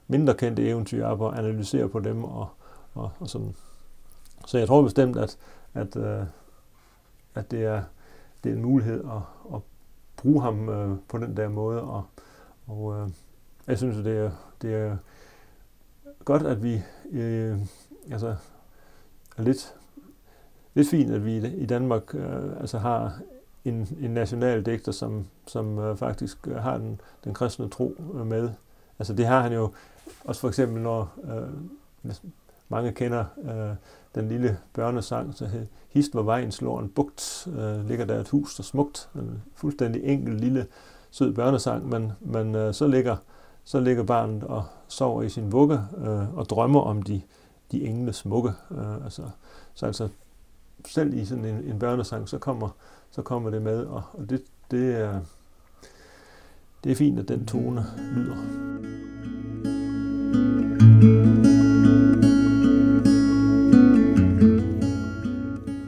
mindre 0.07 0.33
kendte 0.33 0.67
eventyr 0.69 1.05
op 1.05 1.21
og 1.21 1.37
analysere 1.37 1.89
på 1.89 1.99
dem, 1.99 2.23
og, 2.23 2.47
og, 2.93 3.11
og 3.19 3.29
sådan. 3.29 3.55
Så 4.47 4.57
jeg 4.57 4.67
tror 4.67 4.81
bestemt, 4.81 5.17
at, 5.17 5.37
at, 5.73 5.95
øh, 5.95 6.23
at 7.35 7.51
det, 7.51 7.63
er, 7.63 7.83
det 8.43 8.51
er 8.51 8.55
en 8.55 8.61
mulighed 8.61 9.03
at, 9.03 9.55
at 9.55 9.61
bruge 10.17 10.41
ham 10.41 10.69
øh, 10.69 10.97
på 11.07 11.17
den 11.17 11.37
der 11.37 11.49
måde, 11.49 11.81
og, 11.81 12.03
Og 12.67 12.95
øh, 12.95 13.09
jeg 13.67 13.77
synes, 13.77 13.95
det 13.95 14.17
er, 14.17 14.31
det 14.61 14.73
er 14.73 14.97
godt, 16.25 16.43
at 16.43 16.63
vi 16.63 16.81
øh, 17.11 17.57
altså, 18.11 18.35
er 19.37 19.41
lidt, 19.41 19.75
lidt 20.73 20.89
fint, 20.89 21.11
at 21.11 21.25
vi 21.25 21.37
i 21.37 21.65
Danmark 21.65 22.15
øh, 22.15 22.59
altså 22.59 22.77
har 22.77 23.19
en, 23.65 23.87
en 24.01 24.11
national 24.11 24.65
digter, 24.65 24.91
som, 24.91 25.25
som 25.47 25.79
øh, 25.79 25.97
faktisk 25.97 26.47
har 26.47 26.77
den, 26.77 27.01
den 27.23 27.33
kristne 27.33 27.69
tro 27.69 27.95
øh, 28.13 28.27
med. 28.27 28.49
Altså 28.99 29.13
det 29.13 29.25
har 29.25 29.41
han 29.41 29.53
jo 29.53 29.71
også 30.25 30.41
for 30.41 30.47
eksempel, 30.47 30.81
når 30.81 31.13
øh, 31.23 32.13
mange 32.69 32.91
kender 32.91 33.25
øh, 33.43 33.75
den 34.15 34.27
lille 34.27 34.57
børnesang, 34.73 35.35
så 35.35 35.45
hed, 35.45 35.67
Hist 35.89 36.11
hvor 36.11 36.23
vejen 36.23 36.51
slår 36.51 36.79
en 36.79 36.89
bugt, 36.89 37.47
øh, 37.57 37.87
ligger 37.87 38.05
der 38.05 38.19
et 38.19 38.29
hus, 38.29 38.55
der 38.55 38.63
smukt, 38.63 39.09
en 39.15 39.43
fuldstændig 39.55 40.03
enkel 40.03 40.33
lille 40.33 40.67
sød 41.15 41.33
børnesang, 41.33 41.89
men, 41.89 42.11
men 42.21 42.55
øh, 42.55 42.73
så, 42.73 42.87
ligger, 42.87 43.15
så 43.63 43.79
ligger 43.79 44.03
barnet 44.03 44.43
og 44.43 44.63
sover 44.87 45.21
i 45.21 45.29
sin 45.29 45.51
vugge 45.51 45.79
øh, 45.97 46.37
og 46.37 46.49
drømmer 46.49 46.81
om 46.81 47.01
de, 47.01 47.21
de 47.71 47.85
engle 47.85 48.13
smukke. 48.13 48.51
Øh, 48.71 49.03
altså, 49.03 49.21
så 49.73 49.85
altså, 49.85 50.09
selv 50.87 51.13
i 51.13 51.25
sådan 51.25 51.45
en, 51.45 51.55
en 51.55 51.79
børnesang, 51.79 52.29
så 52.29 52.37
kommer, 52.37 52.69
så 53.11 53.21
kommer 53.21 53.49
det 53.49 53.61
med, 53.61 53.85
og, 53.85 54.03
og 54.13 54.29
det, 54.29 54.43
det, 54.71 54.95
er, 54.95 55.19
det 56.83 56.91
er 56.91 56.95
fint, 56.95 57.19
at 57.19 57.27
den 57.27 57.45
tone 57.45 57.85
lyder. 58.15 58.35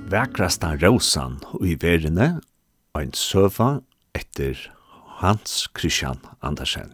Vækrasta 0.10 0.68
rosan 0.68 1.38
i 1.62 1.78
verene, 1.82 2.42
en 3.02 3.14
søva 3.14 3.80
etter 4.16 4.77
Hans 5.18 5.66
Christian 5.74 6.20
Andersen. 6.46 6.92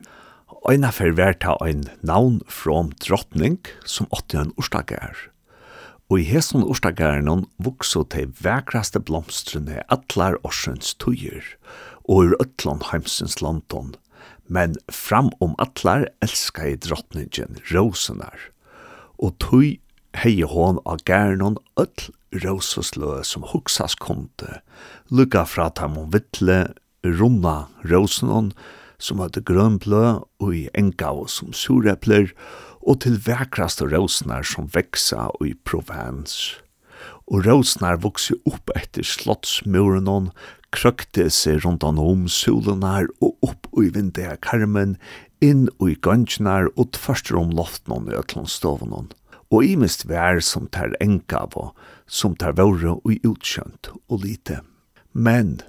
Øyna 0.70 0.94
fer 0.96 1.12
verta 1.12 1.58
ein 1.60 1.90
navn 2.08 2.40
from 2.48 2.94
drottning 3.04 3.58
som 3.84 4.08
åtte 4.16 4.38
en 4.40 4.54
orstagar. 4.56 5.18
Og 6.08 6.22
i 6.22 6.28
hesson 6.30 6.64
orstagaren 6.64 7.44
vokso 7.60 8.06
til 8.08 8.32
vekraste 8.40 9.02
blomstrene 9.04 9.82
atlar 9.92 10.38
orsens 10.48 10.94
tøyer, 11.04 11.44
og 12.08 12.30
ur 12.30 12.36
ötlån 12.40 12.86
heimsens 12.94 13.42
landon. 13.44 13.92
Men 14.48 14.78
fram 14.88 15.34
om 15.44 15.58
atlar 15.60 16.08
elska 16.24 16.70
i 16.70 16.78
drottningen 16.80 17.60
rosenar. 17.74 18.40
Og 19.20 19.36
tøy 19.44 19.82
hei 20.16 20.40
hon 20.48 20.80
av 20.88 21.04
gærnon 21.04 21.60
öll 21.76 22.08
roseslø 22.46 23.20
som 23.28 23.44
huksas 23.52 23.98
konte, 24.00 24.62
lukka 25.12 25.44
fra 25.44 25.68
tamon 25.76 26.08
vittle, 26.16 26.72
runda 27.04 27.68
rosenon, 27.90 28.52
som 28.98 29.20
hadde 29.24 29.44
grønblø 29.44 30.04
og 30.42 30.52
i 30.56 30.68
enga 30.78 31.12
og 31.24 31.30
som 31.32 31.54
surepler, 31.56 32.32
og 32.84 33.02
til 33.04 33.20
vekraste 33.24 33.88
rosenar 33.92 34.44
som 34.48 34.68
veksa 34.74 35.30
og 35.40 35.48
i 35.48 35.54
Provence. 35.68 36.60
Og 37.32 37.46
rosenar 37.48 38.02
vokse 38.04 38.36
opp 38.50 38.72
etter 38.76 39.06
slottsmurenon, 39.08 40.32
krøkte 40.74 41.30
seg 41.32 41.62
rundt 41.64 41.84
om 41.86 42.28
solenar 42.28 43.08
og 43.22 43.38
opp 43.46 43.68
i 43.78 43.92
vindet 43.94 44.42
karmen, 44.42 44.98
inn 45.44 45.68
og 45.78 45.92
i 45.92 46.00
gansjenar 46.00 46.72
og 46.74 46.94
tvørster 46.96 47.38
om 47.40 47.52
loftenon 47.56 48.10
i 48.10 48.16
øtlånstovenon 48.18 49.12
og 49.54 49.66
imist 49.66 50.08
vær 50.10 50.42
som 50.42 50.66
tar 50.74 50.96
enka 51.04 51.44
av 51.46 51.58
og 51.60 51.84
som 52.10 52.34
tar 52.40 52.56
våre 52.58 52.96
og 52.96 53.28
utkjønt 53.28 53.92
og 54.10 54.24
lite. 54.26 54.62
Men 55.14 55.60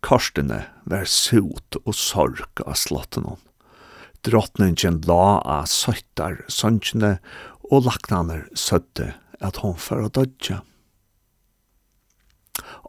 Korstene 0.00 0.64
var 0.88 1.04
sot 1.04 1.76
og 1.84 1.94
sorg 1.96 2.62
av 2.64 2.76
slotten 2.80 3.26
hon. 3.28 3.40
Drottningen 4.24 5.00
la 5.08 5.40
av 5.40 5.68
søttar 5.72 6.42
søntjene, 6.52 7.18
og 7.70 7.86
laknaner 7.86 8.48
søtte 8.58 9.12
at 9.40 9.60
hon 9.62 9.76
for 9.78 10.02
å 10.02 10.10
dødja. 10.12 10.60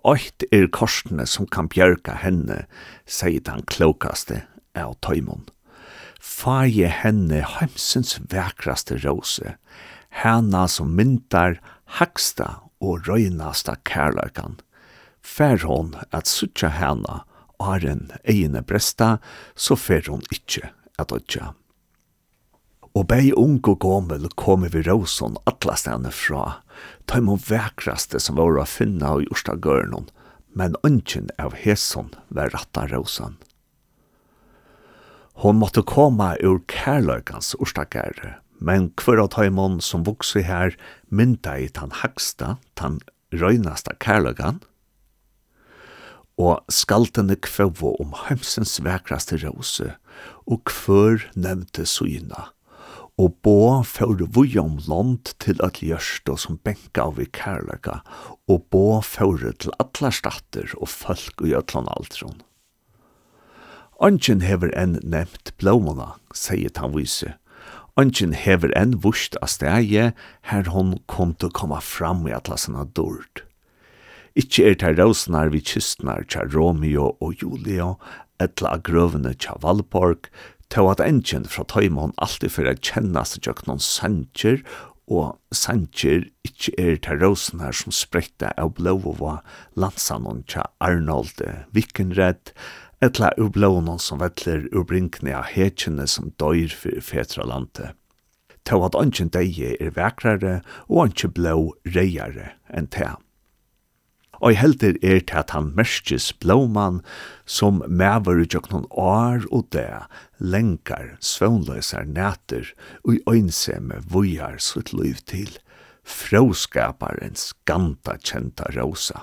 Oit 0.08 0.44
er 0.50 0.66
korsene 0.74 1.28
som 1.30 1.46
kan 1.46 1.70
bjerga 1.70 2.16
henne, 2.24 2.64
sier 3.06 3.44
den 3.46 3.62
klokaste 3.70 4.42
av 4.74 4.96
tøymon. 5.06 5.46
Faje 6.18 6.90
henne 6.90 7.44
heimsens 7.58 8.18
vekraste 8.34 8.98
rose, 9.06 9.56
henne 10.24 10.66
som 10.70 10.98
myntar 10.98 11.60
haksta 12.02 12.56
og 12.82 13.08
røynasta 13.08 13.78
kærløkan– 13.86 14.60
fær 15.24 15.64
hon 15.68 15.96
at 16.12 16.28
sutja 16.28 16.70
hana 16.70 17.24
åren 17.62 18.12
egne 18.24 18.62
bresta, 18.66 19.18
så 19.56 19.78
fer 19.78 20.08
hon 20.10 20.24
ikkje 20.34 20.72
at 20.98 21.12
dødja. 21.14 21.54
Og 22.92 23.08
bei 23.08 23.32
ung 23.38 23.62
og 23.64 23.80
gommel 23.80 24.28
kom 24.36 24.66
vi 24.68 24.82
råsson 24.84 25.38
atlastane 25.48 26.12
stedene 26.12 26.16
fra, 26.16 26.44
ta 27.08 27.22
imon 27.22 27.40
vekraste 27.40 28.20
som 28.20 28.36
var 28.40 28.60
å 28.60 28.68
finna 28.68 29.14
og 29.16 29.30
jorsta 29.30 29.56
gørnon, 29.56 30.10
men 30.52 30.76
ønsken 30.84 31.30
av 31.40 31.56
hesson 31.56 32.12
var 32.28 32.52
ratta 32.52 32.90
råsson. 32.92 33.38
Hon 35.42 35.58
måtte 35.62 35.82
koma 35.88 36.36
ur 36.44 36.60
kærløkans 36.68 37.56
orstakere, 37.64 38.36
men 38.60 38.92
hver 39.00 39.24
av 39.24 39.32
taimon 39.38 39.80
som 39.82 40.04
vokse 40.06 40.44
her 40.46 40.76
mynda 41.10 41.56
i 41.64 41.70
tan 41.72 41.96
haksta, 42.04 42.58
tan 42.76 43.00
røynasta 43.32 43.96
kærløkan, 44.04 44.60
og 46.40 46.62
skaltene 46.72 47.36
kvøvo 47.36 47.96
om 48.02 48.16
heimsens 48.28 48.78
vekraste 48.84 49.40
rose, 49.44 49.94
og 50.48 50.64
kvør 50.70 51.28
nevnte 51.36 51.86
syna, 51.86 52.50
og 53.20 53.36
bå 53.46 53.82
fjord 53.86 54.24
vui 54.34 54.56
om 54.60 54.80
land 54.88 55.34
til 55.44 55.60
at 55.66 55.82
gjørst 55.84 56.30
og 56.32 56.40
som 56.42 56.60
benka 56.64 57.04
av 57.10 57.20
i 57.22 57.28
kærlega, 57.28 58.00
og 58.50 58.64
bå 58.74 59.02
fjord 59.06 59.46
til 59.62 59.76
atla 59.82 60.14
statter 60.14 60.74
og 60.80 60.90
folk 60.90 61.44
og 61.44 61.52
gjøtlan 61.52 61.92
altron. 61.98 62.42
Angen 64.02 64.42
hever 64.42 64.72
enn 64.74 64.98
nevnt 65.06 65.54
blåmona, 65.62 66.16
sier 66.34 66.74
han 66.82 66.96
vise. 66.96 67.36
Angen 68.00 68.34
hever 68.34 68.72
enn 68.74 68.96
vust 69.04 69.36
av 69.44 69.52
stegje, 69.54 70.08
her 70.50 70.70
hon 70.74 70.96
kom 71.12 71.36
til 71.36 71.52
å 71.52 71.58
komme 71.60 71.82
fram 71.86 72.26
i 72.26 72.34
atla 72.34 72.58
sanna 72.58 72.88
dord. 72.98 73.44
Ikki 74.32 74.64
er 74.64 74.78
tær 74.80 74.96
rósnar 74.96 75.50
vi 75.52 75.60
kystnar 75.60 76.24
tja 76.24 76.46
Romeo 76.54 77.10
og 77.20 77.42
Julio, 77.42 77.98
etla 78.40 78.78
grøvene 78.80 79.34
tja 79.36 79.58
Valborg, 79.60 80.30
tå 80.72 80.86
at 80.88 81.02
enginn 81.04 81.50
fra 81.52 81.66
Tøymon 81.68 82.14
alltid 82.16 82.54
fyrir 82.56 82.72
a 82.72 82.78
kjenna 82.80 83.26
seg 83.28 83.44
tjokk 83.44 83.66
noen 83.68 83.84
sanger, 83.84 84.62
og 85.12 85.36
sanger 85.52 86.30
ikkje 86.48 86.76
er 86.80 87.02
tær 87.04 87.20
rósnar 87.20 87.76
som 87.76 87.92
spretta 87.92 88.54
av 88.56 88.72
blåvåa 88.78 89.42
landsanon 89.76 90.46
tja 90.48 90.64
Arnold 90.80 91.44
Vikenred, 91.76 92.54
etla 93.04 93.34
ur 93.36 93.52
blåvåa 93.52 93.98
som 94.00 94.22
vettler 94.24 94.70
ur 94.72 94.88
brinkne 94.88 95.36
av 95.36 95.52
hekjene 95.52 96.08
som 96.08 96.32
døyr 96.40 96.72
fyrir 96.72 97.04
fetra 97.04 97.44
landet 97.44 97.98
tå 98.64 98.78
at 98.86 98.96
ongen 98.96 99.32
deie 99.34 99.74
er 99.82 99.92
vekrare 99.96 100.60
og 100.86 101.04
ongen 101.08 101.34
blå 101.34 101.56
reiare 101.96 102.52
enn 102.70 102.88
tæm 102.94 103.18
og 104.42 104.58
heldur 104.58 104.98
er 105.06 105.22
til 105.22 105.38
at 105.38 105.54
han 105.56 105.72
merskis 105.78 106.32
blåmann 106.42 107.02
som 107.46 107.84
mever 107.88 108.42
i 108.42 108.48
tjøknon 108.50 108.88
år 108.92 109.46
og 109.52 109.68
det, 109.76 110.04
lenkar, 110.42 111.16
svøvnløsar 111.22 112.10
næter 112.10 112.74
og 113.06 113.16
i 113.16 113.24
øynseme 113.30 114.02
vujar 114.10 114.58
sitt 114.58 114.94
liv 114.98 115.22
til, 115.30 115.54
fråskaparens 116.02 117.52
skanta 117.54 118.18
kjenta 118.18 118.72
rosa. 118.76 119.22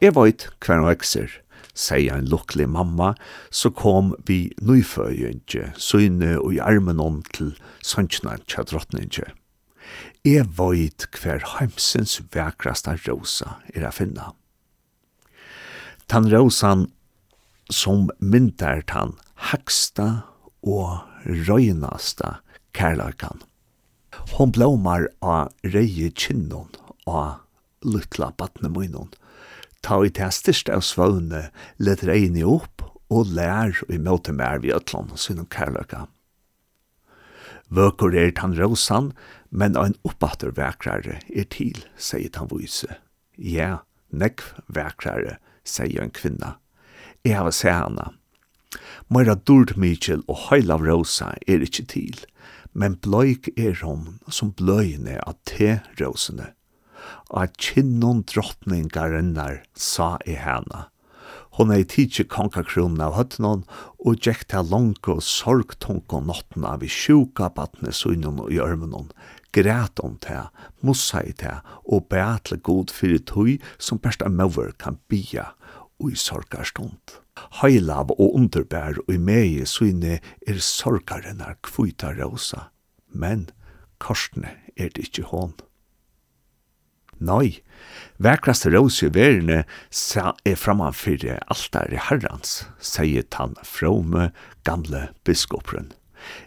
Jeg 0.00 0.14
veit 0.14 0.48
hver 0.62 0.78
han 0.78 0.88
vekser, 0.88 1.30
sier 1.74 2.18
en 2.18 2.28
lukkelig 2.30 2.68
mamma, 2.70 3.12
så 3.50 3.70
kom 3.70 4.12
vi 4.28 4.52
nøyføyentje, 4.62 5.72
søyne 5.78 6.36
og 6.40 6.54
i 6.56 6.60
armen 6.62 7.00
om 7.00 7.22
til 7.34 7.54
sønnsna 7.82 8.38
til 8.46 8.68
drottningje. 8.70 9.30
Jeg 10.22 10.46
vet 10.54 11.08
hver 11.18 11.42
heimsens 11.56 12.20
vekrasta 12.30 12.92
rosa 13.08 13.56
er 13.74 13.88
a 13.88 13.90
finna. 13.90 14.28
Tan 16.06 16.28
rosan 16.30 16.84
som 17.66 18.06
myntar 18.22 18.84
tan 18.86 19.16
haksta 19.50 20.22
og 20.62 21.02
røynasta 21.26 22.36
kærlarkan. 22.70 23.42
Hon 24.36 24.54
blomar 24.54 25.08
av 25.26 25.50
reie 25.66 26.12
kinnon 26.14 26.70
av 27.10 27.42
luttla 27.82 28.30
batnemunnen. 28.38 29.10
Ta 29.82 30.04
i 30.06 30.14
til 30.14 30.30
styrst 30.30 30.70
av 30.70 30.86
svøvne 30.86 31.48
let 31.82 32.06
egni 32.06 32.46
opp 32.46 32.86
og 33.10 33.34
lær 33.34 33.74
i 33.90 33.98
møte 33.98 34.30
mer 34.30 34.62
vi 34.62 34.70
ötlån, 34.70 35.16
synom 35.18 35.50
kærlarkan. 35.50 36.06
Vøkur 37.72 38.12
er 38.12 38.34
tan 38.36 38.52
rosan, 38.58 39.12
men 39.48 39.78
ein 39.80 39.94
oppatter 40.04 40.52
vekrare 40.56 41.20
er 41.32 41.46
til, 41.48 41.78
sier 41.96 42.28
tan 42.32 42.50
vise. 42.50 42.98
Ja, 43.36 43.84
nekv 44.12 44.52
vekrare, 44.68 45.38
sier 45.64 46.04
en 46.04 46.12
kvinna. 46.12 46.58
Jeg 47.24 47.38
har 47.38 47.54
sett 47.56 47.78
hana. 47.78 48.10
Møyra 49.12 49.36
durt 49.36 49.72
mykjel 49.80 50.24
og 50.28 50.48
høyla 50.50 50.76
rosa 50.82 51.32
er 51.48 51.64
ikkje 51.64 51.86
til, 51.94 52.20
men 52.76 52.98
bløyk 53.04 53.48
er 53.56 53.76
hon 53.80 54.18
som 54.28 54.52
bløyne 54.56 55.16
av 55.24 55.38
te-rosene. 55.48 56.52
Og 57.32 57.46
at 57.46 57.56
kinnon 57.60 58.22
drottningarinnar 58.28 59.62
sa 59.72 60.18
i 60.28 60.36
henne, 60.36 60.86
Hon 61.56 61.70
er 61.70 61.82
i 61.82 61.88
tidsi 61.88 62.24
kongakronen 62.24 63.02
av 63.04 63.16
høttenon, 63.18 63.64
og 64.00 64.24
gjekk 64.24 64.46
til 64.48 64.70
langt 64.72 65.08
og 65.12 65.20
sorgtunk 65.26 66.12
og 66.16 66.24
notten 66.30 66.64
vi 66.80 66.88
sjuka 66.88 67.50
batne 67.52 67.92
sunnen 67.92 68.40
og 68.40 68.52
i 68.54 68.60
ørmenon, 68.62 69.10
græt 69.52 70.00
om 70.00 70.16
det, 70.24 70.46
mossa 70.80 71.20
i 71.20 71.34
det, 71.36 71.58
og 71.84 72.08
beatle 72.08 72.56
god 72.56 72.94
fyrir 72.96 73.20
tøy 73.28 73.58
som 73.78 74.00
besta 74.00 74.32
møver 74.32 74.72
kan 74.80 74.96
bia 75.12 75.50
og 76.00 76.14
i 76.14 76.16
sorgarstund. 76.16 77.18
Høylav 77.60 78.14
og 78.16 78.34
underbær 78.36 79.02
og 79.04 79.12
i 79.12 79.20
mei 79.20 79.60
sunne 79.68 80.18
er 80.48 80.62
sorgarenar 80.64 81.58
kvita 81.64 82.14
rosa, 82.16 82.70
men 83.08 83.50
korsne 84.00 84.56
er 84.76 84.88
det 84.88 85.08
ikkje 85.08 85.28
hånd. 85.30 85.60
Nei, 87.22 87.62
vekraste 88.22 88.72
rås 88.74 88.98
i 89.06 89.10
verene 89.14 89.62
er 89.62 90.56
framanfyrre 90.58 91.38
altare 91.52 92.00
herrans, 92.08 92.64
sier 92.82 93.26
han 93.38 93.54
frome 93.62 94.30
gamle 94.66 95.08
biskopren. 95.26 95.92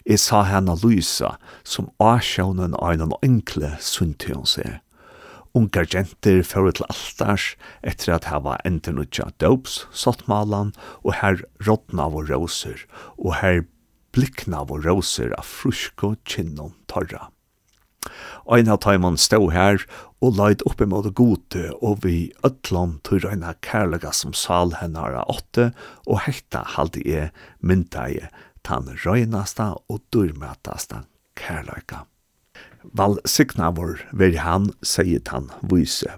Jeg 0.07 0.21
sa 0.23 0.43
henne 0.47 0.75
lysa 0.83 1.35
som 1.67 1.91
avsjånen 2.03 2.75
av 2.79 2.95
en 2.95 3.15
enkle 3.23 3.75
sunte 3.83 4.31
hun 4.33 4.47
seg. 4.47 4.81
Ungar 5.55 5.87
jenter 5.87 6.41
fører 6.43 6.75
til 6.75 6.87
altars 6.91 7.45
etter 7.87 8.11
at 8.17 8.27
hava 8.27 8.57
endernutja 8.67 9.29
dops, 9.39 9.85
sottmalan, 9.95 10.73
og 11.07 11.15
her 11.21 11.39
rådna 11.63 12.09
vår 12.11 12.27
roser, 12.33 12.83
og 13.15 13.37
her 13.39 13.63
blikna 14.15 14.65
vår 14.67 14.83
roser 14.89 15.31
av 15.39 15.47
frusko 15.47 16.15
kinnon 16.27 16.75
torra. 16.91 17.29
Ein 18.51 18.69
av 18.69 18.81
taimann 18.85 19.17
stå 19.17 19.49
her 19.53 19.83
og 20.23 20.37
leid 20.39 20.63
opp 20.69 20.81
imot 20.81 21.11
gode 21.17 21.69
og 21.81 22.03
vi 22.05 22.31
ötlan 22.47 22.99
til 23.07 23.27
eina 23.29 23.53
kærlega 23.65 24.13
som 24.13 24.33
sal 24.37 24.75
hennara 24.79 25.25
åtte 25.31 25.71
og 26.05 26.23
hekta 26.25 26.63
halde 26.75 27.03
e 27.05 27.29
myndaie 27.61 28.29
tan 28.65 28.89
røynasta 29.05 29.73
og 29.89 30.01
durmætasta 30.13 31.03
kærlega. 31.37 32.05
Val 32.93 33.17
signa 33.25 33.71
vår 33.73 34.01
veri 34.13 34.41
han, 34.41 34.69
sier 34.85 35.21
tan 35.25 35.49
vise. 35.61 36.17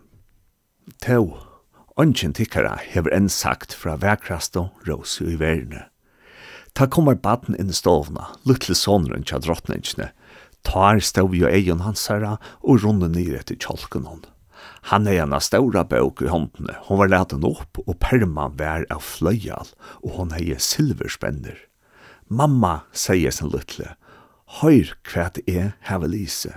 Tau, 1.03 1.37
ongen 1.99 2.35
tikkara 2.35 2.77
hever 2.83 3.13
enn 3.15 3.29
sagt 3.31 3.75
fra 3.75 3.95
vekrasto 3.99 4.69
og 4.87 5.05
i 5.23 5.35
verne. 5.39 5.87
Ta 6.77 6.85
kommer 6.85 7.15
baden 7.15 7.55
inn 7.57 7.71
i 7.73 7.75
stovna, 7.75 8.27
luttle 8.45 8.75
sonren 8.77 9.23
tja 9.25 9.39
drottningene, 9.41 10.11
Tar 10.67 10.99
stod 10.99 11.35
jo 11.37 11.47
egen 11.47 11.85
hansara 11.85 12.35
og 12.59 12.83
runde 12.83 13.07
ned 13.13 13.31
etter 13.39 13.55
kjolken 13.55 14.07
hon. 14.09 14.25
Han 14.91 15.07
er 15.07 15.21
en 15.23 15.35
av 15.35 15.43
ståra 15.43 15.83
bøk 15.87 16.21
i 16.23 16.31
håndene. 16.31 16.75
Hon 16.87 16.99
var 17.01 17.11
leten 17.11 17.45
opp, 17.47 17.79
og 17.83 17.97
perma 18.03 18.47
vær 18.59 18.85
av 18.93 19.03
fløyal, 19.03 19.71
og 20.03 20.13
hon 20.19 20.35
hei 20.35 20.55
silverspenner. 20.59 21.57
Mamma, 22.27 22.81
sier 22.91 23.31
sin 23.31 23.51
lytle, 23.51 23.93
høyr 24.59 24.93
hva 25.07 25.29
det 25.35 25.43
er 25.47 25.73
heve 25.87 26.09
lise. 26.11 26.53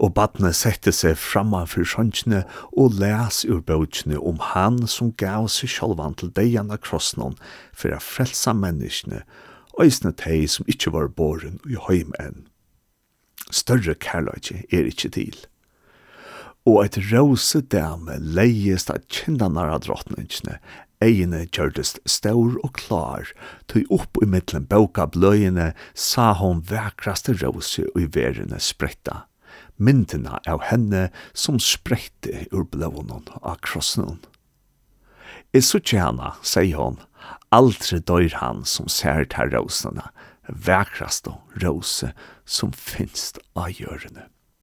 Og 0.00 0.14
badne 0.16 0.52
sette 0.56 0.92
seg 0.94 1.18
framman 1.20 1.68
for 1.68 1.84
sjønkene 1.84 2.44
og 2.72 2.96
les 3.00 3.42
ur 3.48 3.60
bøkene 3.66 4.20
om 4.20 4.40
han 4.54 4.84
som 4.88 5.12
gav 5.20 5.48
seg 5.52 5.72
sjølvan 5.72 6.16
til 6.16 6.32
deian 6.36 6.72
av 6.72 6.80
krossnån 6.84 7.36
for 7.72 7.92
å 7.92 8.00
frelsa 8.00 8.54
menneskene, 8.56 9.24
og 9.76 9.92
isne 9.92 10.12
teg 10.16 10.46
som 10.48 10.68
ikkje 10.70 10.92
var 10.94 11.12
boren 11.12 11.58
i 11.68 11.76
høym 11.88 12.14
enn. 12.22 12.46
Større 13.50 13.94
kærløyke 13.94 14.64
er 14.72 14.88
ikkje 14.90 15.10
til. 15.18 15.36
Og 16.66 16.80
eit 16.82 16.98
rose 17.12 17.60
dame 17.62 18.16
leiest 18.18 18.90
av 18.90 19.04
kindanar 19.06 19.70
av 19.70 19.84
drottningsne, 19.84 20.58
Egene 21.04 21.42
gjørdest 21.52 21.98
staur 22.08 22.54
og 22.64 22.72
klar, 22.78 23.28
tøy 23.68 23.82
opp 23.92 24.16
i 24.24 24.28
middelen 24.32 24.64
boka 24.70 25.04
bløyene, 25.12 25.74
sa 25.92 26.30
hon 26.38 26.62
vekraste 26.64 27.34
rose 27.42 27.84
i 28.00 28.06
verene 28.14 28.60
spretta. 28.62 29.26
Myndina 29.76 30.40
av 30.48 30.64
henne 30.70 31.10
som 31.36 31.60
sprette 31.60 32.46
ur 32.48 32.64
blånen 32.72 33.28
av 33.42 33.60
krossnån. 33.60 34.22
I 35.52 35.60
suttje 35.60 36.00
henne, 36.00 36.32
sier 36.40 36.80
hon, 36.80 36.96
aldri 37.52 38.00
døyr 38.00 38.38
han 38.40 38.64
som 38.64 38.88
ser 38.88 39.28
til 39.28 39.52
rosene, 39.52 40.08
vækraste 40.48 41.34
rose 41.62 42.12
som 42.44 42.72
finst 42.72 43.38
av 43.56 43.72
hjørnet. 43.74 44.35